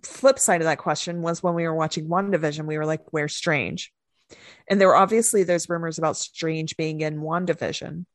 flip 0.04 0.38
side 0.38 0.62
of 0.62 0.66
that 0.66 0.80
question 0.80 1.22
was 1.22 1.42
when 1.42 1.56
we 1.56 1.64
were 1.64 1.74
watching 1.74 2.08
WandaVision, 2.08 2.66
we 2.66 2.78
were 2.78 2.86
like, 2.86 3.04
"Where's 3.12 3.36
Strange?" 3.36 3.94
And 4.68 4.82
there 4.82 4.88
were 4.88 4.96
obviously 4.96 5.44
there's 5.44 5.70
rumors 5.70 5.98
about 5.98 6.18
Strange 6.18 6.76
being 6.76 7.02
in 7.02 7.22
WandaVision. 7.22 8.06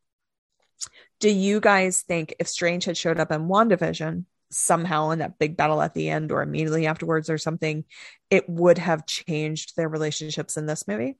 Do 1.20 1.30
you 1.30 1.60
guys 1.60 2.02
think 2.02 2.34
if 2.40 2.48
Strange 2.48 2.84
had 2.84 2.96
showed 2.96 3.20
up 3.20 3.30
in 3.30 3.48
WandaVision 3.48 4.24
somehow 4.50 5.10
in 5.10 5.20
that 5.20 5.38
big 5.38 5.56
battle 5.56 5.80
at 5.80 5.94
the 5.94 6.08
end 6.08 6.32
or 6.32 6.42
immediately 6.42 6.86
afterwards 6.86 7.30
or 7.30 7.38
something, 7.38 7.84
it 8.30 8.48
would 8.48 8.78
have 8.78 9.06
changed 9.06 9.76
their 9.76 9.88
relationships 9.88 10.56
in 10.56 10.66
this 10.66 10.88
movie? 10.88 11.16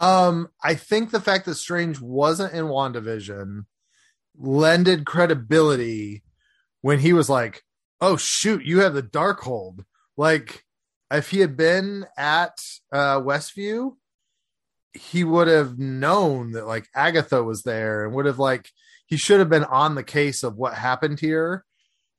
Um, 0.00 0.48
I 0.64 0.74
think 0.74 1.10
the 1.10 1.20
fact 1.20 1.44
that 1.44 1.54
Strange 1.56 2.00
wasn't 2.00 2.54
in 2.54 2.64
WandaVision 2.64 3.66
lended 4.38 5.04
credibility 5.04 6.22
when 6.80 6.98
he 6.98 7.12
was 7.12 7.28
like, 7.28 7.62
"Oh 8.00 8.16
shoot, 8.16 8.64
you 8.64 8.80
have 8.80 8.94
the 8.94 9.02
Darkhold." 9.02 9.84
Like, 10.16 10.64
if 11.10 11.30
he 11.30 11.40
had 11.40 11.56
been 11.56 12.06
at 12.16 12.58
uh, 12.92 13.20
Westview, 13.20 13.96
he 14.92 15.22
would 15.22 15.48
have 15.48 15.78
known 15.78 16.52
that 16.52 16.66
like 16.66 16.88
Agatha 16.94 17.42
was 17.42 17.62
there 17.62 18.04
and 18.04 18.14
would 18.14 18.26
have 18.26 18.38
like 18.38 18.70
he 19.06 19.16
should 19.16 19.38
have 19.38 19.50
been 19.50 19.64
on 19.64 19.94
the 19.94 20.02
case 20.02 20.42
of 20.42 20.56
what 20.56 20.74
happened 20.74 21.20
here. 21.20 21.64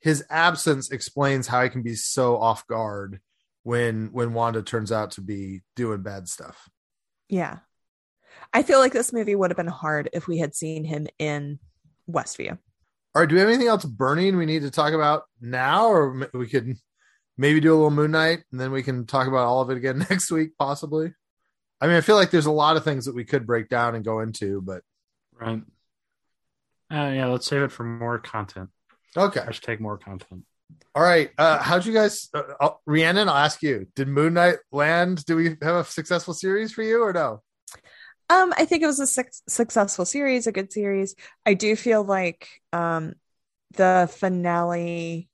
His 0.01 0.23
absence 0.29 0.91
explains 0.91 1.47
how 1.47 1.63
he 1.63 1.69
can 1.69 1.83
be 1.83 1.95
so 1.95 2.37
off 2.37 2.67
guard 2.67 3.21
when 3.63 4.09
when 4.11 4.33
Wanda 4.33 4.61
turns 4.61 4.91
out 4.91 5.11
to 5.11 5.21
be 5.21 5.61
doing 5.75 6.01
bad 6.01 6.27
stuff. 6.27 6.69
Yeah. 7.29 7.59
I 8.53 8.63
feel 8.63 8.79
like 8.79 8.93
this 8.93 9.13
movie 9.13 9.35
would 9.35 9.49
have 9.51 9.57
been 9.57 9.67
hard 9.67 10.09
if 10.13 10.27
we 10.27 10.37
had 10.37 10.55
seen 10.55 10.83
him 10.83 11.07
in 11.19 11.59
Westview. 12.09 12.57
All 13.13 13.21
right, 13.21 13.27
do 13.29 13.35
we 13.35 13.41
have 13.41 13.49
anything 13.49 13.67
else 13.67 13.85
burning 13.85 14.37
we 14.37 14.45
need 14.45 14.61
to 14.61 14.71
talk 14.71 14.93
about 14.93 15.23
now, 15.41 15.87
or 15.87 16.29
we 16.33 16.47
could 16.47 16.75
maybe 17.37 17.59
do 17.59 17.73
a 17.73 17.75
little 17.75 17.91
Moon 17.91 18.11
Knight 18.11 18.43
and 18.51 18.59
then 18.59 18.71
we 18.71 18.83
can 18.83 19.05
talk 19.05 19.27
about 19.27 19.47
all 19.47 19.61
of 19.61 19.69
it 19.69 19.77
again 19.77 19.99
next 20.09 20.31
week, 20.31 20.51
possibly? 20.57 21.13
I 21.79 21.87
mean, 21.87 21.95
I 21.95 22.01
feel 22.01 22.15
like 22.15 22.29
there's 22.31 22.45
a 22.45 22.51
lot 22.51 22.77
of 22.77 22.83
things 22.83 23.05
that 23.05 23.15
we 23.15 23.25
could 23.25 23.47
break 23.47 23.67
down 23.67 23.95
and 23.95 24.05
go 24.05 24.19
into, 24.19 24.61
but 24.61 24.83
Right. 25.39 25.63
Uh, 26.91 27.11
yeah, 27.15 27.27
let's 27.27 27.47
save 27.47 27.63
it 27.63 27.71
for 27.71 27.83
more 27.83 28.19
content. 28.19 28.69
okay. 29.17 29.39
Hashtag 29.39 29.79
more 29.79 29.97
content. 29.97 30.43
All 30.93 31.01
right. 31.03 31.31
Uh, 31.37 31.57
how'd 31.57 31.85
you 31.85 31.93
guys, 31.93 32.29
uh, 32.33 32.43
uh, 32.59 32.69
Rhiannon? 32.85 33.27
I'll 33.29 33.35
ask 33.35 33.63
you. 33.63 33.87
Did 33.95 34.07
Moon 34.07 34.33
Knight 34.35 34.57
land? 34.71 35.25
Do 35.25 35.35
we 35.35 35.57
have 35.61 35.75
a 35.75 35.83
successful 35.85 36.33
series 36.33 36.71
for 36.73 36.83
you, 36.83 37.01
or 37.01 37.11
no? 37.13 37.41
Um, 38.31 38.53
I 38.57 38.63
think 38.63 38.81
it 38.81 38.87
was 38.87 39.01
a 39.01 39.07
suc 39.07 39.27
successful 39.49 40.05
series, 40.05 40.47
a 40.47 40.53
good 40.53 40.71
series. 40.71 41.15
I 41.45 41.53
do 41.53 41.75
feel 41.75 42.01
like 42.03 42.47
um 42.71 43.15
the 43.75 44.09
finale 44.19 45.29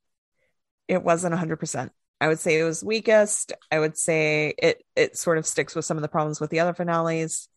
it 0.88 1.04
wasn't 1.04 1.34
100%. 1.34 1.92
I 2.20 2.28
would 2.28 2.40
say 2.40 2.60
it 2.60 2.64
was 2.64 2.84
weakest. 2.84 3.54
I 3.72 3.80
would 3.80 3.98
say 3.98 4.56
it 4.58 4.84
it 4.96 5.16
sort 5.16 5.38
of 5.38 5.46
sticks 5.46 5.76
with 5.76 5.86
some 5.86 5.98
of 5.98 6.02
the 6.02 6.08
problems 6.08 6.42
with 6.42 6.50
the 6.50 6.60
other 6.60 6.74
finales. 6.74 7.50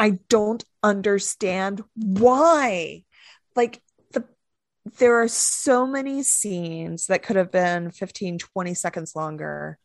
I 0.00 0.18
don't 0.28 0.64
understand 0.82 1.84
why. 1.94 3.04
Like 3.54 3.80
the 4.12 4.24
there 4.98 5.22
are 5.22 5.28
so 5.28 5.86
many 5.86 6.24
scenes 6.24 7.06
that 7.06 7.22
could 7.22 7.36
have 7.36 7.52
been 7.52 7.92
15 7.92 8.38
20 8.38 8.74
seconds 8.74 9.14
longer 9.14 9.78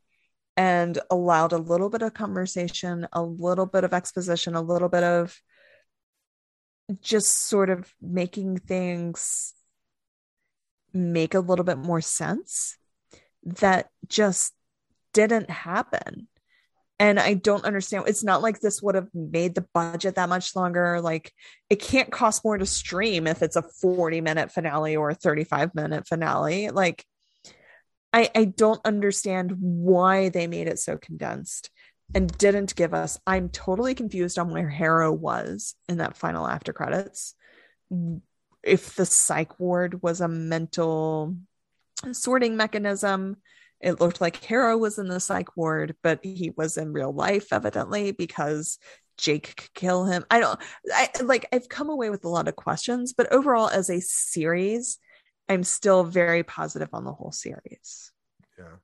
and 0.60 0.99
allowed 1.10 1.53
a 1.53 1.57
little 1.57 1.89
bit 1.89 2.01
of 2.01 2.14
conversation, 2.14 3.07
a 3.14 3.24
little 3.24 3.66
bit 3.66 3.86
of 3.86 3.93
exposition, 3.93 4.55
a 4.55 4.62
little 4.62 4.89
bit 4.89 5.05
of 5.05 5.41
just 6.99 7.47
sort 7.47 7.70
of 7.70 7.89
making 8.01 8.57
things 8.57 9.53
make 10.91 11.34
a 11.34 11.39
little 11.39 11.64
bit 11.64 11.78
more 11.78 12.01
sense 12.01 12.76
that 13.41 13.88
just 14.10 14.53
didn't 15.14 15.49
happen. 15.49 16.28
And 16.99 17.22
I 17.22 17.36
don't 17.36 17.64
understand. 17.64 18.10
It's 18.10 18.26
not 18.26 18.41
like 18.41 18.60
this 18.60 18.82
would 18.82 18.95
have 18.95 19.07
made 19.14 19.55
the 19.55 19.66
budget 19.74 20.16
that 20.16 20.28
much 20.28 20.57
longer. 20.57 20.99
Like, 20.99 21.32
it 21.70 21.78
can't 21.78 22.12
cost 22.12 22.43
more 22.43 22.57
to 22.57 22.66
stream 22.66 23.28
if 23.28 23.41
it's 23.41 23.55
a 23.55 23.62
40 23.62 24.20
minute 24.20 24.51
finale 24.51 24.97
or 24.97 25.12
a 25.12 25.16
35 25.16 25.74
minute 25.74 26.05
finale. 26.05 26.70
Like, 26.70 27.05
I, 28.12 28.30
I 28.36 28.45
don't 28.45 28.82
understand 28.86 29.55
why 29.60 30.30
they 30.30 30.47
made 30.47 30.68
it 30.68 30.80
so 30.80 30.97
condensed 30.97 31.70
and 32.14 32.36
didn't 32.38 32.76
give 32.76 32.93
us. 32.93 33.20
I'm 33.28 33.49
totally 33.49 33.93
confused 33.93 34.39
on 34.39 34.51
where 34.51 34.70
Harrow 34.70 35.12
was 35.12 35.76
in 35.88 35.97
that 35.97 36.18
final 36.18 36.47
after 36.47 36.74
credits. 36.74 37.36
If 38.64 38.95
the 38.95 39.05
psych 39.05 39.60
ward 39.60 40.01
was 40.01 40.22
a 40.22 40.28
mental 40.28 41.36
sorting 42.12 42.57
mechanism, 42.57 43.38
it 43.80 44.01
looked 44.01 44.22
like 44.22 44.43
Harrow 44.43 44.78
was 44.78 44.97
in 44.97 45.07
the 45.07 45.20
psych 45.20 45.55
ward, 45.55 45.95
but 46.01 46.20
he 46.24 46.51
was 46.57 46.78
in 46.78 46.91
real 46.91 47.14
life, 47.14 47.53
evidently, 47.53 48.12
because 48.12 48.78
Jake 49.18 49.55
could 49.55 49.74
kill 49.74 50.05
him. 50.05 50.26
I 50.32 50.39
don't 50.39 50.60
I 50.93 51.10
like 51.24 51.47
I've 51.51 51.70
come 51.70 51.89
away 51.89 52.10
with 52.10 52.26
a 52.26 52.30
lot 52.30 52.47
of 52.47 52.55
questions, 52.55 53.14
but 53.14 53.32
overall, 53.32 53.70
as 53.70 53.89
a 53.89 54.01
series, 54.01 54.97
I'm 55.50 55.64
still 55.64 56.04
very 56.04 56.43
positive 56.43 56.89
on 56.93 57.04
the 57.04 57.12
whole 57.14 57.32
series. 57.32 58.12
Yeah. 58.58 58.76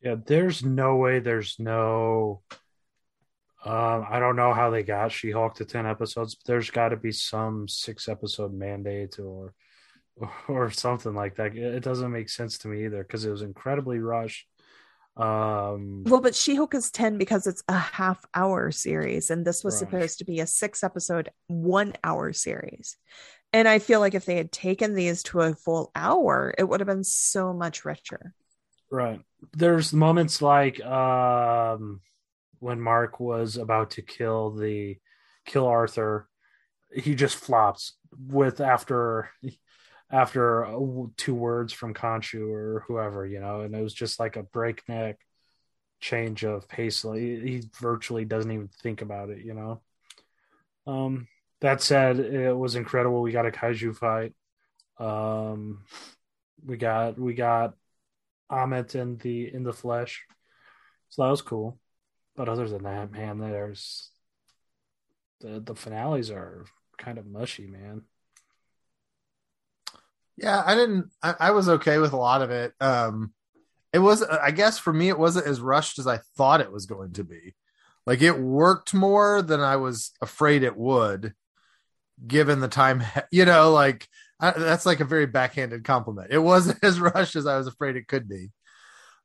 Yeah, 0.00 0.16
there's 0.26 0.62
no 0.64 0.96
way 0.96 1.18
there's 1.18 1.56
no 1.58 2.42
um 3.64 4.04
I 4.08 4.18
don't 4.20 4.36
know 4.36 4.52
how 4.52 4.70
they 4.70 4.82
got 4.82 5.12
She-Hulk 5.12 5.54
to 5.56 5.64
10 5.64 5.86
episodes, 5.86 6.34
but 6.34 6.46
there's 6.46 6.70
got 6.70 6.90
to 6.90 6.96
be 6.96 7.12
some 7.12 7.66
6 7.68 8.08
episode 8.08 8.52
mandate 8.52 9.18
or 9.18 9.54
or 10.48 10.70
something 10.70 11.14
like 11.14 11.36
that. 11.36 11.56
It 11.56 11.82
doesn't 11.82 12.12
make 12.12 12.28
sense 12.28 12.58
to 12.58 12.68
me 12.68 12.84
either 12.84 13.02
because 13.02 13.24
it 13.24 13.30
was 13.30 13.42
incredibly 13.42 13.98
rushed. 13.98 14.46
Um 15.16 16.04
Well, 16.04 16.20
but 16.20 16.34
She 16.34 16.56
Hulk 16.56 16.74
is 16.74 16.90
10 16.90 17.18
because 17.18 17.46
it's 17.46 17.62
a 17.68 17.78
half 17.78 18.24
hour 18.34 18.70
series, 18.70 19.30
and 19.30 19.46
this 19.46 19.64
was 19.64 19.74
Right. 19.74 19.88
supposed 19.90 20.18
to 20.18 20.24
be 20.24 20.40
a 20.40 20.46
six 20.46 20.84
episode, 20.84 21.30
one 21.46 21.94
hour 22.04 22.32
series. 22.32 22.96
And 23.54 23.68
I 23.68 23.78
feel 23.78 24.00
like 24.00 24.14
if 24.14 24.24
they 24.24 24.34
had 24.34 24.50
taken 24.50 24.94
these 24.94 25.22
to 25.24 25.40
a 25.40 25.54
full 25.54 25.92
hour, 25.94 26.52
it 26.58 26.64
would 26.64 26.80
have 26.80 26.88
been 26.88 27.04
so 27.04 27.52
much 27.52 27.84
richer. 27.84 28.34
Right. 28.90 29.20
There's 29.52 29.92
moments 29.92 30.42
like 30.42 30.84
um 30.84 32.00
when 32.58 32.80
Mark 32.80 33.20
was 33.20 33.56
about 33.56 33.92
to 33.92 34.02
kill 34.02 34.50
the 34.50 34.96
kill 35.46 35.68
Arthur, 35.68 36.28
he 36.92 37.14
just 37.14 37.36
flops 37.36 37.92
with 38.18 38.60
after 38.60 39.30
after 40.10 40.66
two 41.16 41.34
words 41.34 41.72
from 41.72 41.94
Khonshu 41.94 42.52
or 42.52 42.84
whoever, 42.88 43.24
you 43.24 43.38
know, 43.38 43.60
and 43.60 43.72
it 43.72 43.82
was 43.82 43.94
just 43.94 44.18
like 44.18 44.34
a 44.34 44.42
breakneck 44.42 45.20
change 46.00 46.44
of 46.44 46.68
pace. 46.68 47.02
He 47.02 47.38
he 47.38 47.62
virtually 47.80 48.24
doesn't 48.24 48.50
even 48.50 48.68
think 48.82 49.00
about 49.00 49.30
it, 49.30 49.44
you 49.44 49.54
know. 49.54 49.80
Um 50.88 51.28
that 51.64 51.80
said, 51.80 52.18
it 52.20 52.56
was 52.56 52.76
incredible. 52.76 53.22
We 53.22 53.32
got 53.32 53.46
a 53.46 53.50
kaiju 53.50 53.96
fight. 53.96 54.34
Um 54.98 55.82
we 56.64 56.76
got 56.76 57.18
we 57.18 57.34
got 57.34 57.74
Ammit 58.50 58.94
in 58.94 59.16
the 59.16 59.52
in 59.52 59.64
the 59.64 59.72
flesh. 59.72 60.24
So 61.08 61.22
that 61.22 61.30
was 61.30 61.42
cool. 61.42 61.78
But 62.36 62.48
other 62.48 62.68
than 62.68 62.82
that, 62.84 63.10
man, 63.10 63.38
there's 63.38 64.10
the 65.40 65.60
the 65.60 65.74
finales 65.74 66.30
are 66.30 66.64
kind 66.98 67.18
of 67.18 67.26
mushy, 67.26 67.66
man. 67.66 68.02
Yeah, 70.36 70.62
I 70.64 70.74
didn't. 70.74 71.10
I, 71.22 71.34
I 71.38 71.50
was 71.52 71.68
okay 71.68 71.98
with 71.98 72.12
a 72.12 72.16
lot 72.16 72.42
of 72.42 72.50
it. 72.50 72.72
Um, 72.80 73.32
it 73.92 74.00
was, 74.00 74.22
I 74.22 74.50
guess, 74.50 74.78
for 74.78 74.92
me, 74.92 75.08
it 75.08 75.18
wasn't 75.18 75.46
as 75.46 75.60
rushed 75.60 75.98
as 76.00 76.06
I 76.08 76.18
thought 76.36 76.60
it 76.60 76.72
was 76.72 76.86
going 76.86 77.12
to 77.12 77.24
be. 77.24 77.54
Like 78.06 78.20
it 78.20 78.38
worked 78.38 78.92
more 78.92 79.40
than 79.40 79.60
I 79.60 79.76
was 79.76 80.12
afraid 80.20 80.62
it 80.62 80.76
would, 80.76 81.34
given 82.26 82.60
the 82.60 82.68
time. 82.68 83.02
You 83.30 83.44
know, 83.44 83.72
like 83.72 84.08
I, 84.40 84.52
that's 84.52 84.86
like 84.86 85.00
a 85.00 85.04
very 85.04 85.26
backhanded 85.26 85.84
compliment. 85.84 86.28
It 86.30 86.38
wasn't 86.38 86.78
as 86.82 87.00
rushed 87.00 87.36
as 87.36 87.46
I 87.46 87.56
was 87.56 87.66
afraid 87.66 87.96
it 87.96 88.08
could 88.08 88.28
be. 88.28 88.50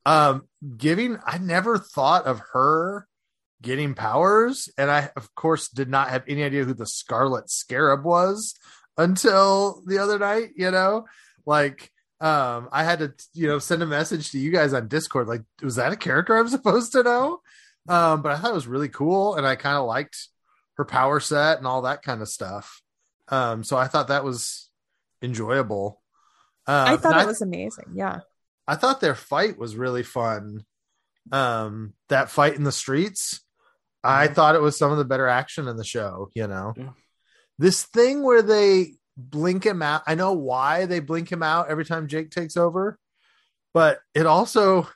Um, 0.05 0.47
giving, 0.77 1.17
I 1.25 1.37
never 1.37 1.77
thought 1.77 2.25
of 2.25 2.41
her 2.53 3.07
getting 3.61 3.93
powers, 3.93 4.69
and 4.77 4.89
I, 4.89 5.11
of 5.15 5.33
course, 5.35 5.67
did 5.69 5.89
not 5.89 6.09
have 6.09 6.23
any 6.27 6.43
idea 6.43 6.63
who 6.63 6.73
the 6.73 6.87
Scarlet 6.87 7.49
Scarab 7.49 8.03
was 8.03 8.55
until 8.97 9.83
the 9.85 9.99
other 9.99 10.17
night. 10.17 10.51
You 10.55 10.71
know, 10.71 11.05
like 11.45 11.91
um, 12.21 12.69
I 12.71 12.83
had 12.83 12.99
to, 12.99 13.13
you 13.33 13.47
know, 13.47 13.59
send 13.59 13.83
a 13.83 13.87
message 13.87 14.31
to 14.31 14.39
you 14.39 14.51
guys 14.51 14.73
on 14.73 14.87
Discord. 14.87 15.27
Like, 15.27 15.43
was 15.61 15.75
that 15.75 15.93
a 15.93 15.97
character 15.97 16.37
I'm 16.37 16.47
supposed 16.47 16.93
to 16.93 17.03
know? 17.03 17.41
Um, 17.87 18.21
but 18.21 18.31
I 18.31 18.37
thought 18.37 18.51
it 18.51 18.55
was 18.55 18.67
really 18.67 18.89
cool, 18.89 19.35
and 19.35 19.45
I 19.45 19.55
kind 19.55 19.77
of 19.77 19.85
liked 19.85 20.29
her 20.79 20.85
power 20.85 21.19
set 21.19 21.57
and 21.57 21.67
all 21.67 21.81
that 21.83 22.01
kind 22.01 22.21
of 22.21 22.29
stuff. 22.29 22.81
Um, 23.27 23.63
so 23.65 23.75
I 23.77 23.87
thought 23.87 24.07
that 24.07 24.23
was 24.23 24.71
enjoyable. 25.21 26.01
Um, 26.65 26.87
I 26.87 26.97
thought 26.97 27.17
it 27.17 27.23
I, 27.23 27.25
was 27.25 27.41
amazing. 27.41 27.91
Yeah. 27.93 28.19
I 28.65 28.75
thought 28.75 29.01
their 29.01 29.13
fight 29.13 29.57
was 29.57 29.75
really 29.75 30.03
fun. 30.03 30.63
Um, 31.33 31.93
that 32.07 32.29
fight 32.31 32.55
in 32.55 32.63
the 32.63 32.71
streets, 32.71 33.41
I 34.05 34.29
Mhm. 34.29 34.35
thought 34.35 34.55
it 34.55 34.61
was 34.61 34.77
some 34.77 34.91
of 34.91 34.97
the 34.97 35.03
better 35.05 35.27
action 35.27 35.67
in 35.67 35.75
the 35.75 35.83
show. 35.83 36.31
You 36.33 36.47
know, 36.47 36.73
Yeah. 36.77 36.91
this 37.57 37.83
thing 37.83 38.23
where 38.23 38.41
they 38.41 38.95
blink 39.17 39.65
him 39.65 39.81
out. 39.81 40.03
I 40.07 40.15
know 40.15 40.31
why 40.31 40.85
they 40.85 41.01
blink 41.01 41.29
him 41.29 41.43
out 41.43 41.67
every 41.67 41.83
time 41.83 42.07
Jake 42.07 42.31
takes 42.31 42.55
over, 42.55 42.97
but 43.73 43.99
it 44.13 44.25
also 44.25 44.87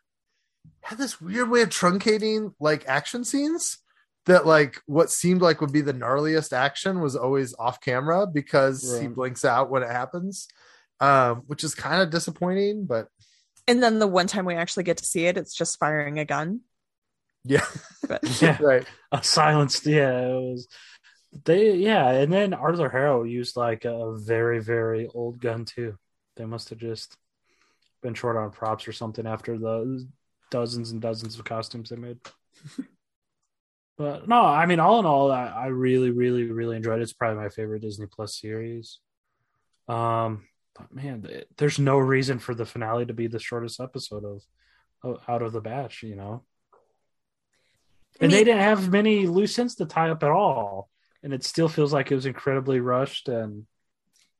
had 0.79 0.97
this 0.97 1.19
weird 1.19 1.49
way 1.49 1.61
of 1.61 1.69
truncating 1.69 2.53
like 2.57 2.87
action 2.87 3.25
scenes 3.25 3.79
that 4.25 4.45
like 4.45 4.81
what 4.85 5.11
seemed 5.11 5.41
like 5.41 5.59
would 5.61 5.73
be 5.73 5.81
the 5.81 5.93
gnarliest 5.93 6.53
action 6.53 7.01
was 7.01 7.15
always 7.15 7.53
off 7.59 7.81
camera 7.81 8.25
because 8.25 8.99
he 8.99 9.07
blinks 9.07 9.43
out 9.45 9.69
when 9.69 9.83
it 9.83 9.89
happens 9.91 10.47
um 10.99 11.43
which 11.47 11.63
is 11.63 11.75
kind 11.75 12.01
of 12.01 12.09
disappointing 12.09 12.85
but 12.85 13.07
And 13.67 13.81
then 13.81 13.99
the 13.99 14.07
one 14.07 14.27
time 14.27 14.45
we 14.45 14.55
actually 14.55 14.83
get 14.83 14.97
to 14.97 15.05
see 15.05 15.25
it, 15.25 15.37
it's 15.37 15.55
just 15.55 15.79
firing 15.79 16.19
a 16.19 16.25
gun. 16.25 16.61
yeah 17.43 17.65
But 18.07 18.21
Yeah, 18.41 18.57
right 18.61 18.85
a 19.11 19.23
silenced. 19.23 19.85
Yeah, 19.85 20.19
it 20.27 20.33
was. 20.33 20.67
They 21.45 21.75
yeah, 21.75 22.09
and 22.11 22.31
then 22.31 22.53
Arthur 22.53 22.89
Harrow 22.89 23.23
used 23.23 23.55
like 23.57 23.85
a 23.85 24.15
very 24.17 24.59
very 24.61 25.07
old 25.07 25.39
gun 25.39 25.65
too. 25.65 25.97
They 26.35 26.45
must 26.45 26.69
have 26.69 26.79
just 26.79 27.17
been 28.01 28.13
short 28.13 28.37
on 28.37 28.51
props 28.51 28.87
or 28.87 28.91
something 28.93 29.25
after 29.25 29.57
the 29.57 30.07
dozens 30.51 30.91
and 30.91 31.01
dozens 31.01 31.37
of 31.39 31.45
costumes 31.45 31.89
they 31.89 31.95
made. 31.95 32.19
but 33.97 34.27
no, 34.27 34.43
I 34.43 34.65
mean, 34.65 34.79
all 34.79 34.99
in 34.99 35.05
all, 35.05 35.31
I, 35.31 35.45
I 35.45 35.65
really, 35.67 36.09
really, 36.09 36.43
really 36.43 36.77
enjoyed 36.77 36.99
it. 36.99 37.03
It's 37.03 37.13
probably 37.13 37.43
my 37.43 37.49
favorite 37.49 37.81
Disney 37.81 38.07
Plus 38.07 38.39
series. 38.39 38.99
Um, 39.87 40.45
but 40.75 40.93
man, 40.93 41.23
th- 41.23 41.45
there's 41.57 41.77
no 41.77 41.97
reason 41.97 42.39
for 42.39 42.55
the 42.55 42.65
finale 42.65 43.05
to 43.05 43.13
be 43.13 43.27
the 43.27 43.39
shortest 43.39 43.79
episode 43.79 44.25
of, 44.25 44.41
of 45.03 45.21
out 45.27 45.41
of 45.43 45.51
the 45.53 45.61
batch. 45.61 46.01
You 46.01 46.15
know, 46.15 46.43
I 48.19 48.25
and 48.25 48.33
they 48.33 48.43
didn't 48.43 48.61
have 48.61 48.91
many 48.91 49.27
loose 49.27 49.57
ends 49.59 49.75
to 49.75 49.85
tie 49.85 50.09
up 50.09 50.23
at 50.23 50.31
all, 50.31 50.89
and 51.21 51.33
it 51.33 51.43
still 51.43 51.69
feels 51.69 51.93
like 51.93 52.11
it 52.11 52.15
was 52.15 52.25
incredibly 52.25 52.79
rushed. 52.79 53.27
And 53.29 53.67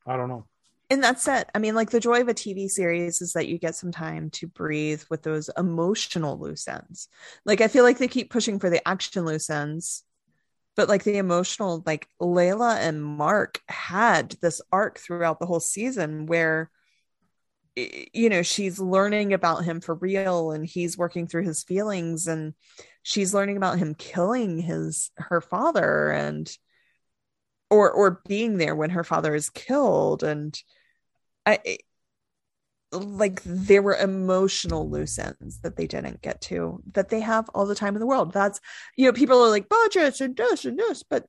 I 0.08 0.18
don't 0.18 0.30
know. 0.30 0.48
And 0.94 1.04
that's 1.04 1.28
it. 1.28 1.50
I 1.56 1.58
mean, 1.58 1.74
like 1.74 1.90
the 1.90 2.00
joy 2.00 2.22
of 2.22 2.28
a 2.28 2.36
TV 2.36 2.70
series 2.70 3.20
is 3.20 3.34
that 3.34 3.48
you 3.48 3.58
get 3.58 3.76
some 3.76 3.92
time 3.92 4.30
to 4.32 4.48
breathe 4.48 5.02
with 5.10 5.24
those 5.24 5.50
emotional 5.58 6.40
loose 6.40 6.68
ends. 6.68 7.08
Like 7.46 7.62
I 7.62 7.68
feel 7.68 7.84
like 7.84 7.98
they 7.98 8.08
keep 8.08 8.30
pushing 8.30 8.60
for 8.60 8.70
the 8.70 8.88
action 8.88 9.26
loose 9.26 9.50
ends, 9.50 10.04
but 10.76 10.88
like 10.88 11.04
the 11.04 11.18
emotional, 11.18 11.82
like 11.84 12.08
Layla 12.22 12.78
and 12.78 13.04
Mark 13.04 13.60
had 13.68 14.36
this 14.40 14.62
arc 14.72 15.00
throughout 15.00 15.40
the 15.40 15.48
whole 15.48 15.60
season 15.60 16.28
where 16.28 16.70
you 17.76 18.30
know 18.30 18.44
she's 18.44 18.80
learning 18.80 19.34
about 19.34 19.64
him 19.64 19.82
for 19.82 19.96
real 19.96 20.52
and 20.52 20.64
he's 20.64 20.96
working 20.96 21.26
through 21.26 21.42
his 21.42 21.64
feelings 21.64 22.28
and 22.28 22.54
she's 23.02 23.34
learning 23.34 23.58
about 23.58 23.80
him 23.80 23.96
killing 23.96 24.60
his 24.60 25.10
her 25.18 25.42
father 25.42 26.12
and 26.12 26.56
or 27.72 27.92
or 27.92 28.22
being 28.28 28.60
there 28.60 28.76
when 28.76 28.92
her 28.92 29.04
father 29.04 29.34
is 29.34 29.50
killed 29.50 30.22
and 30.22 30.62
i 31.46 31.78
like 32.94 33.42
there 33.44 33.82
were 33.82 33.96
emotional 33.96 34.90
loose 34.90 35.18
ends 35.18 35.60
that 35.62 35.76
they 35.76 35.88
didn't 35.88 36.22
get 36.22 36.42
to 36.42 36.82
that 36.94 37.10
they 37.10 37.20
have 37.20 37.50
all 37.50 37.66
the 37.66 37.76
time 37.76 37.96
in 37.96 38.00
the 38.00 38.06
world. 38.06 38.34
That's 38.34 38.60
you 38.96 39.06
know 39.06 39.14
people 39.14 39.42
are 39.42 39.50
like 39.50 39.70
budgets 39.70 40.22
and 40.22 40.36
this 40.36 40.66
and 40.66 40.78
this 40.78 41.04
but 41.04 41.26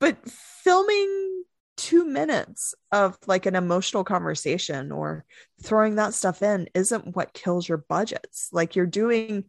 but 0.00 0.16
filming 0.28 1.44
two 1.76 2.04
minutes 2.04 2.74
of 2.92 3.18
like 3.26 3.46
an 3.46 3.56
emotional 3.56 4.04
conversation 4.04 4.92
or 4.92 5.24
throwing 5.62 5.96
that 5.96 6.14
stuff 6.14 6.42
in 6.42 6.68
isn't 6.74 7.16
what 7.16 7.34
kills 7.34 7.68
your 7.68 7.78
budgets. 7.78 8.48
Like 8.52 8.76
you're 8.76 8.86
doing 8.86 9.44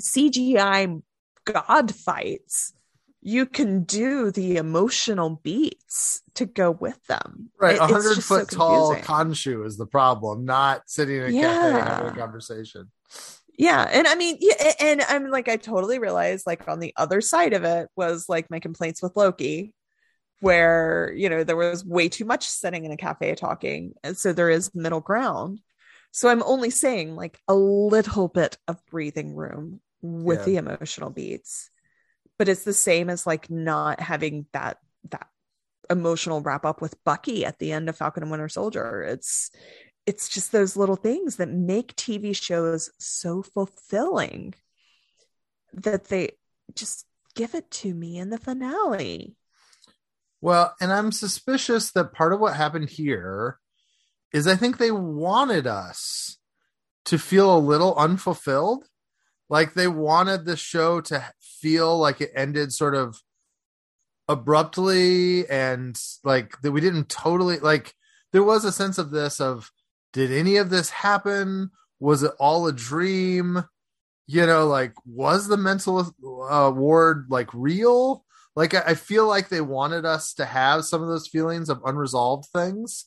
cgi 0.00 1.02
god 1.44 1.92
fights 1.92 2.72
you 3.34 3.44
can 3.46 3.84
do 3.84 4.30
the 4.30 4.56
emotional 4.56 5.30
beats 5.42 6.22
to 6.34 6.44
go 6.46 6.70
with 6.70 6.98
them 7.06 7.50
right 7.60 7.76
It- 7.76 7.80
a 7.80 7.84
it's 7.84 7.92
hundred 7.92 8.14
just 8.16 8.28
so 8.28 8.38
foot 8.38 8.50
tall. 8.50 8.94
Khonshu 8.96 9.66
is 9.66 9.76
the 9.76 9.86
problem 9.86 10.44
not 10.44 10.88
sitting 10.88 11.16
in 11.16 11.24
a 11.24 11.32
cafe 11.32 11.72
having 11.80 12.08
a 12.08 12.16
conversation 12.16 12.90
Yeah, 13.56 13.82
and 13.96 14.06
I 14.06 14.14
mean, 14.14 14.36
yeah, 14.40 14.72
and 14.80 15.00
I'm 15.08 15.30
like, 15.30 15.48
I 15.48 15.56
totally 15.56 15.98
realized, 15.98 16.46
like, 16.46 16.68
on 16.68 16.78
the 16.78 16.92
other 16.96 17.20
side 17.20 17.54
of 17.54 17.64
it 17.64 17.88
was 17.96 18.28
like 18.28 18.50
my 18.50 18.60
complaints 18.60 19.02
with 19.02 19.16
Loki, 19.16 19.74
where 20.40 21.12
you 21.16 21.28
know 21.28 21.42
there 21.44 21.56
was 21.56 21.84
way 21.84 22.08
too 22.08 22.24
much 22.24 22.44
sitting 22.46 22.84
in 22.84 22.92
a 22.92 22.96
cafe 22.96 23.34
talking, 23.34 23.94
and 24.04 24.16
so 24.16 24.32
there 24.32 24.50
is 24.50 24.74
middle 24.74 25.00
ground. 25.00 25.58
So 26.12 26.28
I'm 26.28 26.42
only 26.44 26.70
saying 26.70 27.16
like 27.16 27.40
a 27.48 27.54
little 27.54 28.28
bit 28.28 28.56
of 28.68 28.76
breathing 28.86 29.34
room 29.34 29.80
with 30.02 30.38
Yeah. 30.40 30.44
the 30.44 30.56
emotional 30.58 31.10
beats, 31.10 31.70
but 32.38 32.48
it's 32.48 32.64
the 32.64 32.72
same 32.72 33.10
as 33.10 33.26
like 33.26 33.50
not 33.50 34.00
having 34.00 34.46
that 34.52 34.78
that 35.10 35.28
emotional 35.90 36.40
wrap 36.40 36.64
up 36.64 36.80
with 36.80 37.02
Bucky 37.04 37.44
at 37.44 37.58
the 37.58 37.72
end 37.72 37.88
of 37.88 37.96
Falcon 37.96 38.22
and 38.22 38.30
Winter 38.30 38.48
Soldier. 38.48 39.02
It's 39.02 39.50
it's 40.06 40.28
just 40.28 40.52
those 40.52 40.76
little 40.76 40.96
things 40.96 41.36
that 41.36 41.50
make 41.50 41.94
TV 41.96 42.34
shows 42.34 42.90
so 42.98 43.42
fulfilling 43.42 44.54
that 45.74 46.06
they 46.06 46.30
just 46.74 47.04
give 47.34 47.54
it 47.54 47.70
to 47.70 47.92
me 47.92 48.18
in 48.18 48.30
the 48.30 48.38
finale. 48.38 49.36
Well, 50.40 50.74
and 50.80 50.92
I'm 50.92 51.12
suspicious 51.12 51.90
that 51.92 52.12
part 52.12 52.32
of 52.32 52.40
what 52.40 52.56
happened 52.56 52.88
here 52.88 53.58
is 54.32 54.46
I 54.46 54.56
think 54.56 54.78
they 54.78 54.90
wanted 54.90 55.66
us 55.66 56.38
to 57.06 57.18
feel 57.18 57.54
a 57.54 57.58
little 57.58 57.94
unfulfilled. 57.96 58.84
Like 59.50 59.74
they 59.74 59.88
wanted 59.88 60.44
the 60.44 60.56
show 60.56 61.00
to 61.02 61.32
feel 61.60 61.98
like 61.98 62.20
it 62.20 62.32
ended 62.34 62.72
sort 62.72 62.94
of 62.94 63.20
abruptly 64.28 65.48
and 65.48 65.98
like 66.22 66.60
that 66.60 66.72
we 66.72 66.80
didn't 66.80 67.08
totally 67.08 67.58
like 67.58 67.94
there 68.32 68.42
was 68.42 68.64
a 68.64 68.72
sense 68.72 68.98
of 68.98 69.10
this 69.10 69.40
of 69.40 69.70
did 70.12 70.32
any 70.32 70.56
of 70.56 70.70
this 70.70 70.90
happen? 70.90 71.70
Was 72.00 72.22
it 72.22 72.32
all 72.38 72.66
a 72.66 72.72
dream? 72.72 73.64
You 74.26 74.46
know, 74.46 74.66
like 74.66 74.92
was 75.06 75.48
the 75.48 75.56
mental 75.56 76.12
uh, 76.50 76.70
ward 76.74 77.26
like 77.30 77.52
real? 77.52 78.24
like 78.58 78.74
I, 78.74 78.82
I 78.88 78.94
feel 78.94 79.28
like 79.28 79.48
they 79.48 79.60
wanted 79.60 80.04
us 80.04 80.34
to 80.34 80.44
have 80.44 80.84
some 80.84 81.00
of 81.00 81.08
those 81.08 81.28
feelings 81.28 81.68
of 81.68 81.80
unresolved 81.84 82.46
things 82.46 83.06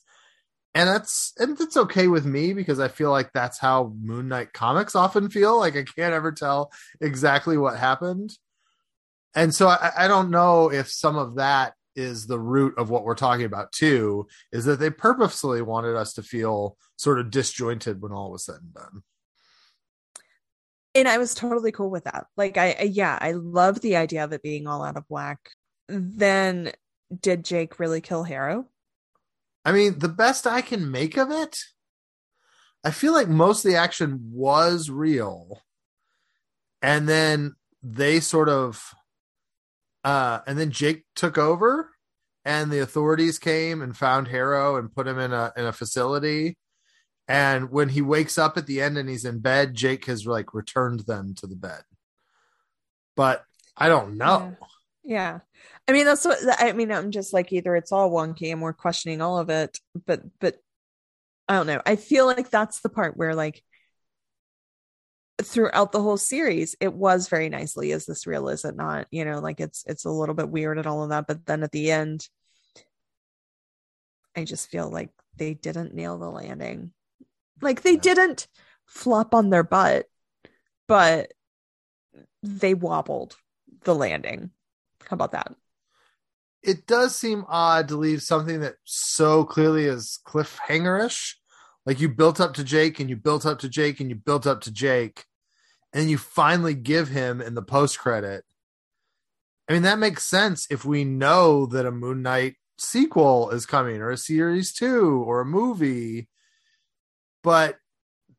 and 0.74 0.88
that's 0.88 1.32
and 1.38 1.56
that's 1.58 1.76
okay 1.76 2.08
with 2.08 2.24
me 2.24 2.52
because 2.52 2.80
i 2.80 2.88
feel 2.88 3.10
like 3.10 3.32
that's 3.32 3.58
how 3.58 3.92
moon 4.00 4.28
knight 4.28 4.52
comics 4.52 4.94
often 4.94 5.28
feel 5.28 5.58
like 5.58 5.76
i 5.76 5.84
can't 5.84 6.14
ever 6.14 6.32
tell 6.32 6.72
exactly 7.00 7.56
what 7.56 7.78
happened 7.78 8.32
and 9.34 9.54
so 9.54 9.68
i, 9.68 9.90
I 9.96 10.08
don't 10.08 10.30
know 10.30 10.70
if 10.70 10.90
some 10.90 11.16
of 11.16 11.36
that 11.36 11.74
is 11.94 12.26
the 12.26 12.40
root 12.40 12.74
of 12.78 12.88
what 12.88 13.04
we're 13.04 13.14
talking 13.14 13.44
about 13.44 13.70
too 13.72 14.26
is 14.50 14.64
that 14.64 14.80
they 14.80 14.88
purposely 14.90 15.60
wanted 15.60 15.94
us 15.94 16.14
to 16.14 16.22
feel 16.22 16.76
sort 16.96 17.18
of 17.18 17.30
disjointed 17.30 18.00
when 18.00 18.12
all 18.12 18.30
was 18.30 18.46
said 18.46 18.56
and 18.62 18.72
done 18.72 19.02
And 20.94 21.06
I 21.06 21.18
was 21.18 21.34
totally 21.34 21.72
cool 21.72 21.90
with 21.90 22.04
that. 22.04 22.26
Like 22.36 22.56
I, 22.56 22.76
I 22.78 22.82
yeah, 22.84 23.18
I 23.20 23.32
love 23.32 23.80
the 23.80 23.96
idea 23.96 24.24
of 24.24 24.32
it 24.32 24.42
being 24.42 24.66
all 24.66 24.82
out 24.82 24.96
of 24.96 25.04
whack. 25.08 25.50
Then 25.88 26.72
did 27.20 27.44
Jake 27.44 27.78
really 27.78 28.00
kill 28.00 28.22
Harrow? 28.22 28.66
I 29.64 29.72
mean, 29.72 29.98
the 29.98 30.08
best 30.08 30.46
I 30.46 30.60
can 30.60 30.90
make 30.90 31.16
of 31.16 31.30
it, 31.30 31.58
I 32.84 32.90
feel 32.90 33.12
like 33.12 33.28
most 33.28 33.64
of 33.64 33.70
the 33.70 33.78
action 33.78 34.30
was 34.32 34.90
real. 34.90 35.62
And 36.80 37.08
then 37.08 37.54
they 37.82 38.20
sort 38.20 38.48
of 38.48 38.94
Uh, 40.04 40.40
and 40.48 40.58
then 40.58 40.72
Jake 40.72 41.04
took 41.14 41.38
over, 41.38 41.90
and 42.44 42.72
the 42.72 42.82
authorities 42.82 43.38
came 43.38 43.82
and 43.82 43.96
found 43.96 44.26
Harrow 44.26 44.74
and 44.74 44.92
put 44.92 45.06
him 45.06 45.16
in 45.18 45.32
a 45.32 45.52
in 45.56 45.64
a 45.64 45.72
facility. 45.72 46.58
And 47.28 47.70
when 47.70 47.88
he 47.90 48.02
wakes 48.02 48.36
up 48.36 48.58
at 48.58 48.66
the 48.66 48.82
end 48.82 48.98
and 48.98 49.08
he's 49.08 49.24
in 49.24 49.38
bed, 49.38 49.74
Jake 49.74 50.06
has 50.06 50.26
like 50.26 50.54
returned 50.54 51.06
them 51.06 51.34
to 51.36 51.46
the 51.46 51.54
bed. 51.54 51.82
But 53.14 53.44
I 53.76 53.88
don't 53.88 54.16
know. 54.16 54.56
Yeah. 54.60 54.66
I 55.88 55.92
mean, 55.92 56.04
that's 56.04 56.24
what 56.24 56.38
I 56.58 56.72
mean. 56.72 56.92
I'm 56.92 57.10
just 57.10 57.32
like 57.32 57.52
either 57.52 57.74
it's 57.76 57.92
all 57.92 58.10
wonky 58.10 58.52
and 58.52 58.62
we're 58.62 58.72
questioning 58.72 59.20
all 59.20 59.38
of 59.38 59.50
it, 59.50 59.78
but, 60.06 60.22
but 60.40 60.56
I 61.48 61.54
don't 61.54 61.66
know. 61.66 61.82
I 61.84 61.96
feel 61.96 62.26
like 62.26 62.50
that's 62.50 62.80
the 62.80 62.88
part 62.88 63.16
where, 63.16 63.34
like, 63.34 63.62
throughout 65.42 65.90
the 65.92 66.00
whole 66.00 66.16
series, 66.16 66.76
it 66.80 66.92
was 66.94 67.28
very 67.28 67.48
nicely, 67.48 67.90
is 67.90 68.06
this 68.06 68.26
real? 68.26 68.48
Is 68.48 68.64
it 68.64 68.76
not? 68.76 69.06
You 69.10 69.24
know, 69.24 69.40
like 69.40 69.60
it's, 69.60 69.82
it's 69.86 70.04
a 70.04 70.10
little 70.10 70.34
bit 70.36 70.48
weird 70.48 70.78
and 70.78 70.86
all 70.86 71.02
of 71.02 71.10
that. 71.10 71.26
But 71.26 71.46
then 71.46 71.62
at 71.64 71.72
the 71.72 71.90
end, 71.90 72.28
I 74.36 74.44
just 74.44 74.70
feel 74.70 74.88
like 74.88 75.10
they 75.36 75.54
didn't 75.54 75.94
nail 75.94 76.18
the 76.18 76.30
landing. 76.30 76.92
Like 77.60 77.82
they 77.82 77.94
Yeah. 77.94 78.00
didn't 78.00 78.46
flop 78.86 79.34
on 79.34 79.50
their 79.50 79.64
butt, 79.64 80.06
but 80.86 81.32
they 82.42 82.74
wobbled 82.74 83.36
the 83.84 83.94
landing. 83.94 84.50
How 85.08 85.14
about 85.14 85.32
that? 85.32 85.54
It 86.62 86.86
does 86.86 87.16
seem 87.16 87.44
odd 87.48 87.88
to 87.88 87.96
leave 87.96 88.22
something 88.22 88.60
that 88.60 88.76
so 88.84 89.44
clearly 89.44 89.84
is 89.84 90.20
cliffhangerish. 90.26 91.34
Like 91.84 92.00
you 92.00 92.08
built 92.08 92.40
up 92.40 92.54
to 92.54 92.64
Jake 92.64 93.00
and 93.00 93.10
you 93.10 93.16
built 93.16 93.44
up 93.44 93.58
to 93.60 93.68
Jake 93.68 93.98
and 93.98 94.08
you 94.08 94.14
built 94.14 94.46
up 94.46 94.60
to 94.62 94.70
Jake, 94.70 95.24
and 95.92 96.08
you 96.08 96.16
finally 96.16 96.74
give 96.74 97.08
him 97.08 97.40
in 97.40 97.54
the 97.54 97.62
post 97.62 97.98
credit. 97.98 98.44
I 99.68 99.72
mean, 99.72 99.82
that 99.82 99.98
makes 99.98 100.24
sense 100.24 100.66
if 100.70 100.84
we 100.84 101.04
know 101.04 101.66
that 101.66 101.86
a 101.86 101.90
Moon 101.90 102.22
Knight 102.22 102.54
sequel 102.78 103.50
is 103.50 103.66
coming 103.66 104.00
or 104.00 104.10
a 104.10 104.16
series 104.16 104.72
two 104.72 105.22
or 105.26 105.40
a 105.40 105.46
movie. 105.46 106.28
But 107.42 107.78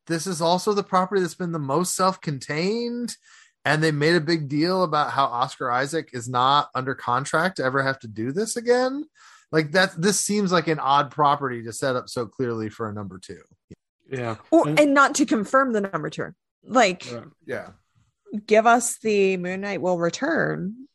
this 0.08 0.28
is 0.28 0.42
also 0.42 0.74
the 0.74 0.84
property 0.84 1.22
that's 1.22 1.36
been 1.36 1.52
the 1.52 1.60
most 1.60 1.96
self 1.96 2.22
contained. 2.22 3.16
And 3.66 3.82
they 3.82 3.92
made 3.92 4.16
a 4.16 4.22
big 4.22 4.50
deal 4.50 4.84
about 4.84 5.12
how 5.12 5.26
Oscar 5.26 5.72
Isaac 5.72 6.10
is 6.14 6.28
not 6.28 6.70
under 6.76 6.94
contract 6.96 7.58
to 7.58 7.64
ever 7.64 7.82
have 7.82 7.98
to 8.00 8.08
do 8.08 8.32
this 8.32 8.58
again. 8.58 9.06
Like 9.52 9.72
that, 9.72 9.94
this 9.98 10.20
seems 10.20 10.52
like 10.52 10.68
an 10.68 10.80
odd 10.80 11.12
property 11.12 11.64
to 11.64 11.72
set 11.72 11.96
up 11.96 12.10
so 12.10 12.26
clearly 12.26 12.70
for 12.70 12.90
a 12.90 12.94
number 12.94 13.20
two. 13.20 13.42
Yeah. 14.10 14.36
Or 14.52 14.68
And- 14.68 14.80
and 14.80 14.94
not 14.94 15.16
to 15.16 15.26
confirm 15.26 15.72
the 15.74 15.82
number 15.82 16.10
two. 16.10 16.34
Like 16.66 17.08
Right. 17.12 17.24
Yeah. 17.46 17.70
give 18.46 18.66
us 18.66 18.98
the 19.00 19.38
Moon 19.38 19.62
Knight 19.62 19.82
will 19.82 19.98
return, 19.98 20.88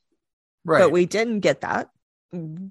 Right. 0.64 0.80
but 0.80 0.90
we 0.92 1.06
didn't 1.06 1.40
get 1.40 1.62
that. 1.62 1.90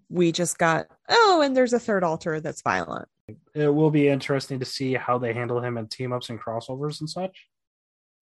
We 0.09 0.31
just 0.31 0.59
got 0.59 0.87
oh, 1.09 1.41
and 1.43 1.57
there's 1.57 1.73
a 1.73 1.79
third 1.79 2.03
alter 2.03 2.39
that's 2.39 2.61
violent. 2.61 3.07
it 3.55 3.67
will 3.73 3.89
be 3.91 4.07
interesting 4.07 4.59
to 4.59 4.65
see 4.65 4.93
how 4.93 5.17
they 5.17 5.33
handle 5.33 5.59
him 5.61 5.77
in 5.77 5.87
team 5.87 6.13
ups 6.13 6.29
and 6.29 6.39
crossovers 6.39 6.99
and 7.01 7.09
such 7.09 7.47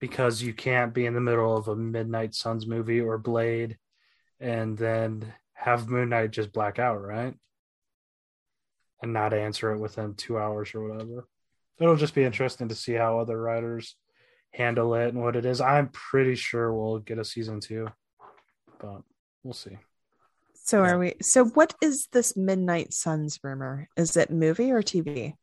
because 0.00 0.42
you 0.42 0.52
can't 0.52 0.92
be 0.94 1.06
in 1.06 1.14
the 1.14 1.20
middle 1.20 1.56
of 1.56 1.68
a 1.68 1.76
midnight 1.76 2.34
suns 2.34 2.66
movie 2.66 3.00
or 3.00 3.18
blade 3.18 3.78
and 4.40 4.76
then 4.76 5.32
have 5.54 5.88
moon 5.88 6.10
knight 6.10 6.30
just 6.30 6.52
black 6.52 6.78
out 6.78 7.00
right 7.02 7.34
and 9.02 9.12
not 9.12 9.32
answer 9.32 9.72
it 9.72 9.78
within 9.78 10.14
two 10.14 10.38
hours 10.38 10.74
or 10.74 10.88
whatever 10.88 11.26
it'll 11.80 11.96
just 11.96 12.14
be 12.14 12.24
interesting 12.24 12.68
to 12.68 12.74
see 12.74 12.92
how 12.94 13.18
other 13.18 13.40
writers 13.40 13.96
handle 14.52 14.94
it 14.94 15.08
and 15.08 15.22
what 15.22 15.36
it 15.36 15.44
is 15.46 15.60
i'm 15.60 15.88
pretty 15.88 16.34
sure 16.34 16.72
we'll 16.72 16.98
get 16.98 17.18
a 17.18 17.24
season 17.24 17.60
two 17.60 17.86
but 18.78 19.00
we'll 19.42 19.54
see 19.54 19.78
So 20.54 20.82
Yeah. 20.82 20.92
are 20.92 20.98
we 20.98 21.14
so 21.22 21.44
what 21.44 21.74
is 21.80 22.08
this 22.12 22.36
Midnight 22.36 22.92
Suns 22.92 23.38
rumor? 23.44 23.88
Is 23.96 24.16
it 24.16 24.30
movie 24.30 24.72
or 24.72 24.82
TV? 24.82 25.34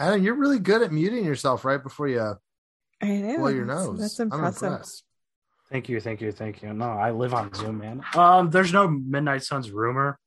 Adam, 0.00 0.22
you're 0.24 0.34
really 0.34 0.58
good 0.58 0.82
at 0.82 0.90
muting 0.92 1.24
yourself 1.24 1.64
right 1.64 1.80
before 1.82 2.08
you 2.08 2.34
I 3.02 3.06
know. 3.06 3.36
blow 3.36 3.48
your 3.48 3.66
that's- 3.66 3.86
nose. 3.86 4.00
That's 4.00 4.18
I'm 4.20 4.32
impressive. 4.32 4.68
impressed. 4.72 5.04
Thank 5.70 5.88
you, 5.88 6.00
thank 6.00 6.20
you, 6.20 6.32
thank 6.32 6.62
you. 6.62 6.72
No, 6.72 6.86
I 6.90 7.12
live 7.12 7.32
on 7.34 7.54
Zoom, 7.54 7.78
man. 7.78 8.02
Um, 8.16 8.50
there's 8.50 8.72
no 8.72 8.88
Midnight 8.88 9.44
Suns 9.44 9.70
rumor. 9.70 10.18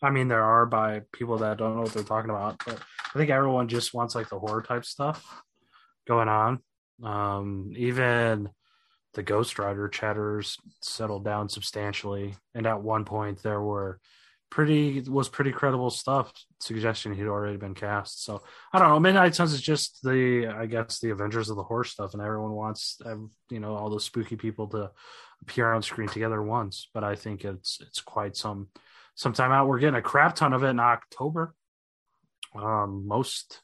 I 0.00 0.10
mean, 0.10 0.28
there 0.28 0.44
are 0.44 0.66
by 0.66 1.02
people 1.12 1.38
that 1.38 1.56
don't 1.58 1.74
know 1.74 1.82
what 1.82 1.92
they're 1.92 2.04
talking 2.04 2.30
about, 2.30 2.62
but 2.64 2.78
I 3.12 3.18
think 3.18 3.30
everyone 3.30 3.66
just 3.66 3.92
wants 3.92 4.14
like 4.14 4.28
the 4.28 4.38
horror 4.38 4.62
type 4.62 4.84
stuff 4.84 5.42
going 6.06 6.28
on. 6.28 6.60
Um, 7.02 7.72
even 7.76 8.50
the 9.14 9.24
Ghost 9.24 9.58
Rider 9.58 9.88
chatters 9.88 10.58
settled 10.80 11.24
down 11.24 11.48
substantially, 11.48 12.36
and 12.54 12.64
at 12.66 12.80
one 12.82 13.04
point 13.04 13.42
there 13.42 13.60
were 13.60 13.98
pretty 14.50 15.00
was 15.02 15.28
pretty 15.28 15.52
credible 15.52 15.90
stuff 15.90 16.32
suggesting 16.60 17.14
he'd 17.14 17.26
already 17.26 17.56
been 17.56 17.74
cast. 17.74 18.24
So 18.24 18.42
I 18.72 18.78
don't 18.78 18.88
know. 18.88 19.00
Midnight 19.00 19.34
Suns 19.34 19.52
is 19.52 19.60
just 19.60 20.02
the 20.02 20.46
I 20.46 20.66
guess 20.66 21.00
the 21.00 21.10
Avengers 21.10 21.50
of 21.50 21.56
the 21.56 21.62
Horse 21.62 21.90
stuff, 21.90 22.14
and 22.14 22.22
everyone 22.22 22.52
wants 22.52 23.00
you 23.50 23.60
know 23.60 23.74
all 23.74 23.90
those 23.90 24.04
spooky 24.04 24.36
people 24.36 24.68
to 24.68 24.90
appear 25.42 25.72
on 25.72 25.82
screen 25.82 26.08
together 26.08 26.42
once. 26.42 26.88
But 26.94 27.04
I 27.04 27.14
think 27.14 27.44
it's 27.44 27.78
it's 27.80 28.00
quite 28.00 28.36
some 28.36 28.68
some 29.14 29.32
time 29.32 29.52
out. 29.52 29.68
We're 29.68 29.80
getting 29.80 29.98
a 29.98 30.02
crap 30.02 30.36
ton 30.36 30.52
of 30.52 30.62
it 30.62 30.68
in 30.68 30.80
October. 30.80 31.54
Um, 32.54 33.06
most 33.06 33.60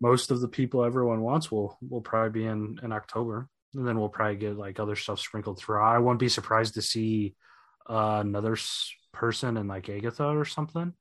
most 0.00 0.30
of 0.30 0.40
the 0.40 0.48
people 0.48 0.84
everyone 0.84 1.22
wants 1.22 1.50
will 1.50 1.76
will 1.86 2.02
probably 2.02 2.42
be 2.42 2.46
in 2.46 2.78
in 2.82 2.92
October, 2.92 3.48
and 3.74 3.86
then 3.86 3.98
we'll 3.98 4.08
probably 4.08 4.36
get 4.36 4.56
like 4.56 4.78
other 4.78 4.96
stuff 4.96 5.18
sprinkled 5.18 5.58
through. 5.58 5.82
I 5.82 5.98
wouldn't 5.98 6.20
be 6.20 6.28
surprised 6.28 6.74
to 6.74 6.82
see 6.82 7.34
uh, 7.88 8.18
another 8.20 8.56
person 9.18 9.56
in 9.56 9.68
like 9.68 9.88
Agatha 9.88 10.24
or 10.24 10.44
something 10.44 10.94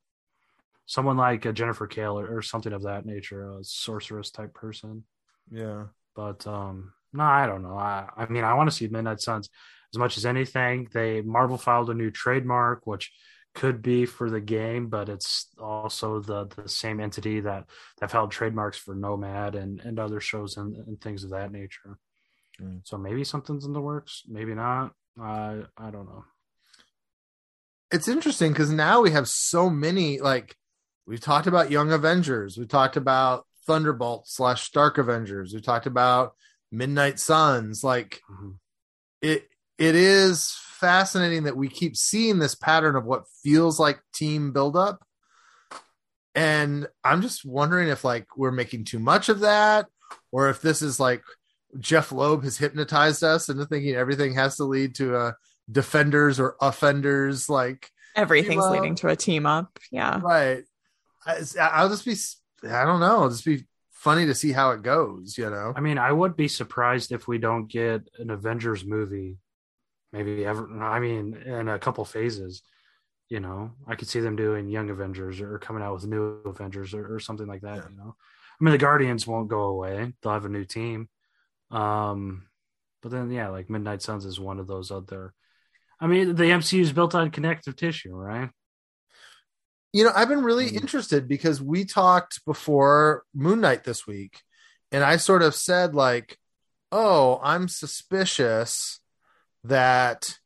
someone 0.88 1.18
like 1.18 1.45
a 1.45 1.53
Jennifer 1.53 1.86
Kale 1.86 2.18
or, 2.18 2.38
or 2.38 2.41
something 2.41 2.74
of 2.74 2.84
that 2.84 3.05
nature, 3.05 3.51
a 3.51 3.63
sorceress 3.63 4.32
type 4.32 4.53
person. 4.53 5.03
Yeah. 5.51 5.88
But 6.15 6.47
um, 6.47 6.93
no, 7.13 7.24
I 7.24 7.45
don't 7.45 7.61
know. 7.61 7.78
I, 7.78 8.07
I 8.18 8.26
mean, 8.28 8.43
I 8.43 8.55
want 8.55 8.70
to 8.70 8.76
see 8.76 8.88
Midnight 8.88 9.22
Suns 9.22 9.49
as 9.93 9.99
much 9.99 10.18
as 10.18 10.26
anything. 10.26 10.88
They 10.91 11.22
Marvel 11.22 11.57
filed 11.57 11.89
a 11.89 11.93
new 11.93 12.09
trademark, 12.09 12.88
which 12.88 13.11
could 13.53 13.82
be 13.82 14.05
for 14.05 14.30
the 14.30 14.39
game, 14.39 14.88
but 14.88 15.09
it's 15.09 15.47
also 15.59 16.20
the 16.22 16.47
the 16.55 16.70
same 16.70 16.99
entity 16.99 17.41
that 17.41 17.65
that 17.99 18.11
held 18.11 18.32
trademarks 18.32 18.78
for 18.78 18.95
Nomad 18.95 19.55
and 19.55 19.80
and 19.82 19.99
other 19.99 20.20
shows 20.20 20.57
and, 20.57 20.76
and 20.76 20.99
things 21.01 21.24
of 21.24 21.32
that 21.32 21.51
nature. 21.51 21.97
Mm. 22.61 22.82
So 22.84 22.97
maybe 22.97 23.24
something's 23.24 23.65
in 23.65 23.74
the 23.74 23.82
works, 23.82 24.24
maybe 24.28 24.55
not. 24.55 24.93
I 25.20 25.63
I 25.78 25.91
don't 25.91 26.05
know. 26.05 26.24
It's 27.91 28.07
interesting 28.07 28.51
because 28.51 28.69
now 28.71 29.01
we 29.01 29.11
have 29.11 29.27
so 29.27 29.69
many 29.69 30.19
like 30.19 30.55
we've 31.05 31.21
talked 31.21 31.47
about 31.47 31.71
Young 31.71 31.91
Avengers, 31.91 32.57
we 32.57 32.65
talked 32.65 32.97
about 32.97 33.45
Thunderbolt 33.65 34.27
slash 34.27 34.63
Stark 34.63 34.97
Avengers, 34.97 35.53
we 35.53 35.61
talked 35.61 35.85
about 35.85 36.33
Midnight 36.71 37.19
Suns. 37.19 37.83
Like 37.83 38.21
Mhm. 38.29 38.55
it 39.21 39.49
it 39.77 39.95
is 39.95 40.53
fascinating 40.79 41.43
that 41.43 41.55
we 41.57 41.69
keep 41.69 41.95
seeing 41.95 42.39
this 42.39 42.55
pattern 42.55 42.95
of 42.95 43.05
what 43.05 43.23
feels 43.43 43.79
like 43.79 44.01
team 44.13 44.51
buildup. 44.51 45.03
And 46.35 46.88
I'm 47.03 47.21
just 47.21 47.45
wondering 47.45 47.88
if 47.89 48.03
like 48.03 48.27
we're 48.38 48.51
making 48.51 48.85
too 48.85 48.99
much 48.99 49.29
of 49.29 49.39
that, 49.41 49.88
or 50.31 50.49
if 50.49 50.61
this 50.61 50.81
is 50.81 50.99
like 50.99 51.23
Jeff 51.79 52.11
Loeb 52.11 52.43
has 52.43 52.57
hypnotized 52.57 53.23
us 53.23 53.49
into 53.49 53.65
thinking 53.65 53.95
everything 53.95 54.33
has 54.35 54.57
to 54.57 54.65
lead 54.65 54.95
to 54.95 55.15
a 55.15 55.35
defenders 55.72 56.39
or 56.39 56.55
offenders 56.61 57.49
like 57.49 57.89
Everything's 58.15 58.63
up. 58.65 58.72
leading 58.72 58.95
to 58.95 59.09
a 59.09 59.15
team 59.15 59.45
up. 59.45 59.78
Yeah. 59.91 60.20
right 60.24 60.63
I, 61.26 61.39
i'll 61.59 61.89
just 61.89 62.05
be 62.05 62.15
i 62.72 62.86
don't 62.86 62.99
know 63.01 63.15
it'll 63.18 63.30
just 63.30 63.45
be 63.45 63.65
funny 63.91 64.26
to 64.28 64.34
see 64.36 64.51
how 64.53 64.72
it 64.72 64.82
goes 64.82 65.38
you 65.38 65.49
know 65.49 65.74
I 65.76 65.82
mean, 65.82 65.97
I 65.97 66.11
would 66.11 66.36
be 66.36 66.47
surprised 66.47 67.11
if 67.11 67.28
we 67.28 67.38
don't 67.38 67.68
get 67.68 68.07
an 68.18 68.30
Avengers 68.30 68.86
movie, 68.86 69.38
maybe 70.13 70.45
ever. 70.45 70.70
I 70.82 70.99
mean, 70.99 71.36
in 71.36 71.68
a 71.68 71.80
couple 71.80 72.05
phases. 72.05 72.61
You 73.30 73.41
know, 73.41 73.72
I 73.86 73.95
could 73.95 74.07
see 74.07 74.22
them 74.22 74.38
doing 74.38 74.70
Young 74.70 74.89
Avengers 74.89 75.41
or 75.41 75.59
coming 75.59 75.84
out 75.84 75.93
with 75.95 76.07
New 76.07 76.39
Avengers 76.45 76.93
or, 76.93 77.15
or 77.15 77.20
something 77.20 77.45
like 77.45 77.61
that. 77.61 77.76
Yeah. 77.76 77.89
You 77.89 77.97
know, 77.97 78.15
I 78.59 78.63
mean, 78.63 78.72
the 78.72 78.78
Guardians 78.78 79.28
won't 79.28 79.49
go 79.49 79.63
away; 79.63 80.13
they'll 80.22 80.32
have 80.32 80.45
a 80.45 80.49
new 80.49 80.63
team. 80.63 81.09
Um, 81.72 82.47
but 83.01 83.11
then, 83.11 83.30
yeah, 83.30 83.49
like 83.49 83.70
Midnight 83.70 84.01
Suns 84.01 84.24
is 84.26 84.39
one 84.39 84.59
of 84.59 84.68
those 84.68 84.91
other. 84.91 85.34
I 85.99 86.07
mean, 86.07 86.35
the 86.35 86.43
MCU 86.45 86.81
is 86.81 86.93
built 86.93 87.15
on 87.15 87.31
connective 87.31 87.75
tissue, 87.75 88.13
right? 88.15 88.49
you 89.93 90.03
know 90.03 90.11
i've 90.13 90.27
been 90.27 90.43
really 90.43 90.69
Mm. 90.69 90.81
interested 90.81 91.29
because 91.29 91.61
we 91.61 91.85
talked 91.85 92.43
before 92.45 93.23
moon 93.33 93.61
knight 93.61 93.85
this 93.85 94.05
week 94.05 94.41
and 94.91 95.01
i 95.01 95.15
sort 95.15 95.41
of 95.41 95.55
said 95.55 95.95
like 95.95 96.37
oh 96.91 97.39
i'm 97.41 97.69
suspicious 97.69 98.99
that 99.63 100.37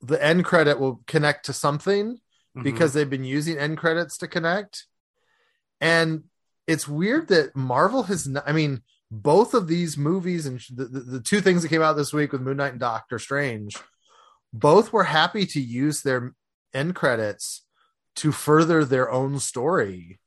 the 0.00 0.22
end 0.24 0.44
credit 0.44 0.78
will 0.78 1.02
connect 1.08 1.46
to 1.46 1.52
something 1.52 2.18
Mhm. 2.56 2.62
because 2.62 2.92
they've 2.92 3.10
been 3.10 3.24
using 3.24 3.58
end 3.58 3.76
credits 3.76 4.16
to 4.18 4.28
connect. 4.28 4.86
And 5.80 6.24
it's 6.66 6.88
weird 6.88 7.28
that 7.28 7.54
Marvel 7.56 8.04
has 8.04 8.26
not, 8.26 8.44
I 8.46 8.52
mean, 8.52 8.82
both 9.10 9.52
of 9.54 9.66
these 9.68 9.98
movies 9.98 10.46
and 10.46 10.60
the, 10.74 10.84
the, 10.86 11.00
the 11.00 11.20
two 11.20 11.40
things 11.40 11.62
that 11.62 11.68
came 11.68 11.82
out 11.82 11.94
this 11.96 12.12
week 12.12 12.32
with 12.32 12.40
Moon 12.40 12.56
Knight 12.56 12.72
and 12.72 12.80
Doctor 12.80 13.18
Strange, 13.18 13.76
both 14.52 14.92
were 14.92 15.04
happy 15.04 15.46
to 15.46 15.60
use 15.60 16.02
their 16.02 16.34
end 16.74 16.94
credits 16.94 17.64
to 18.16 18.32
further 18.32 18.84
their 18.84 19.10
own 19.10 19.38
story 19.38 20.20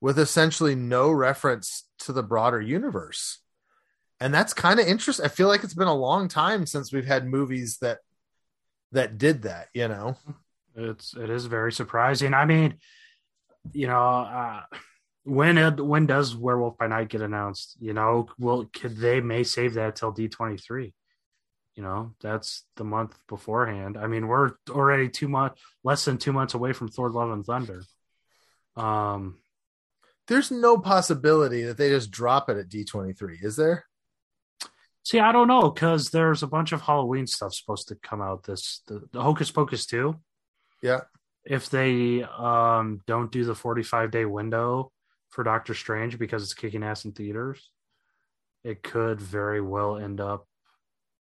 with 0.00 0.18
essentially 0.18 0.74
no 0.74 1.10
reference 1.10 1.88
to 1.98 2.12
the 2.12 2.22
broader 2.22 2.60
universe. 2.60 3.38
And 4.20 4.32
that's 4.32 4.54
kind 4.54 4.78
of 4.78 4.86
interesting. 4.86 5.24
I 5.24 5.28
feel 5.28 5.48
like 5.48 5.64
it's 5.64 5.74
been 5.74 5.88
a 5.88 5.94
long 5.94 6.28
time 6.28 6.66
since 6.66 6.92
we've 6.92 7.06
had 7.06 7.26
movies 7.26 7.78
that 7.78 7.98
that 8.92 9.18
did 9.18 9.42
that, 9.42 9.68
you 9.74 9.88
know. 9.88 10.16
It's 10.76 11.14
it 11.16 11.30
is 11.30 11.46
very 11.46 11.72
surprising. 11.72 12.34
I 12.34 12.44
mean, 12.44 12.78
you 13.72 13.86
know, 13.86 13.98
uh, 13.98 14.62
when 15.24 15.58
it, 15.58 15.80
when 15.80 16.06
does 16.06 16.36
Werewolf 16.36 16.78
by 16.78 16.86
Night 16.86 17.08
get 17.08 17.22
announced? 17.22 17.76
You 17.80 17.92
know, 17.92 18.28
will 18.38 18.70
could 18.72 18.96
they 18.96 19.20
may 19.20 19.42
save 19.42 19.74
that 19.74 19.96
till 19.96 20.12
D 20.12 20.28
twenty 20.28 20.58
three? 20.58 20.94
You 21.76 21.82
know, 21.82 22.14
that's 22.20 22.64
the 22.76 22.84
month 22.84 23.16
beforehand. 23.28 23.96
I 23.96 24.06
mean, 24.06 24.28
we're 24.28 24.52
already 24.70 25.08
two 25.08 25.28
months, 25.28 25.60
less 25.82 26.04
than 26.04 26.18
two 26.18 26.32
months 26.32 26.54
away 26.54 26.72
from 26.72 26.88
Thor: 26.88 27.10
Love 27.10 27.30
and 27.30 27.44
Thunder. 27.44 27.82
Um, 28.76 29.38
there's 30.28 30.50
no 30.50 30.78
possibility 30.78 31.64
that 31.64 31.76
they 31.76 31.90
just 31.90 32.10
drop 32.10 32.48
it 32.48 32.56
at 32.56 32.68
D23, 32.68 33.42
is 33.42 33.56
there? 33.56 33.86
See, 35.04 35.20
I 35.20 35.32
don't 35.32 35.48
know 35.48 35.70
because 35.70 36.10
there's 36.10 36.42
a 36.42 36.46
bunch 36.46 36.72
of 36.72 36.80
Halloween 36.80 37.26
stuff 37.26 37.54
supposed 37.54 37.88
to 37.88 37.94
come 37.96 38.22
out. 38.22 38.44
This 38.44 38.80
the, 38.86 39.02
the 39.12 39.22
Hocus 39.22 39.50
Pocus 39.50 39.84
too. 39.84 40.16
Yeah. 40.82 41.00
If 41.44 41.68
they 41.68 42.22
um 42.22 43.00
don't 43.06 43.30
do 43.30 43.44
the 43.44 43.54
45 43.54 44.10
day 44.10 44.24
window 44.24 44.90
for 45.28 45.44
Doctor 45.44 45.74
Strange 45.74 46.18
because 46.18 46.42
it's 46.42 46.54
kicking 46.54 46.82
ass 46.82 47.04
in 47.04 47.12
theaters, 47.12 47.70
it 48.62 48.82
could 48.82 49.20
very 49.20 49.60
well 49.60 49.98
end 49.98 50.22
up 50.22 50.46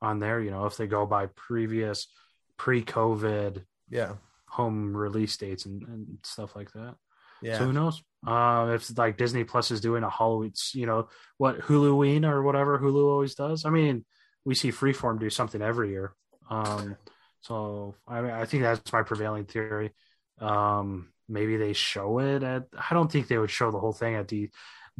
on 0.03 0.19
there. 0.19 0.41
You 0.41 0.51
know, 0.51 0.67
if 0.67 0.77
they 0.77 0.87
go 0.87 1.07
by 1.07 1.27
previous 1.27 2.09
pre-COVID, 2.57 3.65
yeah, 3.91 4.15
home 4.47 4.97
release 4.97 5.37
dates 5.37 5.67
and, 5.67 5.83
and 5.83 6.19
stuff 6.23 6.57
like 6.57 6.73
that. 6.73 6.95
Yeah. 7.43 7.59
So 7.59 7.67
who 7.67 7.73
knows? 7.73 8.03
Uh, 8.27 8.73
if 8.75 8.97
like 8.99 9.17
Disney 9.17 9.45
Plus 9.45 9.71
is 9.71 9.81
doing 9.81 10.03
a 10.03 10.11
Halloween, 10.11 10.53
you 10.75 10.87
know, 10.87 11.09
what 11.39 11.61
Huluween 11.61 12.25
or 12.25 12.43
whatever 12.43 12.79
Hulu 12.79 13.11
always 13.11 13.35
does. 13.35 13.65
I 13.65 13.71
mean, 13.71 14.05
we 14.45 14.55
see 14.55 14.71
Freeform 14.71 15.19
do 15.19 15.31
something 15.31 15.63
every 15.63 15.91
year. 15.91 16.13
Um, 16.51 16.97
so 17.41 17.95
I 18.07 18.21
mean, 18.21 18.33
I 18.33 18.45
think 18.45 18.63
that's 18.63 18.93
my 18.93 19.03
prevailing 19.03 19.47
theory. 19.47 19.93
Um, 20.39 21.09
maybe 21.29 21.57
they 21.57 21.73
show 21.73 22.19
it 22.19 22.43
at. 22.43 22.67
I 22.77 22.95
don't 22.95 23.11
think 23.11 23.29
they 23.29 23.39
would 23.39 23.51
show 23.51 23.71
the 23.71 23.81
whole 23.81 23.93
thing 23.93 24.17
at 24.17 24.29
D. 24.29 24.51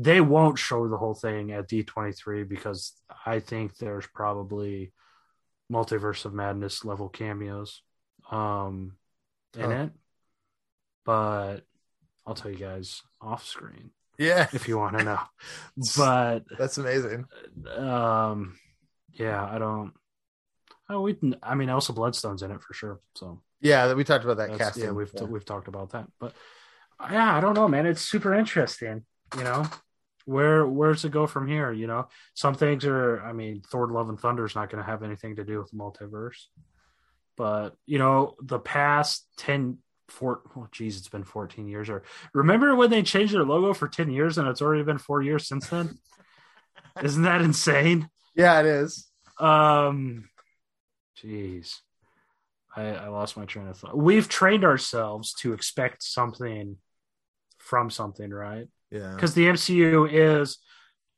They 0.03 0.21
won't 0.23 0.59
show 0.59 0.89
the 0.89 0.97
whole 0.97 1.15
thing 1.15 1.53
at 1.53 1.69
D 1.69 1.83
twenty 1.85 2.13
three 2.13 2.45
because 2.45 2.95
I 3.27 3.41
think 3.41 3.77
there's 3.77 4.07
probably 4.07 4.93
multiverse 5.71 6.25
of 6.25 6.35
madness 6.35 6.85
level 6.85 7.09
cameos 7.09 7.83
um 8.31 8.97
in 9.57 9.71
it 9.71 9.91
but 11.05 11.59
I'll 12.27 12.35
tell 12.35 12.51
you 12.51 12.57
guys 12.57 13.03
off 13.21 13.47
screen. 13.47 13.91
Yeah. 14.19 14.49
If 14.53 14.69
you 14.69 14.79
want 14.79 14.99
to 14.99 15.05
know. 15.05 15.21
But 15.97 16.45
that's 16.59 16.79
amazing. 16.79 17.27
Um 17.77 18.59
yeah, 19.13 19.45
I 19.45 19.59
don't 19.59 19.93
Oh, 20.89 21.03
we 21.03 21.17
I 21.43 21.55
mean 21.55 21.69
Elsa 21.69 21.93
Bloodstone's 21.93 22.43
in 22.43 22.51
it 22.51 22.63
for 22.63 22.75
sure. 22.75 23.01
So 23.15 23.41
Yeah, 23.61 23.93
we 23.95 24.05
talked 24.05 24.25
about 24.25 24.39
that 24.39 24.57
casting. 24.59 24.85
Yeah, 24.85 24.91
we've 24.91 25.11
yeah. 25.15 25.25
we've 25.25 25.45
talked 25.45 25.69
about 25.69 25.91
that. 25.91 26.07
But 26.19 26.35
yeah, 27.11 27.37
I 27.37 27.41
don't 27.41 27.55
know, 27.55 27.69
man. 27.69 27.87
It's 27.87 28.03
super 28.03 28.35
interesting, 28.35 29.05
you 29.37 29.45
know. 29.45 29.67
Where 30.31 30.65
where's 30.65 31.05
it 31.05 31.11
go 31.11 31.27
from 31.27 31.49
here? 31.49 31.73
You 31.73 31.89
know, 31.89 32.07
some 32.35 32.55
things 32.55 32.85
are. 32.85 33.21
I 33.21 33.33
mean, 33.33 33.63
Thor: 33.69 33.89
Love 33.89 34.09
and 34.09 34.19
Thunder 34.19 34.45
is 34.45 34.55
not 34.55 34.71
going 34.71 34.83
to 34.83 34.89
have 34.89 35.03
anything 35.03 35.37
to 35.37 35.45
do 35.45 35.59
with 35.59 35.71
the 35.73 35.77
multiverse, 35.77 36.47
but 37.37 37.75
you 37.85 37.99
know, 37.99 38.37
the 38.41 38.61
past 38.61 39.27
ten 39.37 39.79
four 40.09 40.43
oh 40.57 40.67
geez 40.73 40.99
it's 40.99 41.09
been 41.09 41.23
14 41.23 41.69
years 41.69 41.89
or 41.89 42.03
remember 42.35 42.75
when 42.75 42.91
they 42.91 43.01
changed 43.01 43.33
their 43.33 43.45
logo 43.45 43.73
for 43.73 43.87
10 43.87 44.11
years 44.11 44.39
and 44.39 44.49
it's 44.49 44.61
already 44.61 44.83
been 44.83 44.99
four 44.99 45.23
years 45.23 45.47
since 45.47 45.69
then? 45.69 45.99
Isn't 47.03 47.23
that 47.23 47.43
insane? 47.43 48.09
Yeah 48.35 48.59
it 48.59 48.67
is. 48.67 49.09
Um 49.39 50.29
jeez 51.23 51.77
I, 52.75 52.87
I 52.87 53.07
lost 53.07 53.37
my 53.37 53.45
train 53.45 53.69
of 53.69 53.77
thought. 53.77 53.97
We've 53.97 54.29
trained 54.29 54.65
ourselves 54.65 55.33
to 55.35 55.53
expect 55.53 56.03
something 56.03 56.77
from 57.59 57.89
something 57.89 58.31
right 58.31 58.67
yeah 58.91 59.15
because 59.15 59.35
the 59.35 59.47
mcu 59.47 60.09
is 60.11 60.59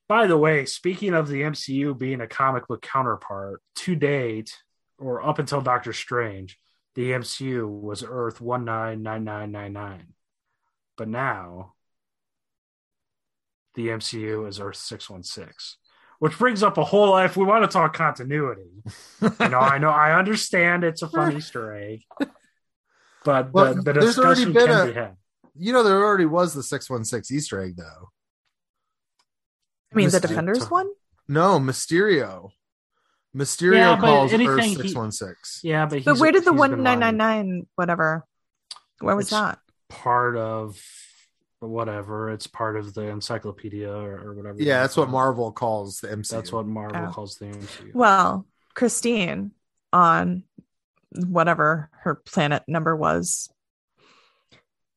by 0.08 0.26
the 0.26 0.36
way 0.36 0.64
speaking 0.64 1.14
of 1.14 1.28
the 1.28 1.42
mcu 1.42 1.96
being 1.96 2.20
a 2.20 2.26
comic 2.26 2.66
book 2.68 2.82
counterpart 2.82 3.62
to 3.74 3.94
date 3.94 4.56
or 4.98 5.26
up 5.26 5.38
until 5.38 5.60
doctor 5.60 5.92
strange 5.92 6.58
the 6.94 7.12
MCU 7.12 7.68
was 7.68 8.04
Earth 8.06 8.40
199999. 8.40 10.12
But 10.96 11.08
now 11.08 11.74
the 13.74 13.88
MCU 13.88 14.46
is 14.46 14.60
Earth 14.60 14.76
616. 14.76 15.78
Which 16.18 16.38
brings 16.38 16.62
up 16.62 16.78
a 16.78 16.84
whole 16.84 17.10
life. 17.10 17.36
We 17.36 17.44
want 17.44 17.64
to 17.64 17.68
talk 17.68 17.94
continuity. 17.94 18.70
you 19.22 19.48
know, 19.48 19.58
I 19.58 19.78
know 19.78 19.88
I 19.88 20.16
understand 20.16 20.84
it's 20.84 21.02
a 21.02 21.08
fun 21.08 21.36
Easter 21.36 21.74
egg. 21.76 22.02
But 23.24 23.52
well, 23.52 23.74
the, 23.74 23.82
the 23.82 23.92
discussion 23.94 24.52
can 24.52 24.70
a, 24.70 24.86
be 24.86 24.92
had. 24.92 25.16
You 25.54 25.72
know, 25.72 25.82
there 25.82 26.02
already 26.02 26.26
was 26.26 26.54
the 26.54 26.62
616 26.62 27.36
Easter 27.36 27.62
egg 27.62 27.76
though. 27.76 28.10
I 29.92 29.96
mean 29.96 30.08
Myster- 30.08 30.22
the 30.22 30.28
Defenders 30.28 30.70
one? 30.70 30.88
No, 31.28 31.58
Mysterio. 31.58 32.50
Mysterio 33.36 33.76
yeah, 33.76 34.00
calls 34.00 34.32
Earth 34.32 34.76
six 34.76 34.94
one 34.94 35.10
six. 35.10 35.60
Yeah, 35.62 35.86
but 35.86 36.04
but 36.04 36.18
where 36.18 36.32
did 36.32 36.44
the 36.44 36.52
one 36.52 36.82
nine 36.82 37.00
nine 37.00 37.16
nine 37.16 37.66
whatever? 37.76 38.26
Where 39.00 39.16
was 39.16 39.26
it's 39.26 39.30
that? 39.30 39.58
Part 39.88 40.36
of 40.36 40.78
whatever. 41.60 42.30
It's 42.30 42.46
part 42.46 42.76
of 42.76 42.92
the 42.92 43.02
encyclopedia 43.02 43.90
or, 43.90 44.20
or 44.20 44.34
whatever. 44.34 44.60
Yeah, 44.60 44.82
that's 44.82 44.98
what 44.98 45.08
Marvel 45.08 45.50
calls 45.50 46.00
the 46.00 46.08
MCU. 46.08 46.28
That's 46.28 46.52
what 46.52 46.66
Marvel 46.66 47.06
oh. 47.08 47.12
calls 47.12 47.36
the 47.36 47.46
MCU. 47.46 47.94
Well, 47.94 48.46
Christine 48.74 49.52
on 49.94 50.44
whatever 51.14 51.90
her 52.00 52.14
planet 52.14 52.64
number 52.66 52.94
was 52.94 53.50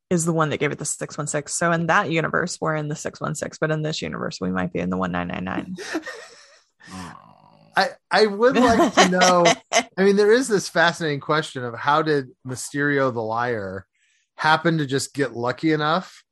is 0.09 0.25
the 0.25 0.33
one 0.33 0.49
that 0.49 0.57
gave 0.57 0.71
it 0.71 0.77
the 0.77 0.85
616. 0.85 1.51
So 1.51 1.71
in 1.71 1.87
that 1.87 2.11
universe, 2.11 2.59
we're 2.61 2.75
in 2.75 2.87
the 2.87 2.95
616, 2.95 3.57
but 3.59 3.71
in 3.71 3.81
this 3.81 4.01
universe, 4.01 4.39
we 4.39 4.51
might 4.51 4.71
be 4.71 4.79
in 4.79 4.89
the 4.89 4.97
1999. 4.97 5.75
I, 7.77 7.89
I 8.09 8.25
would 8.27 8.55
like 8.55 8.93
to 8.93 9.09
know. 9.09 9.45
I 9.97 10.03
mean, 10.03 10.15
there 10.15 10.31
is 10.31 10.47
this 10.47 10.69
fascinating 10.69 11.19
question 11.19 11.63
of 11.63 11.75
how 11.75 12.01
did 12.01 12.29
Mysterio 12.47 13.13
the 13.13 13.21
liar 13.21 13.85
happen 14.37 14.77
to 14.77 14.85
just 14.85 15.13
get 15.13 15.35
lucky 15.35 15.71
enough 15.73 16.23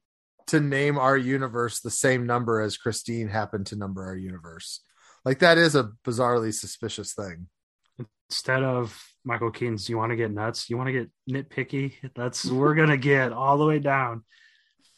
to 0.47 0.59
name 0.59 0.97
our 0.97 1.17
universe 1.17 1.79
the 1.79 1.89
same 1.89 2.25
number 2.25 2.61
as 2.61 2.77
Christine 2.77 3.27
happened 3.27 3.67
to 3.67 3.75
number 3.75 4.05
our 4.05 4.15
universe? 4.15 4.81
Like 5.25 5.39
that 5.39 5.57
is 5.57 5.75
a 5.75 5.91
bizarrely 6.05 6.53
suspicious 6.53 7.13
thing. 7.13 7.47
Instead 8.29 8.63
of 8.63 9.12
Michael 9.25 9.51
Keaton's, 9.51 9.87
you 9.89 9.97
want 9.97 10.11
to 10.11 10.15
get 10.15 10.31
nuts? 10.31 10.69
You 10.69 10.77
want 10.77 10.87
to 10.87 10.93
get 10.93 11.09
nitpicky? 11.29 11.93
That's 12.15 12.45
we're 12.45 12.75
gonna 12.75 12.97
get 12.97 13.31
all 13.31 13.57
the 13.57 13.65
way 13.65 13.79
down 13.79 14.23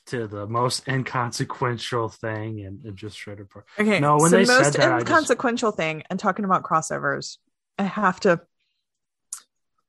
to 0.08 0.28
the 0.28 0.46
most 0.48 0.88
inconsequential 0.88 2.10
thing 2.10 2.62
and, 2.62 2.84
and 2.86 2.96
just 2.96 3.18
shred 3.18 3.40
apart. 3.40 3.66
Okay, 3.80 4.00
no, 4.00 4.18
when 4.18 4.30
so 4.30 4.38
they 4.38 4.46
the 4.46 4.52
most 4.52 4.74
said 4.74 4.82
that, 4.82 5.00
inconsequential 5.00 5.72
just... 5.72 5.78
thing 5.78 6.04
and 6.10 6.20
talking 6.20 6.46
about 6.46 6.64
crossovers, 6.64 7.38
I 7.78 7.84
have 7.84 8.20
to. 8.22 8.42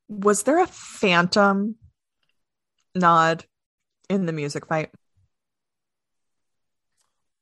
Was 0.09 0.45
there 0.45 0.63
a 0.63 0.67
phantom 0.67 1.77
nod 2.95 3.45
in 4.09 4.27
the 4.27 4.33
music 4.33 4.67
fight? 4.67 4.91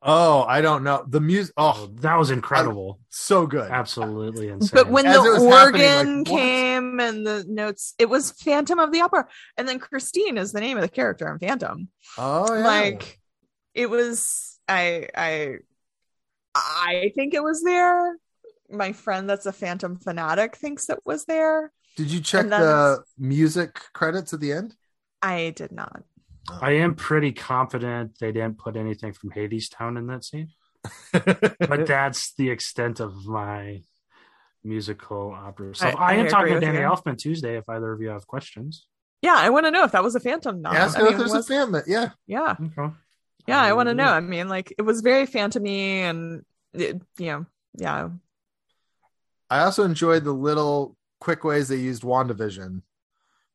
Oh, 0.07 0.43
I 0.43 0.61
don't 0.61 0.85
know. 0.85 1.03
The 1.09 1.21
music. 1.21 1.55
Oh, 1.57 1.91
that 2.01 2.17
was 2.17 2.31
incredible. 2.31 3.01
so 3.09 3.47
good. 3.47 3.71
Absolutely 3.71 4.49
insane. 4.49 4.71
But 4.75 4.91
when 4.91 5.07
As 5.07 5.17
the 5.17 5.41
organ 5.41 6.19
like, 6.19 6.27
came 6.27 7.01
and 7.01 7.27
the 7.27 7.45
notes, 7.49 7.95
it 7.99 8.11
was 8.11 8.31
Phantom 8.31 8.79
of 8.79 8.93
the 8.93 9.01
Opera. 9.01 9.27
And 9.57 9.67
then 9.67 9.79
Christine 9.79 10.37
is 10.37 10.53
the 10.53 10.61
name 10.61 10.77
of 10.77 10.83
the 10.83 10.91
character 10.91 11.27
in 11.33 11.39
Phantom. 11.39 11.89
Oh, 12.19 12.55
yeah. 12.55 12.67
Like 12.67 13.19
it 13.73 13.89
was 13.89 14.59
I 14.69 15.09
I 15.17 15.55
I 16.55 17.11
think 17.15 17.33
it 17.33 17.43
was 17.43 17.63
there. 17.63 18.17
My 18.71 18.93
friend 18.93 19.29
that's 19.29 19.47
a 19.47 19.53
Phantom 19.53 19.99
fanatic 19.99 20.57
thinks 20.57 20.91
it 20.91 21.01
was 21.07 21.25
there. 21.25 21.73
Did 21.97 22.11
you 22.11 22.21
check 22.21 22.49
the 22.49 23.03
music 23.19 23.81
credits 23.95 24.35
at 24.35 24.41
the 24.41 24.53
end? 24.53 24.77
I 25.23 25.55
did 25.57 25.73
not. 25.73 26.03
I 26.51 26.73
am 26.73 26.95
pretty 26.95 27.33
confident 27.33 28.19
they 28.19 28.33
didn't 28.33 28.59
put 28.59 28.77
anything 28.77 29.13
from 29.13 29.31
Hadestown 29.31 29.99
in 29.99 30.07
that 30.09 30.25
scene. 30.25 30.49
but 31.13 31.87
that's 31.87 32.35
the 32.35 32.51
extent 32.51 33.01
of 33.01 33.27
my 33.27 33.83
musical 34.63 35.33
opera 35.33 35.75
So 35.75 35.89
I, 35.89 35.91
I, 35.91 36.11
I 36.11 36.15
am 36.15 36.29
talking 36.29 36.55
to 36.55 36.61
Danny 36.61 36.79
you. 36.79 36.85
Elfman 36.85 37.19
Tuesday 37.19 37.57
if 37.57 37.69
either 37.69 37.93
of 37.93 38.01
you 38.01 38.09
have 38.09 38.27
questions. 38.27 38.87
Yeah, 39.23 39.37
I 39.37 39.51
want 39.51 39.65
to 39.67 39.71
know 39.71 39.85
if 39.85 39.93
that 39.93 40.05
was 40.05 40.15
a 40.15 40.21
phantom 40.21 40.61
not. 40.61 40.75
Ask 40.75 40.99
I 40.99 41.03
mean, 41.03 41.13
if 41.13 41.19
there's 41.19 41.33
was... 41.33 41.49
a 41.49 41.55
phantom. 41.55 41.83
Yeah. 41.87 42.11
Yeah. 42.27 42.57
Okay. 42.61 42.95
Yeah, 43.47 43.63
I 43.63 43.73
want 43.73 43.89
to 43.89 43.93
um, 43.93 43.97
know. 43.97 44.09
I 44.09 44.21
mean, 44.21 44.49
like 44.49 44.75
it 44.77 44.83
was 44.83 45.01
very 45.01 45.27
phantomy 45.27 46.01
and 46.01 46.43
it, 46.73 47.01
you 47.19 47.27
know, 47.27 47.47
yeah. 47.77 48.09
I 49.51 49.61
also 49.61 49.85
enjoyed 49.85 50.25
the 50.25 50.33
little 50.33 50.97
quick 51.21 51.45
ways 51.45 51.69
they 51.69 51.77
used 51.77 52.03
WandaVision. 52.03 52.83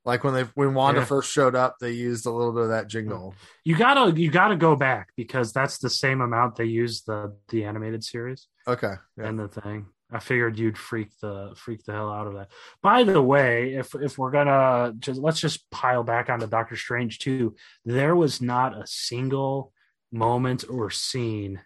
Like 0.10 0.24
when 0.24 0.34
they 0.34 0.42
when 0.56 0.74
Wanda 0.74 1.02
Yeah. 1.02 1.06
first 1.06 1.32
showed 1.32 1.54
up, 1.54 1.76
they 1.80 1.92
used 1.92 2.26
a 2.26 2.32
little 2.32 2.52
bit 2.52 2.64
of 2.64 2.70
that 2.70 2.88
jingle. 2.88 3.36
You 3.64 3.78
gotta 3.78 4.20
you 4.20 4.32
gotta 4.32 4.56
go 4.56 4.76
back 4.76 5.10
because 5.16 5.54
that's 5.54 5.78
the 5.78 5.90
same 5.90 6.20
amount 6.22 6.56
they 6.56 6.66
used 6.66 7.06
the 7.06 7.38
the 7.50 7.64
animated 7.66 8.04
series 8.04 8.48
Okay. 8.68 8.94
Yeah. 9.18 9.28
and 9.28 9.38
the 9.38 9.48
thing. 9.48 9.86
I 10.12 10.18
figured 10.18 10.58
you'd 10.58 10.80
freak 10.80 11.12
the 11.22 11.54
freak 11.56 11.84
the 11.86 11.92
hell 11.92 12.12
out 12.12 12.26
of 12.26 12.34
that. 12.34 12.50
By 12.82 13.04
the 13.04 13.22
way, 13.22 13.76
if 13.76 13.94
if 13.94 14.18
we're 14.18 14.32
gonna 14.32 14.94
just 14.98 15.20
let's 15.22 15.40
just 15.40 15.70
pile 15.70 16.02
back 16.04 16.28
onto 16.28 16.48
Doctor 16.48 16.76
Strange 16.76 17.20
too, 17.20 17.56
there 17.86 18.16
was 18.16 18.42
not 18.42 18.76
a 18.76 18.88
single 18.88 19.72
moment 20.12 20.66
or 20.68 20.90
scene 20.90 21.62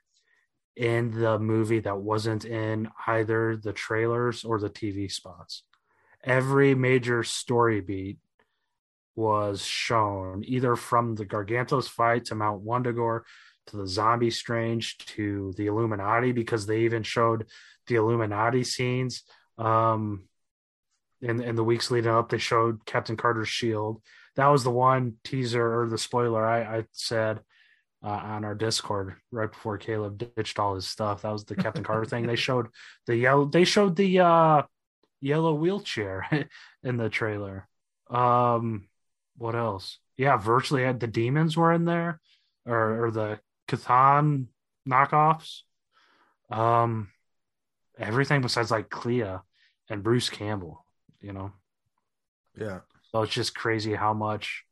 in 0.75 1.11
the 1.11 1.39
movie 1.39 1.79
that 1.79 1.97
wasn't 1.97 2.43
in 2.43 2.89
either 3.07 3.55
the 3.55 3.71
trailers 3.71 4.43
or 4.43 4.59
the 4.59 4.69
TV 4.69 5.09
spots. 5.09 5.63
Every 6.25 6.75
major 6.75 7.23
story 7.23 7.79
beat 7.79 8.17
was 9.15 9.63
shown 9.63 10.43
either 10.45 10.75
from 10.75 11.15
the 11.15 11.25
Gargantos 11.25 11.87
fight 11.87 12.25
to 12.25 12.35
Mount 12.35 12.63
Wundagore 12.63 13.21
to 13.67 13.77
the 13.77 13.87
zombie 13.87 14.31
strange 14.31 14.97
to 14.97 15.53
the 15.57 15.67
Illuminati 15.67 16.31
because 16.31 16.65
they 16.65 16.81
even 16.81 17.03
showed 17.03 17.45
the 17.87 17.95
Illuminati 17.95 18.63
scenes. 18.63 19.23
Um 19.57 20.27
in 21.21 21.41
in 21.41 21.55
the 21.55 21.63
weeks 21.63 21.89
leading 21.89 22.11
up, 22.11 22.29
they 22.29 22.37
showed 22.37 22.85
Captain 22.85 23.15
Carter's 23.15 23.49
shield. 23.49 24.01
That 24.35 24.47
was 24.47 24.63
the 24.63 24.71
one 24.71 25.15
teaser 25.23 25.81
or 25.81 25.87
the 25.87 25.97
spoiler 25.97 26.45
I, 26.45 26.77
I 26.79 26.85
said 26.91 27.39
uh, 28.03 28.09
on 28.09 28.43
our 28.43 28.55
Discord 28.55 29.15
right 29.31 29.51
before 29.51 29.77
Caleb 29.77 30.17
ditched 30.35 30.59
all 30.59 30.75
his 30.75 30.87
stuff. 30.87 31.21
That 31.21 31.31
was 31.31 31.45
the 31.45 31.55
Captain 31.55 31.83
Carter 31.83 32.05
thing. 32.05 32.27
They 32.27 32.35
showed 32.35 32.67
the 33.07 33.15
yellow. 33.15 33.45
They 33.45 33.63
showed 33.63 33.95
the 33.95 34.19
uh, 34.19 34.63
yellow 35.21 35.53
wheelchair 35.53 36.49
in 36.83 36.97
the 36.97 37.09
trailer. 37.09 37.67
Um, 38.09 38.87
what 39.37 39.55
else? 39.55 39.99
Yeah, 40.17 40.37
virtually 40.37 40.83
had 40.83 40.99
the 40.99 41.07
demons 41.07 41.57
were 41.57 41.73
in 41.73 41.85
there, 41.85 42.19
or 42.65 43.05
or 43.05 43.11
the 43.11 43.39
Cathan 43.67 44.47
knockoffs. 44.87 45.61
Um, 46.49 47.09
everything 47.97 48.41
besides 48.41 48.69
like 48.71 48.89
Clea 48.89 49.37
and 49.89 50.03
Bruce 50.03 50.29
Campbell. 50.29 50.85
You 51.21 51.33
know, 51.33 51.51
Yeah. 52.57 52.81
so 53.11 53.21
it's 53.23 53.33
just 53.33 53.55
crazy 53.55 53.95
how 53.95 54.13
much 54.13 54.65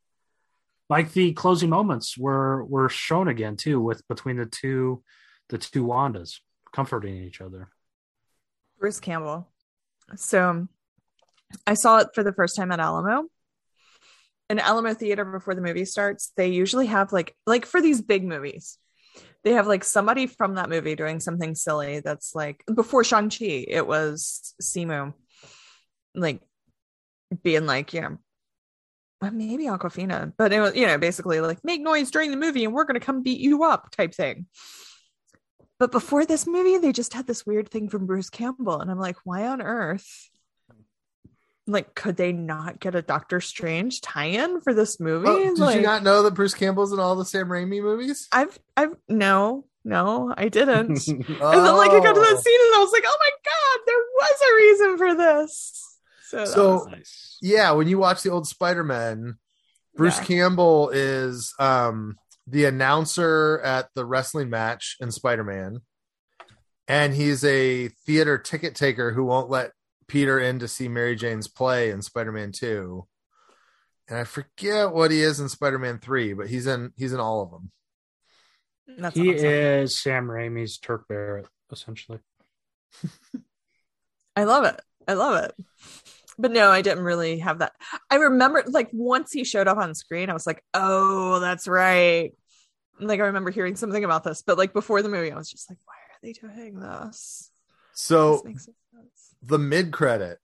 like 0.89 1.13
the 1.13 1.31
closing 1.33 1.69
moments 1.69 2.17
were 2.17 2.65
were 2.65 2.89
shown 2.89 3.27
again 3.29 3.55
too 3.55 3.79
with 3.81 4.05
between 4.09 4.35
the 4.37 4.45
two 4.45 5.01
the 5.49 5.57
two 5.57 5.85
Wandas 5.85 6.39
comforting 6.73 7.15
each 7.15 7.39
other. 7.41 7.69
Bruce 8.79 8.99
Campbell. 8.99 9.47
So 10.17 10.67
I 11.65 11.73
saw 11.75 11.99
it 11.99 12.09
for 12.13 12.23
the 12.23 12.33
first 12.33 12.55
time 12.57 12.71
at 12.71 12.79
Alamo. 12.79 13.27
In 14.51 14.59
Alamo 14.59 14.93
Theater 14.93 15.23
before 15.23 15.55
the 15.55 15.61
movie 15.61 15.85
starts, 15.85 16.33
they 16.35 16.49
usually 16.49 16.87
have 16.87 17.13
like 17.13 17.33
like 17.47 17.65
for 17.65 17.81
these 17.81 18.01
big 18.01 18.25
movies, 18.25 18.77
they 19.45 19.53
have 19.53 19.65
like 19.65 19.85
somebody 19.85 20.27
from 20.27 20.55
that 20.55 20.69
movie 20.69 20.95
doing 20.95 21.21
something 21.21 21.55
silly 21.55 22.01
that's 22.01 22.35
like 22.35 22.61
before 22.73 23.05
Shang-Chi, 23.05 23.65
it 23.67 23.87
was 23.87 24.53
Simu 24.61 25.13
like 26.13 26.41
being 27.43 27.65
like, 27.65 27.93
you 27.93 28.01
know, 28.01 28.17
maybe 29.31 29.67
Awkwafina, 29.67 30.33
but 30.37 30.51
it 30.51 30.59
was, 30.59 30.75
you 30.75 30.85
know, 30.85 30.97
basically 30.97 31.39
like 31.39 31.63
make 31.63 31.79
noise 31.79 32.11
during 32.11 32.31
the 32.31 32.37
movie 32.37 32.65
and 32.65 32.73
we're 32.73 32.83
gonna 32.83 32.99
come 32.99 33.23
beat 33.23 33.39
you 33.39 33.63
up 33.63 33.89
type 33.91 34.13
thing. 34.13 34.47
But 35.79 35.93
before 35.93 36.25
this 36.25 36.45
movie, 36.45 36.77
they 36.77 36.91
just 36.91 37.13
had 37.13 37.25
this 37.25 37.45
weird 37.45 37.69
thing 37.69 37.87
from 37.87 38.05
Bruce 38.05 38.29
Campbell. 38.29 38.81
And 38.81 38.91
I'm 38.91 38.99
like, 38.99 39.15
why 39.23 39.47
on 39.47 39.61
earth? 39.61 40.29
Like, 41.67 41.93
could 41.95 42.17
they 42.17 42.31
not 42.33 42.79
get 42.79 42.95
a 42.95 43.01
Doctor 43.01 43.39
Strange 43.39 44.01
tie-in 44.01 44.61
for 44.61 44.73
this 44.73 44.99
movie? 44.99 45.27
Oh, 45.27 45.37
did 45.37 45.59
like, 45.59 45.75
you 45.75 45.81
not 45.83 46.03
know 46.03 46.23
that 46.23 46.33
Bruce 46.33 46.53
Campbell's 46.55 46.91
in 46.91 46.99
all 46.99 47.15
the 47.15 47.23
Sam 47.25 47.47
Raimi 47.47 47.81
movies? 47.81 48.27
I've 48.31 48.57
I've 48.75 48.95
no, 49.07 49.65
no, 49.85 50.33
I 50.35 50.49
didn't. 50.49 50.89
and 51.07 51.23
then 51.23 51.37
Oh. 51.39 51.77
like 51.77 51.91
I 51.91 51.99
got 51.99 52.13
to 52.15 52.19
that 52.19 52.41
scene 52.43 52.59
and 52.65 52.75
I 52.75 52.79
was 52.79 52.91
like, 52.91 53.03
oh 53.05 53.17
my 53.19 53.29
god, 53.45 53.79
there 53.85 53.95
was 54.15 54.41
a 54.41 54.55
reason 54.55 54.97
for 54.97 55.15
this. 55.15 55.97
So, 56.29 56.45
So- 56.45 56.87
nice. 56.89 57.37
yeah, 57.41 57.71
when 57.71 57.87
you 57.87 57.97
watch 57.99 58.23
the 58.23 58.31
old 58.31 58.47
Spider-Man, 58.47 59.37
Bruce 59.95 60.17
Yeah. 60.17 60.23
Campbell 60.25 60.89
is 60.89 61.53
um 61.59 62.15
the 62.47 62.65
announcer 62.65 63.61
at 63.63 63.89
the 63.93 64.03
wrestling 64.05 64.49
match 64.49 64.97
in 64.99 65.11
Spider-Man. 65.11 65.81
And 66.87 67.13
he's 67.13 67.43
a 67.45 67.89
theater 68.05 68.37
ticket 68.37 68.75
taker 68.75 69.11
who 69.13 69.23
won't 69.23 69.49
let 69.49 69.71
Peter 70.11 70.37
in 70.37 70.59
to 70.59 70.67
see 70.67 70.89
Mary 70.89 71.15
Jane's 71.15 71.47
play 71.47 71.89
in 71.89 72.01
Spider-Man 72.01 72.51
2. 72.51 73.07
And 74.09 74.19
I 74.19 74.25
forget 74.25 74.91
what 74.91 75.09
he 75.09 75.21
is 75.21 75.39
in 75.39 75.47
Spider-Man 75.47 75.99
3, 75.99 76.33
but 76.33 76.49
he's 76.49 76.67
in 76.67 76.91
he's 76.97 77.13
in 77.13 77.21
all 77.21 77.41
of 77.41 77.49
them. 77.49 77.71
that's 78.97 79.15
he 79.15 79.33
awesome. 79.33 79.45
is 79.45 79.97
Sam 79.97 80.27
Raimi's 80.27 80.77
Turk 80.79 81.07
Barrett, 81.07 81.47
essentially. 81.71 82.19
I 84.35 84.43
love 84.43 84.65
it. 84.65 84.81
I 85.07 85.13
love 85.13 85.45
it. 85.45 85.55
But 86.37 86.51
no, 86.51 86.69
I 86.69 86.81
didn't 86.81 87.05
really 87.05 87.39
have 87.39 87.59
that. 87.59 87.71
I 88.09 88.15
remember 88.15 88.65
like 88.67 88.89
once 88.91 89.31
he 89.31 89.45
showed 89.45 89.69
up 89.69 89.77
on 89.77 89.95
screen, 89.95 90.29
I 90.29 90.33
was 90.33 90.45
like, 90.45 90.61
oh, 90.73 91.39
that's 91.39 91.69
right. 91.69 92.33
Like 92.99 93.21
I 93.21 93.27
remember 93.27 93.49
hearing 93.49 93.77
something 93.77 94.03
about 94.03 94.25
this, 94.25 94.41
but 94.41 94.57
like 94.57 94.73
before 94.73 95.01
the 95.03 95.09
movie, 95.09 95.31
I 95.31 95.37
was 95.37 95.49
just 95.49 95.69
like, 95.69 95.79
why 95.85 95.93
are 95.93 96.19
they 96.21 96.33
doing 96.33 96.81
this? 96.81 97.49
So 97.93 98.43
this 99.41 99.49
makes 99.49 99.49
no 99.49 99.49
sense. 99.49 99.49
the 99.49 99.57
mid 99.59 99.91
credit. 99.91 100.37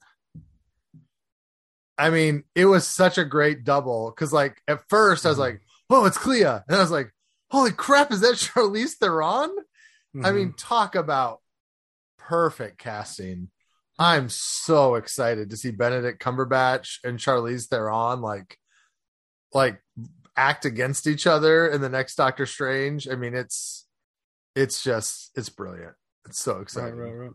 I 1.98 2.10
mean, 2.12 2.44
it 2.54 2.66
was 2.66 2.88
such 2.88 3.18
a 3.18 3.26
great 3.26 3.64
double 3.64 4.12
because, 4.12 4.32
like, 4.32 4.62
at 4.68 4.82
first 4.88 5.26
I 5.26 5.30
was 5.30 5.40
like, 5.40 5.62
"Oh, 5.90 6.06
it's 6.06 6.18
Clea," 6.18 6.44
and 6.44 6.64
I 6.70 6.80
was 6.80 6.92
like, 6.92 7.12
"Holy 7.50 7.72
crap, 7.72 8.12
is 8.12 8.22
that 8.22 8.36
Charlize 8.36 8.94
Theron?" 9.00 9.50
I 10.24 10.30
Mhm. 10.30 10.36
mean, 10.36 10.54
talk 10.54 10.96
about 10.96 11.42
perfect 12.18 12.78
casting. 12.78 13.50
I'm 14.00 14.30
so 14.30 14.94
excited 14.96 15.50
to 15.50 15.58
see 15.58 15.72
Benedict 15.72 16.22
Cumberbatch 16.22 17.00
and 17.04 17.18
Charlize 17.18 17.68
Theron 17.68 18.22
like, 18.22 18.60
like 19.54 19.82
act 20.36 20.66
against 20.66 21.08
each 21.08 21.26
other 21.26 21.68
in 21.68 21.82
the 21.82 21.90
next 21.90 22.14
Doctor 22.16 22.46
Strange. 22.46 23.08
I 23.10 23.16
mean, 23.16 23.34
it's, 23.34 23.88
it's 24.56 24.84
just, 24.84 25.32
it's 25.36 25.50
brilliant. 25.50 25.96
It's 26.28 26.40
so 26.40 26.54
right, 26.54 26.62
exciting. 26.62 26.96
right, 27.00 27.12
right. 27.12 27.32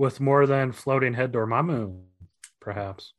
With 0.00 0.18
more 0.18 0.46
than 0.46 0.72
floating 0.72 1.12
head 1.12 1.30
Dormammu, 1.32 2.00
perhaps. 2.58 3.12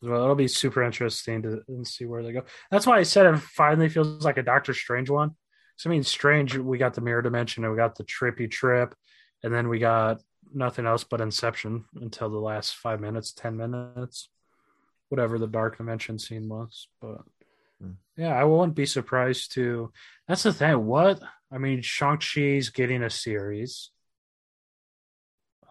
Well, 0.00 0.22
it'll 0.22 0.34
be 0.34 0.48
super 0.48 0.82
interesting 0.82 1.42
to 1.42 1.62
and 1.68 1.86
see 1.86 2.06
where 2.06 2.22
they 2.22 2.32
go. 2.32 2.44
That's 2.70 2.86
why 2.86 2.98
I 2.98 3.02
said 3.02 3.26
it 3.26 3.38
finally 3.38 3.90
feels 3.90 4.24
like 4.24 4.38
a 4.38 4.42
Doctor 4.42 4.72
Strange 4.72 5.10
one. 5.10 5.32
So 5.76 5.90
I 5.90 5.92
mean, 5.92 6.02
Strange, 6.02 6.56
we 6.56 6.78
got 6.78 6.94
the 6.94 7.02
mirror 7.02 7.20
dimension, 7.20 7.62
and 7.62 7.70
we 7.72 7.76
got 7.76 7.96
the 7.96 8.04
trippy 8.04 8.50
trip, 8.50 8.94
and 9.42 9.52
then 9.52 9.68
we 9.68 9.78
got 9.78 10.22
nothing 10.54 10.86
else 10.86 11.04
but 11.04 11.20
Inception 11.20 11.84
until 12.00 12.30
the 12.30 12.38
last 12.38 12.76
five 12.76 13.00
minutes, 13.00 13.32
ten 13.32 13.58
minutes, 13.58 14.30
whatever 15.10 15.38
the 15.38 15.46
dark 15.46 15.76
dimension 15.76 16.18
scene 16.18 16.48
was. 16.48 16.88
But 17.02 17.20
Hmm. 17.82 17.96
yeah, 18.16 18.34
I 18.34 18.44
won't 18.44 18.74
be 18.74 18.86
surprised 18.86 19.52
to. 19.56 19.92
That's 20.26 20.44
the 20.44 20.54
thing. 20.54 20.86
What 20.86 21.20
I 21.52 21.58
mean, 21.58 21.82
Shang 21.82 22.18
Chi's 22.18 22.70
getting 22.70 23.02
a 23.02 23.10
series, 23.10 23.90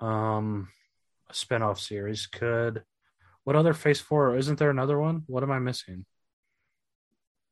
um, 0.04 0.70
a 1.30 1.34
spinoff 1.34 1.80
series. 1.80 2.28
Could 2.28 2.84
what 3.44 3.56
other 3.56 3.74
Phase 3.74 4.00
Four? 4.02 4.38
Isn't 4.38 4.60
there 4.60 4.70
another 4.70 5.00
one? 5.00 5.24
What 5.28 5.44
am 5.44 5.52
I 5.52 5.60
missing? 5.60 6.06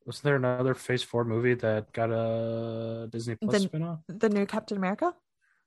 Wasn't 0.05 0.23
there 0.23 0.35
another 0.35 0.73
Phase 0.73 1.03
Four 1.03 1.23
movie 1.25 1.53
that 1.55 1.91
got 1.93 2.11
a 2.11 3.07
Disney 3.11 3.35
Plus 3.35 3.63
The- 3.63 3.69
spinoff? 3.69 3.99
The 4.07 4.29
new 4.29 4.45
Captain 4.45 4.77
America? 4.77 5.13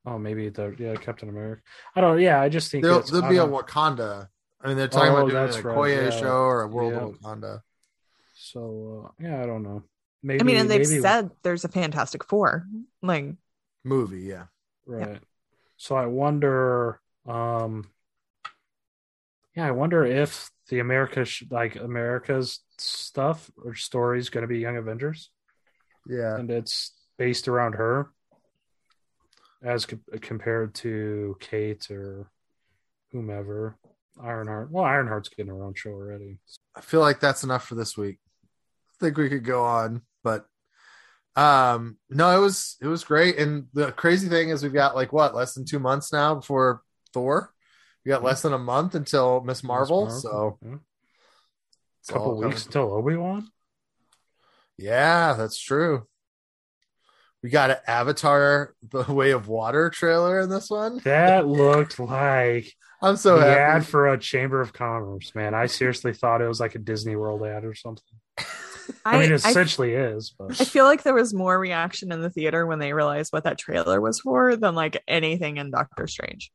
Oh, 0.07 0.19
maybe 0.19 0.51
the 0.51 0.75
yeah 0.79 0.95
Captain 0.97 1.29
America. 1.29 1.63
I 1.97 2.01
don't. 2.03 2.21
Yeah, 2.21 2.41
I 2.41 2.49
just 2.49 2.71
think 2.71 2.83
There'll, 2.85 2.99
it's- 2.99 3.11
there'll 3.11 3.27
I 3.27 3.31
be 3.31 3.39
a 3.39 3.47
Wakanda. 3.47 4.29
I 4.61 4.69
mean, 4.69 4.77
they're 4.77 4.89
talking 4.89 5.11
Oh, 5.13 5.17
about 5.19 5.31
doing 5.31 5.45
that's 5.47 5.57
a 5.57 5.63
right, 5.63 5.77
Koye 5.77 6.05
yeah. 6.05 6.11
show 6.11 6.37
or 6.43 6.63
a 6.63 6.69
World 6.69 6.93
Yeah. 6.93 7.01
of 7.01 7.19
Wakanda. 7.21 7.61
So 8.35 9.07
uh, 9.07 9.23
yeah, 9.23 9.43
I 9.43 9.47
don't 9.47 9.63
know. 9.63 9.83
Maybe 10.23 10.41
I 10.41 10.45
mean, 10.45 10.57
and 10.57 10.71
they've 10.71 10.89
maybe, 10.89 11.01
said 11.03 11.31
there's 11.43 11.65
a 11.65 11.69
Fantastic 11.69 12.25
Four. 12.25 12.67
Like, 13.03 13.35
Movie, 13.85 14.23
yeah. 14.23 14.45
right. 14.87 15.21
So 15.85 15.97
I 15.97 16.07
wonder. 16.07 16.99
um 17.29 17.91
Yeah, 19.55 19.67
I 19.69 19.71
wonder 19.73 20.03
if 20.05 20.51
the 20.71 20.79
America 20.79 21.27
sh- 21.27 21.45
like 21.51 21.77
America's 21.77 22.61
stuff 22.79 23.51
or 23.63 23.75
story 23.75 24.19
is 24.19 24.31
going 24.31 24.43
to 24.43 24.49
be 24.49 24.59
Young 24.61 24.79
Avengers, 24.79 25.31
Yeah. 26.07 26.37
and 26.37 26.51
it's 26.51 26.95
based 27.19 27.49
around 27.49 27.75
her, 27.75 28.11
as 29.63 29.85
co- 29.85 29.99
compared 30.23 30.75
to 30.77 31.37
Kate 31.39 31.91
or 31.91 32.31
whomever. 33.13 33.77
Ironheart. 34.19 34.71
Well, 34.71 34.85
Ironheart's 34.85 35.29
getting 35.29 35.49
her 35.53 35.63
own 35.63 35.75
show 35.75 35.91
already. 35.91 36.39
I 36.75 36.81
feel 36.81 37.01
like 37.01 37.21
that's 37.21 37.45
enough 37.45 37.67
for 37.69 37.75
this 37.75 37.95
week. 37.97 38.19
I 38.45 38.97
think 39.05 39.19
we 39.19 39.29
could 39.29 39.45
go 39.45 39.63
on, 39.65 40.01
but 40.23 40.47
Um, 41.37 41.99
no, 42.11 42.37
it 42.37 42.41
was 42.41 42.77
it 42.81 42.87
was 42.87 43.05
great. 43.05 43.39
And 43.39 43.67
the 43.73 43.93
crazy 43.93 44.29
thing 44.29 44.51
is, 44.51 44.63
we've 44.63 44.73
got 44.73 44.95
like 44.95 45.13
what 45.13 45.35
less 45.35 45.55
than 45.55 45.65
two 45.65 45.79
months 45.79 46.13
now 46.13 46.37
before 46.37 46.83
Thor. 47.13 47.53
We 48.05 48.11
got 48.11 48.23
less 48.23 48.43
than 48.43 48.53
a 48.53 48.59
month 48.59 48.95
until 48.95 49.41
Ms. 49.41 49.65
Marvel. 49.65 50.03
Marvel, 50.07 50.21
So 50.21 50.59
yeah. 50.63 50.77
it's 52.01 52.11
couple 52.11 52.37
weeks 52.37 52.67
until 52.67 52.93
Obi 52.93 53.17
Wan. 53.17 53.49
Yeah, 54.77 55.35
that's 55.35 55.59
true. 55.59 56.07
We 57.43 57.51
got 57.51 57.71
an 57.71 57.77
Avatar: 57.87 58.75
The 58.91 59.05
Way 59.13 59.31
of 59.33 59.49
Water 59.49 59.91
trailer 59.91 60.41
in 60.41 60.51
this 60.51 60.71
one. 60.71 61.01
That 61.05 61.47
looked 61.47 61.99
like 61.99 62.73
I'm 63.03 63.17
so 63.17 63.39
the 63.39 63.45
happy. 63.45 63.61
ad 63.61 63.87
for 63.87 64.09
a 64.13 64.19
Chamber 64.19 64.61
of 64.61 64.73
Commerce. 64.73 65.35
Man, 65.35 65.55
I 65.55 65.67
seriously 65.67 66.15
thought 66.15 66.41
it 66.41 66.49
was 66.49 66.61
like 66.61 66.75
a 66.75 66.79
Disney 66.79 67.17
World 67.17 67.45
ad 67.45 67.65
or 67.65 67.75
something. 67.75 68.05
I, 69.05 69.19
mean, 69.19 69.33
it 69.33 69.45
I, 69.45 69.51
essentially 69.51 69.95
is, 69.95 70.35
but 70.39 70.61
I 70.61 70.65
feel 70.65 70.85
like 70.85 71.03
there 71.03 71.15
was 71.15 71.35
more 71.35 71.59
reaction 71.59 72.13
in 72.13 72.21
the 72.21 72.31
theater 72.31 72.67
when 72.67 72.79
they 72.79 72.93
realized 72.93 73.33
what 73.33 73.45
that 73.45 73.59
trailer 73.59 74.01
was 74.01 74.21
for 74.21 74.57
than 74.57 74.75
like 74.75 75.03
anything 75.07 75.57
in 75.57 75.71
Doctor 75.71 76.07
Strange. 76.07 76.51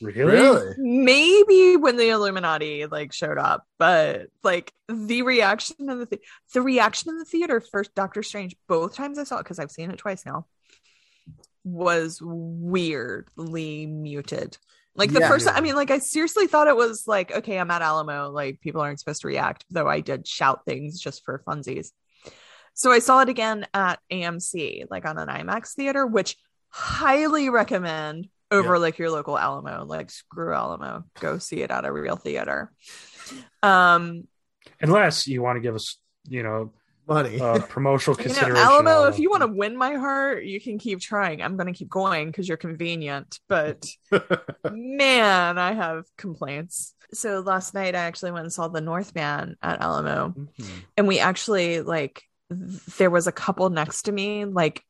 really, 0.00 0.24
really? 0.24 0.74
Maybe 0.78 1.76
when 1.76 1.96
the 1.96 2.10
Illuminati 2.10 2.86
like 2.86 3.12
showed 3.12 3.38
up, 3.38 3.64
but 3.78 4.26
like 4.42 4.72
the 4.88 5.22
reaction 5.22 5.76
in 5.80 5.86
the 5.86 6.06
the, 6.06 6.20
the 6.54 6.62
reaction 6.62 7.10
in 7.10 7.18
the 7.18 7.24
theater 7.24 7.60
for 7.60 7.84
Doctor 7.94 8.22
Strange 8.22 8.56
both 8.68 8.94
times 8.94 9.18
I 9.18 9.24
saw 9.24 9.36
it 9.38 9.44
because 9.44 9.58
I've 9.58 9.70
seen 9.70 9.90
it 9.90 9.98
twice 9.98 10.24
now 10.26 10.46
was 11.66 12.20
weirdly 12.22 13.86
muted. 13.86 14.56
Like 14.96 15.12
the 15.12 15.20
Yeah. 15.20 15.28
first, 15.28 15.46
I 15.48 15.60
mean, 15.60 15.74
like 15.76 15.90
I 15.90 15.98
seriously 15.98 16.46
thought 16.46 16.68
it 16.68 16.76
was 16.76 17.04
like, 17.06 17.30
okay, 17.32 17.58
I'm 17.58 17.70
at 17.70 17.82
Alamo, 17.82 18.30
like 18.30 18.60
people 18.60 18.80
aren't 18.80 18.98
supposed 18.98 19.20
to 19.22 19.28
react, 19.28 19.64
though 19.70 19.88
I 19.88 20.00
did 20.00 20.26
shout 20.26 20.64
things 20.64 21.00
just 21.00 21.24
for 21.24 21.42
funsies. 21.46 21.88
So 22.74 22.92
I 22.92 22.98
saw 22.98 23.20
it 23.20 23.28
again 23.28 23.66
at 23.74 24.00
AMC, 24.12 24.84
like 24.90 25.06
on 25.06 25.18
an 25.18 25.28
IMAX 25.28 25.74
theater, 25.74 26.06
which 26.06 26.36
highly 26.68 27.48
recommend 27.48 28.28
over 28.50 28.74
Yeah. 28.74 28.80
like 28.80 28.98
your 28.98 29.10
local 29.10 29.38
Alamo. 29.38 29.84
Like 29.84 30.10
screw 30.10 30.52
Alamo, 30.54 31.04
go 31.20 31.38
see 31.38 31.62
it 31.62 31.70
at 31.70 31.84
a 31.84 31.92
real 31.92 32.16
theater. 32.16 32.72
Um, 33.62 34.28
unless 34.80 35.26
you 35.26 35.42
want 35.42 35.56
to 35.56 35.60
give 35.60 35.74
us, 35.74 35.98
you 36.28 36.42
know, 36.42 36.72
Money. 37.08 37.40
uh, 37.40 37.60
promotional 37.60 38.16
you 38.18 38.24
consideration. 38.24 38.54
know, 38.54 38.60
Alamo, 38.60 39.04
if 39.04 39.18
you 39.18 39.30
want 39.30 39.42
to 39.42 39.46
win 39.46 39.76
my 39.76 39.94
heart, 39.94 40.44
you 40.44 40.60
can 40.60 40.78
keep 40.78 41.00
trying. 41.00 41.40
I'm 41.42 41.56
going 41.56 41.66
to 41.72 41.72
keep 41.72 41.88
going 41.88 42.26
because 42.26 42.48
you're 42.48 42.56
convenient, 42.56 43.38
but 43.48 43.86
man, 44.70 45.58
I 45.58 45.72
have 45.72 46.04
complaints. 46.16 46.94
So 47.12 47.40
last 47.40 47.74
night 47.74 47.94
I 47.94 48.00
actually 48.00 48.32
went 48.32 48.44
and 48.44 48.52
saw 48.52 48.68
the 48.68 48.80
Northman 48.80 49.56
at 49.62 49.80
Alamo. 49.80 50.34
Mhm. 50.36 50.66
and 50.96 51.06
we 51.06 51.18
actually 51.20 51.80
like 51.82 52.24
th- 52.50 52.84
there 52.98 53.10
was 53.10 53.26
a 53.26 53.32
couple 53.32 53.70
next 53.70 54.02
to 54.02 54.12
me 54.12 54.44
like 54.44 54.82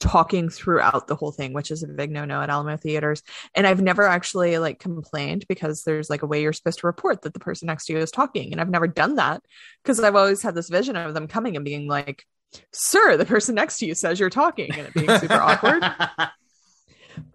talking 0.00 0.48
throughout 0.48 1.06
the 1.06 1.14
whole 1.14 1.30
thing 1.30 1.52
which 1.52 1.70
is 1.70 1.82
a 1.82 1.86
big 1.86 2.10
no-no 2.10 2.40
at 2.40 2.50
alamo 2.50 2.76
theaters. 2.76 3.22
And 3.54 3.66
i've 3.66 3.80
never 3.80 4.02
actually 4.02 4.58
like 4.58 4.78
complained 4.78 5.46
because 5.48 5.84
there's 5.84 6.10
like 6.10 6.22
a 6.22 6.26
way 6.26 6.42
you're 6.42 6.52
supposed 6.52 6.80
to 6.80 6.86
report 6.86 7.22
that 7.22 7.34
the 7.34 7.40
person 7.40 7.66
next 7.66 7.86
to 7.86 7.92
you 7.92 7.98
is 7.98 8.10
talking. 8.10 8.52
And 8.52 8.60
i've 8.60 8.70
never 8.70 8.88
done 8.88 9.16
that 9.16 9.42
because 9.82 10.00
i've 10.00 10.16
always 10.16 10.42
had 10.42 10.54
this 10.54 10.68
vision 10.68 10.96
of 10.96 11.14
them 11.14 11.28
coming 11.28 11.56
and 11.56 11.64
being 11.64 11.88
like 11.88 12.24
sir 12.72 13.16
the 13.16 13.24
person 13.24 13.54
next 13.54 13.78
to 13.78 13.86
you 13.86 13.94
says 13.94 14.20
you're 14.20 14.30
talking 14.30 14.70
and 14.72 14.88
it 14.88 14.94
being 14.94 15.18
super 15.18 15.34
awkward. 15.34 15.84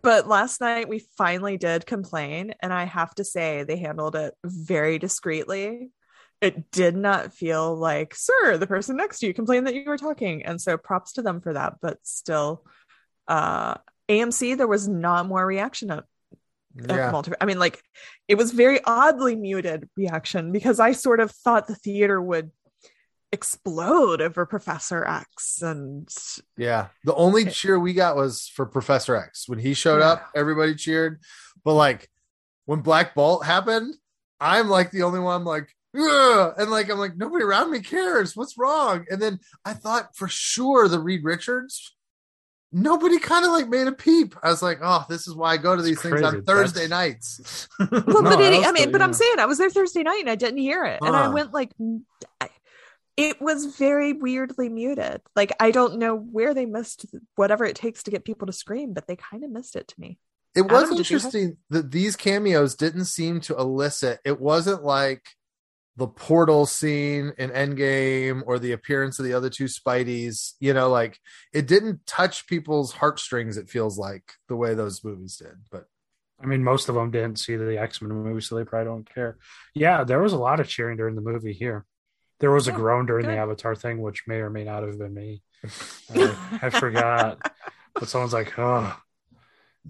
But 0.01 0.27
last 0.27 0.59
night 0.59 0.89
we 0.89 1.05
finally 1.17 1.57
did 1.57 1.85
complain 1.85 2.53
and 2.61 2.73
i 2.73 2.85
have 2.85 3.13
to 3.15 3.23
say 3.23 3.63
they 3.63 3.77
handled 3.77 4.15
it 4.15 4.33
very 4.43 4.97
discreetly 4.97 5.91
it 6.41 6.71
did 6.71 6.95
not 6.95 7.33
feel 7.33 7.75
like 7.75 8.13
sir 8.15 8.57
the 8.57 8.67
person 8.67 8.95
next 8.95 9.19
to 9.19 9.27
you 9.27 9.33
complained 9.33 9.67
that 9.67 9.75
you 9.75 9.83
were 9.85 9.97
talking 9.97 10.45
and 10.45 10.61
so 10.61 10.77
props 10.77 11.13
to 11.13 11.21
them 11.21 11.41
for 11.41 11.53
that 11.53 11.75
but 11.81 11.97
still 12.03 12.63
uh 13.27 13.75
amc 14.09 14.57
there 14.57 14.67
was 14.67 14.87
not 14.87 15.27
more 15.27 15.45
reaction 15.45 15.89
yeah. 16.87 17.11
multi- 17.11 17.31
i 17.41 17.45
mean 17.45 17.59
like 17.59 17.81
it 18.27 18.35
was 18.35 18.51
very 18.51 18.79
oddly 18.83 19.35
muted 19.35 19.89
reaction 19.97 20.51
because 20.51 20.79
i 20.79 20.91
sort 20.91 21.19
of 21.19 21.31
thought 21.31 21.67
the 21.67 21.75
theater 21.75 22.21
would 22.21 22.51
explode 23.31 24.21
over 24.21 24.45
professor 24.45 25.05
x 25.05 25.61
and 25.61 26.07
Yeah. 26.55 26.87
The 27.03 27.15
only 27.15 27.45
cheer 27.45 27.79
we 27.79 27.93
got 27.93 28.15
was 28.15 28.47
for 28.47 28.65
Professor 28.65 29.15
X. 29.15 29.49
When 29.49 29.59
he 29.59 29.73
showed 29.73 30.01
up, 30.01 30.29
everybody 30.35 30.75
cheered. 30.75 31.21
But 31.65 31.73
like 31.73 32.09
when 32.65 32.79
Black 32.79 33.15
Bolt 33.15 33.45
happened, 33.45 33.95
I'm 34.39 34.69
like 34.69 34.91
the 34.91 35.03
only 35.03 35.19
one 35.19 35.43
like, 35.43 35.73
Ugh! 35.97 36.53
and 36.57 36.69
like 36.69 36.89
I'm 36.89 36.97
like, 36.99 37.17
nobody 37.17 37.43
around 37.43 37.71
me 37.71 37.79
cares. 37.81 38.35
What's 38.35 38.57
wrong? 38.57 39.05
And 39.09 39.21
then 39.21 39.39
I 39.65 39.73
thought 39.73 40.15
for 40.15 40.27
sure 40.27 40.87
the 40.87 40.99
Reed 40.99 41.23
Richards. 41.23 41.93
Nobody 42.73 43.17
kind 43.17 43.45
of 43.45 43.51
like 43.51 43.69
made 43.69 43.87
a 43.87 43.93
peep. 43.93 44.35
I 44.43 44.49
was 44.49 44.61
like, 44.61 44.79
oh, 44.83 45.05
this 45.09 45.25
is 45.25 45.33
why 45.33 45.53
I 45.53 45.57
go 45.57 45.75
to 45.75 45.81
these 45.81 45.93
It's 45.93 46.01
things 46.03 46.21
on. 46.21 46.43
Thursday 46.43 46.87
That's- 46.87 46.89
nights. 46.89 47.67
well, 47.79 48.21
No, 48.21 48.23
but 48.23 48.41
it, 48.41 48.53
I 48.53 48.55
I 48.55 48.57
also- 48.57 48.71
mean, 48.73 48.91
but 48.91 49.01
I'm 49.01 49.13
saying 49.13 49.39
I 49.39 49.45
was 49.45 49.57
there 49.57 49.69
Thursday 49.69 50.03
night 50.03 50.19
and 50.19 50.29
I 50.29 50.35
didn't 50.35 50.57
hear 50.59 50.83
it, 50.83 50.99
and 51.01 51.15
I 51.15 51.29
went 51.29 51.53
like, 51.53 51.71
I- 52.41 52.49
it 53.15 53.41
was 53.41 53.77
very 53.77 54.13
weirdly 54.13 54.67
muted. 54.69 55.21
Like 55.35 55.53
I 55.61 55.71
don't 55.71 55.97
know 55.97 56.15
where 56.17 56.53
they 56.53 56.65
missed 56.65 57.05
whatever 57.35 57.63
it 57.65 57.75
takes 57.77 58.03
to 58.03 58.11
get 58.11 58.25
people 58.25 58.45
to 58.47 58.53
scream, 58.53 58.93
but 58.93 59.07
they 59.07 59.15
kind 59.15 59.43
of 59.45 59.49
missed 59.49 59.75
it 59.77 59.87
to 59.87 59.95
me. 59.99 60.19
It 60.53 60.63
was 60.63 60.83
Adam, 60.83 60.89
did 60.89 60.89
have- 60.97 60.99
interesting 60.99 61.57
that 61.69 61.91
these 61.91 62.15
cameos 62.17 62.75
didn't 62.75 63.05
seem 63.05 63.39
to 63.41 63.55
elicit. 63.57 64.19
It 64.25 64.41
wasn't 64.41 64.83
like 64.83 65.23
the 65.97 66.07
portal 66.07 66.65
scene 66.67 67.33
in 67.37 67.49
Endgame 67.49 68.43
or 68.45 68.59
the 68.59 68.71
appearance 68.71 69.17
of 69.17 69.25
the 69.25 69.33
other 69.33 69.49
two 69.49 69.65
Spideys. 69.65 70.53
You 70.59 70.73
know, 70.73 70.89
like 70.89 71.19
it 71.53 71.67
didn't 71.67 72.05
touch 72.05 72.47
people's 72.47 72.93
heartstrings. 72.93 73.57
It 73.57 73.69
feels 73.69 73.97
like 73.97 74.33
the 74.47 74.55
way 74.55 74.73
those 74.75 75.03
movies 75.03 75.37
did. 75.37 75.55
But 75.71 75.87
I 76.39 76.45
mean, 76.45 76.63
most 76.63 76.87
of 76.87 76.95
them 76.95 77.09
didn't 77.09 77.39
see 77.39 77.55
the 77.55 77.79
X 77.79 78.01
Men 78.01 78.11
movie, 78.11 78.41
so 78.41 78.55
they 78.55 78.63
probably 78.63 78.85
don't 78.85 79.13
care. 79.13 79.37
Yeah, 79.73 80.03
there 80.03 80.21
was 80.21 80.33
a 80.33 80.37
lot 80.37 80.59
of 80.59 80.69
cheering 80.69 80.97
during 80.97 81.15
the 81.15 81.21
movie 81.21 81.53
here. 81.53 81.85
There 82.39 82.51
was 82.51 82.67
a 82.67 82.73
Oh, 82.73 82.75
groan 82.75 83.07
during 83.07 83.25
the. 83.25 83.35
Avatar 83.35 83.75
thing, 83.75 83.99
which 83.99 84.27
may 84.27 84.35
or 84.35 84.51
may 84.51 84.63
not 84.63 84.83
have 84.83 84.99
been 84.99 85.15
me. 85.15 85.41
I, 86.13 86.59
I 86.61 86.69
forgot, 86.69 87.41
but 87.95 88.07
someone's 88.07 88.33
like, 88.33 88.57
"Oh," 88.59 88.95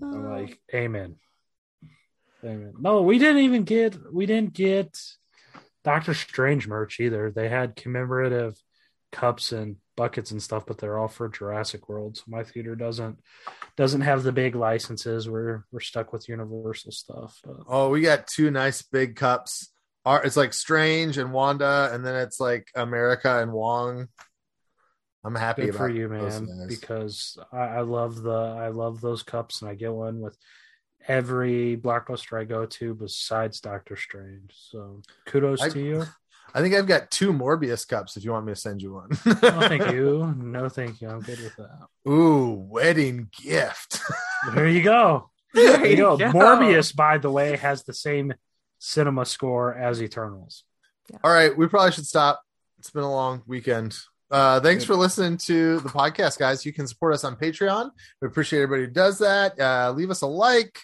I'm 0.01 0.25
uh. 0.25 0.29
like, 0.29 0.57
"Amen." 0.73 1.17
Amen. 2.43 2.73
No, 2.79 3.01
we 3.01 3.19
didn't 3.19 3.41
even 3.41 3.63
get. 3.63 3.97
We 4.13 4.25
didn't 4.25 4.53
get 4.53 4.97
Doctor 5.87 6.13
Strange 6.13 6.67
merch 6.67 6.99
either. 6.99 7.31
They 7.31 7.47
had 7.47 7.77
commemorative 7.77 8.61
cups 9.13 9.53
and 9.53 9.77
buckets 9.95 10.31
and 10.31 10.43
stuff, 10.43 10.65
but 10.65 10.77
they're 10.79 10.97
all 10.97 11.07
for 11.07 11.29
Jurassic 11.29 11.87
World. 11.87 12.17
So 12.17 12.23
my 12.27 12.43
theater 12.43 12.75
doesn't 12.75 13.19
doesn't 13.77 14.01
have 14.01 14.23
the 14.23 14.33
big 14.33 14.53
licenses. 14.53 15.29
We're 15.29 15.63
we're 15.71 15.79
stuck 15.79 16.11
with 16.11 16.27
Universal 16.27 16.91
stuff. 16.91 17.39
But 17.41 17.55
oh, 17.69 17.89
we 17.89 18.01
got 18.01 18.27
two 18.27 18.51
nice 18.51 18.81
big 18.81 19.15
cups. 19.15 19.69
Our- 20.05 20.25
It's 20.25 20.35
like 20.35 20.51
Strange 20.51 21.17
and 21.17 21.31
Wanda, 21.31 21.89
and 21.93 22.05
then 22.05 22.15
it's 22.15 22.41
like 22.41 22.67
America 22.75 23.41
and 23.41 23.53
Wong. 23.53 24.09
I'm 25.23 25.35
happy 25.35 25.71
for 25.71 25.89
you, 25.89 26.09
man, 26.09 26.47
because 26.67 27.37
I, 27.53 27.57
I 27.57 27.81
love 27.81 28.21
the 28.21 28.31
I 28.65 28.67
love 28.69 28.99
those 28.99 29.23
cups, 29.23 29.61
and 29.61 29.71
I 29.71 29.75
get 29.75 29.93
one 29.93 30.19
with 30.19 30.37
every 31.07 31.77
blockbuster 31.77 32.39
I 32.39 32.43
go 32.43 32.65
to 32.65 32.93
besides 32.93 33.59
Doctor 33.61 33.95
Strange. 33.95 34.51
So 34.53 35.01
kudos 35.25 35.61
I- 35.61 35.69
to 35.69 35.79
you. 35.79 36.03
I 36.53 36.61
think 36.61 36.73
I've 36.75 36.87
got 36.87 37.11
two 37.11 37.33
Morbius 37.33 37.85
cups. 37.87 38.15
If 38.15 38.23
you 38.23 38.31
want 38.31 38.45
me 38.45 38.53
to 38.53 38.59
send 38.59 38.81
you 38.81 38.93
one. 38.93 39.09
No, 39.25 39.33
thank 39.67 39.91
you. 39.91 40.33
No, 40.37 40.69
thank 40.69 41.01
you. 41.01 41.09
I'm 41.09 41.19
good 41.19 41.39
with 41.39 41.55
that. 41.57 42.09
Ooh, 42.09 42.53
wedding 42.69 43.29
gift. 43.43 43.99
There 44.53 44.67
you 44.67 44.81
go. 44.81 45.29
There 45.53 45.77
There 45.77 45.85
you 45.87 45.97
go. 45.97 46.17
go. 46.17 46.25
Morbius, 46.31 46.95
by 46.95 47.17
the 47.17 47.29
way, 47.31 47.57
has 47.57 47.83
the 47.83 47.93
same 47.93 48.33
cinema 48.79 49.25
score 49.25 49.73
as 49.73 50.01
Eternals. 50.01 50.63
All 51.23 51.31
right, 51.33 51.55
we 51.55 51.67
probably 51.67 51.91
should 51.91 52.05
stop. 52.05 52.41
It's 52.79 52.91
been 52.91 53.03
a 53.03 53.11
long 53.11 53.43
weekend. 53.47 53.97
Uh, 54.31 54.59
thanks 54.59 54.83
Good. 54.83 54.87
for 54.93 54.95
listening 54.97 55.37
to 55.39 55.79
the 55.79 55.89
podcast, 55.89 56.37
guys. 56.37 56.65
You 56.65 56.73
can 56.73 56.87
support 56.87 57.13
us 57.13 57.23
on 57.23 57.35
Patreon. 57.37 57.89
We 58.21 58.27
appreciate 58.27 58.61
everybody 58.61 58.87
who 58.87 58.93
does 58.93 59.19
that. 59.19 59.59
Uh, 59.59 59.93
leave 59.95 60.11
us 60.11 60.21
a 60.21 60.27
like 60.27 60.77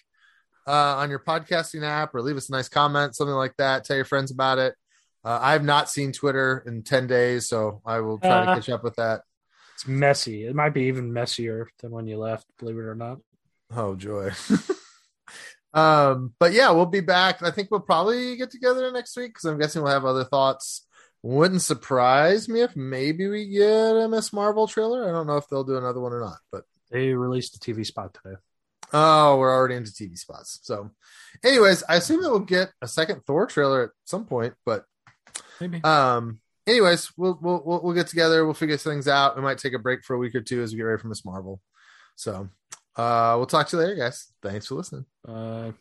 uh, 0.68 0.96
on 0.98 1.10
your 1.10 1.20
podcasting 1.20 1.84
app 1.84 2.14
or 2.16 2.22
leave 2.22 2.38
us 2.38 2.50
a 2.50 2.52
nice 2.52 2.70
comment, 2.70 3.16
something 3.16 3.36
like 3.36 3.56
that. 3.58 3.84
Tell 3.86 3.96
your 3.96 4.06
friends 4.06 4.32
about 4.32 4.58
it. 4.60 4.76
Uh, 5.26 5.40
I 5.42 5.54
have 5.54 5.64
not 5.64 5.90
seen 5.90 6.12
Twitter 6.12 6.64
in 6.66 6.84
10 6.84 7.08
days, 7.08 7.48
so 7.48 7.82
I 7.86 8.00
will 8.02 8.20
try 8.20 8.46
to 8.46 8.52
Uh. 8.52 8.56
catch 8.56 8.70
up 8.70 8.84
with 8.84 8.96
that. 8.98 9.22
It's 9.76 9.88
messy. 9.88 10.46
It 10.46 10.56
might 10.56 10.74
be 10.74 10.84
even 10.84 11.12
messier 11.14 11.70
than 11.80 11.92
when 11.92 12.08
you 12.08 12.18
left, 12.18 12.46
believe 12.60 12.78
it 12.78 12.82
or 12.82 12.96
not. 12.96 13.20
Oh, 13.76 13.96
joy. 13.96 14.32
um, 15.74 16.34
but 16.40 16.54
yeah, 16.54 16.72
we'll 16.72 16.86
be 16.86 17.00
back. 17.02 17.42
I 17.42 17.52
think 17.52 17.72
we'll 17.72 17.80
probably 17.80 18.36
get 18.36 18.52
together 18.52 18.92
next 18.92 19.18
week 19.18 19.32
because 19.34 19.46
I'm 19.46 19.58
guessing 19.60 19.82
we'll 19.82 19.92
have 19.94 20.06
other 20.06 20.24
thoughts. 20.26 20.86
Wouldn't 21.24 21.62
surprise 21.62 22.50
me 22.50 22.62
if 22.62 22.76
maybe 22.76 23.28
we 23.28 23.48
get 23.48 23.96
a 23.96 24.08
Ms. 24.08 24.34
Marvel 24.34 24.68
trailer. 24.68 25.08
I 25.08 25.12
don't 25.12 25.26
know 25.26 25.38
if 25.38 25.48
they'll 25.48 25.64
do 25.64 25.78
another 25.78 26.02
one 26.02 26.12
or 26.14 26.20
not, 26.20 26.38
but 26.52 26.66
They 26.92 27.14
released 27.14 27.56
a 27.56 27.60
TV 27.60 27.86
spot 27.86 28.14
today. 28.14 28.36
Oh, 28.94 29.38
we're 29.38 29.54
already 29.54 29.76
into 29.76 29.92
TV 29.92 30.18
spots. 30.18 30.60
So, 30.64 30.92
anyways, 31.44 31.84
I 31.90 31.96
assume 31.96 32.22
that 32.22 32.30
we'll 32.30 32.40
get 32.40 32.70
a 32.82 32.88
second 32.88 33.22
Thor 33.26 33.48
trailer 33.48 33.84
at 33.86 33.90
some 34.06 34.26
point, 34.26 34.54
but 34.66 34.86
Maybe. 35.60 35.84
um, 35.84 36.40
anyways, 36.68 37.12
we'll, 37.18 37.38
we'll 37.42 37.62
we'll 37.66 37.82
we'll 37.82 37.94
get 37.96 38.08
together. 38.08 38.46
We'll 38.46 38.54
figure 38.54 38.78
things 38.78 39.08
out. 39.08 39.36
We 39.36 39.42
might 39.42 39.58
take 39.58 39.74
a 39.74 39.80
break 39.80 40.04
for 40.04 40.16
a 40.16 40.20
week 40.20 40.36
or 40.36 40.42
two 40.42 40.62
as 40.62 40.72
we 40.72 40.78
get 40.78 40.84
ready 40.84 41.02
for 41.02 41.08
Ms. 41.08 41.26
Marvel. 41.26 41.60
So, 42.16 42.50
uh, 42.96 43.34
we'll 43.38 43.48
talk 43.48 43.68
to 43.70 43.78
you 43.78 43.82
later, 43.84 43.96
guys. 43.96 44.32
Thanks 44.44 44.68
for 44.68 44.76
listening. 44.76 45.06
Uh, 45.28 45.72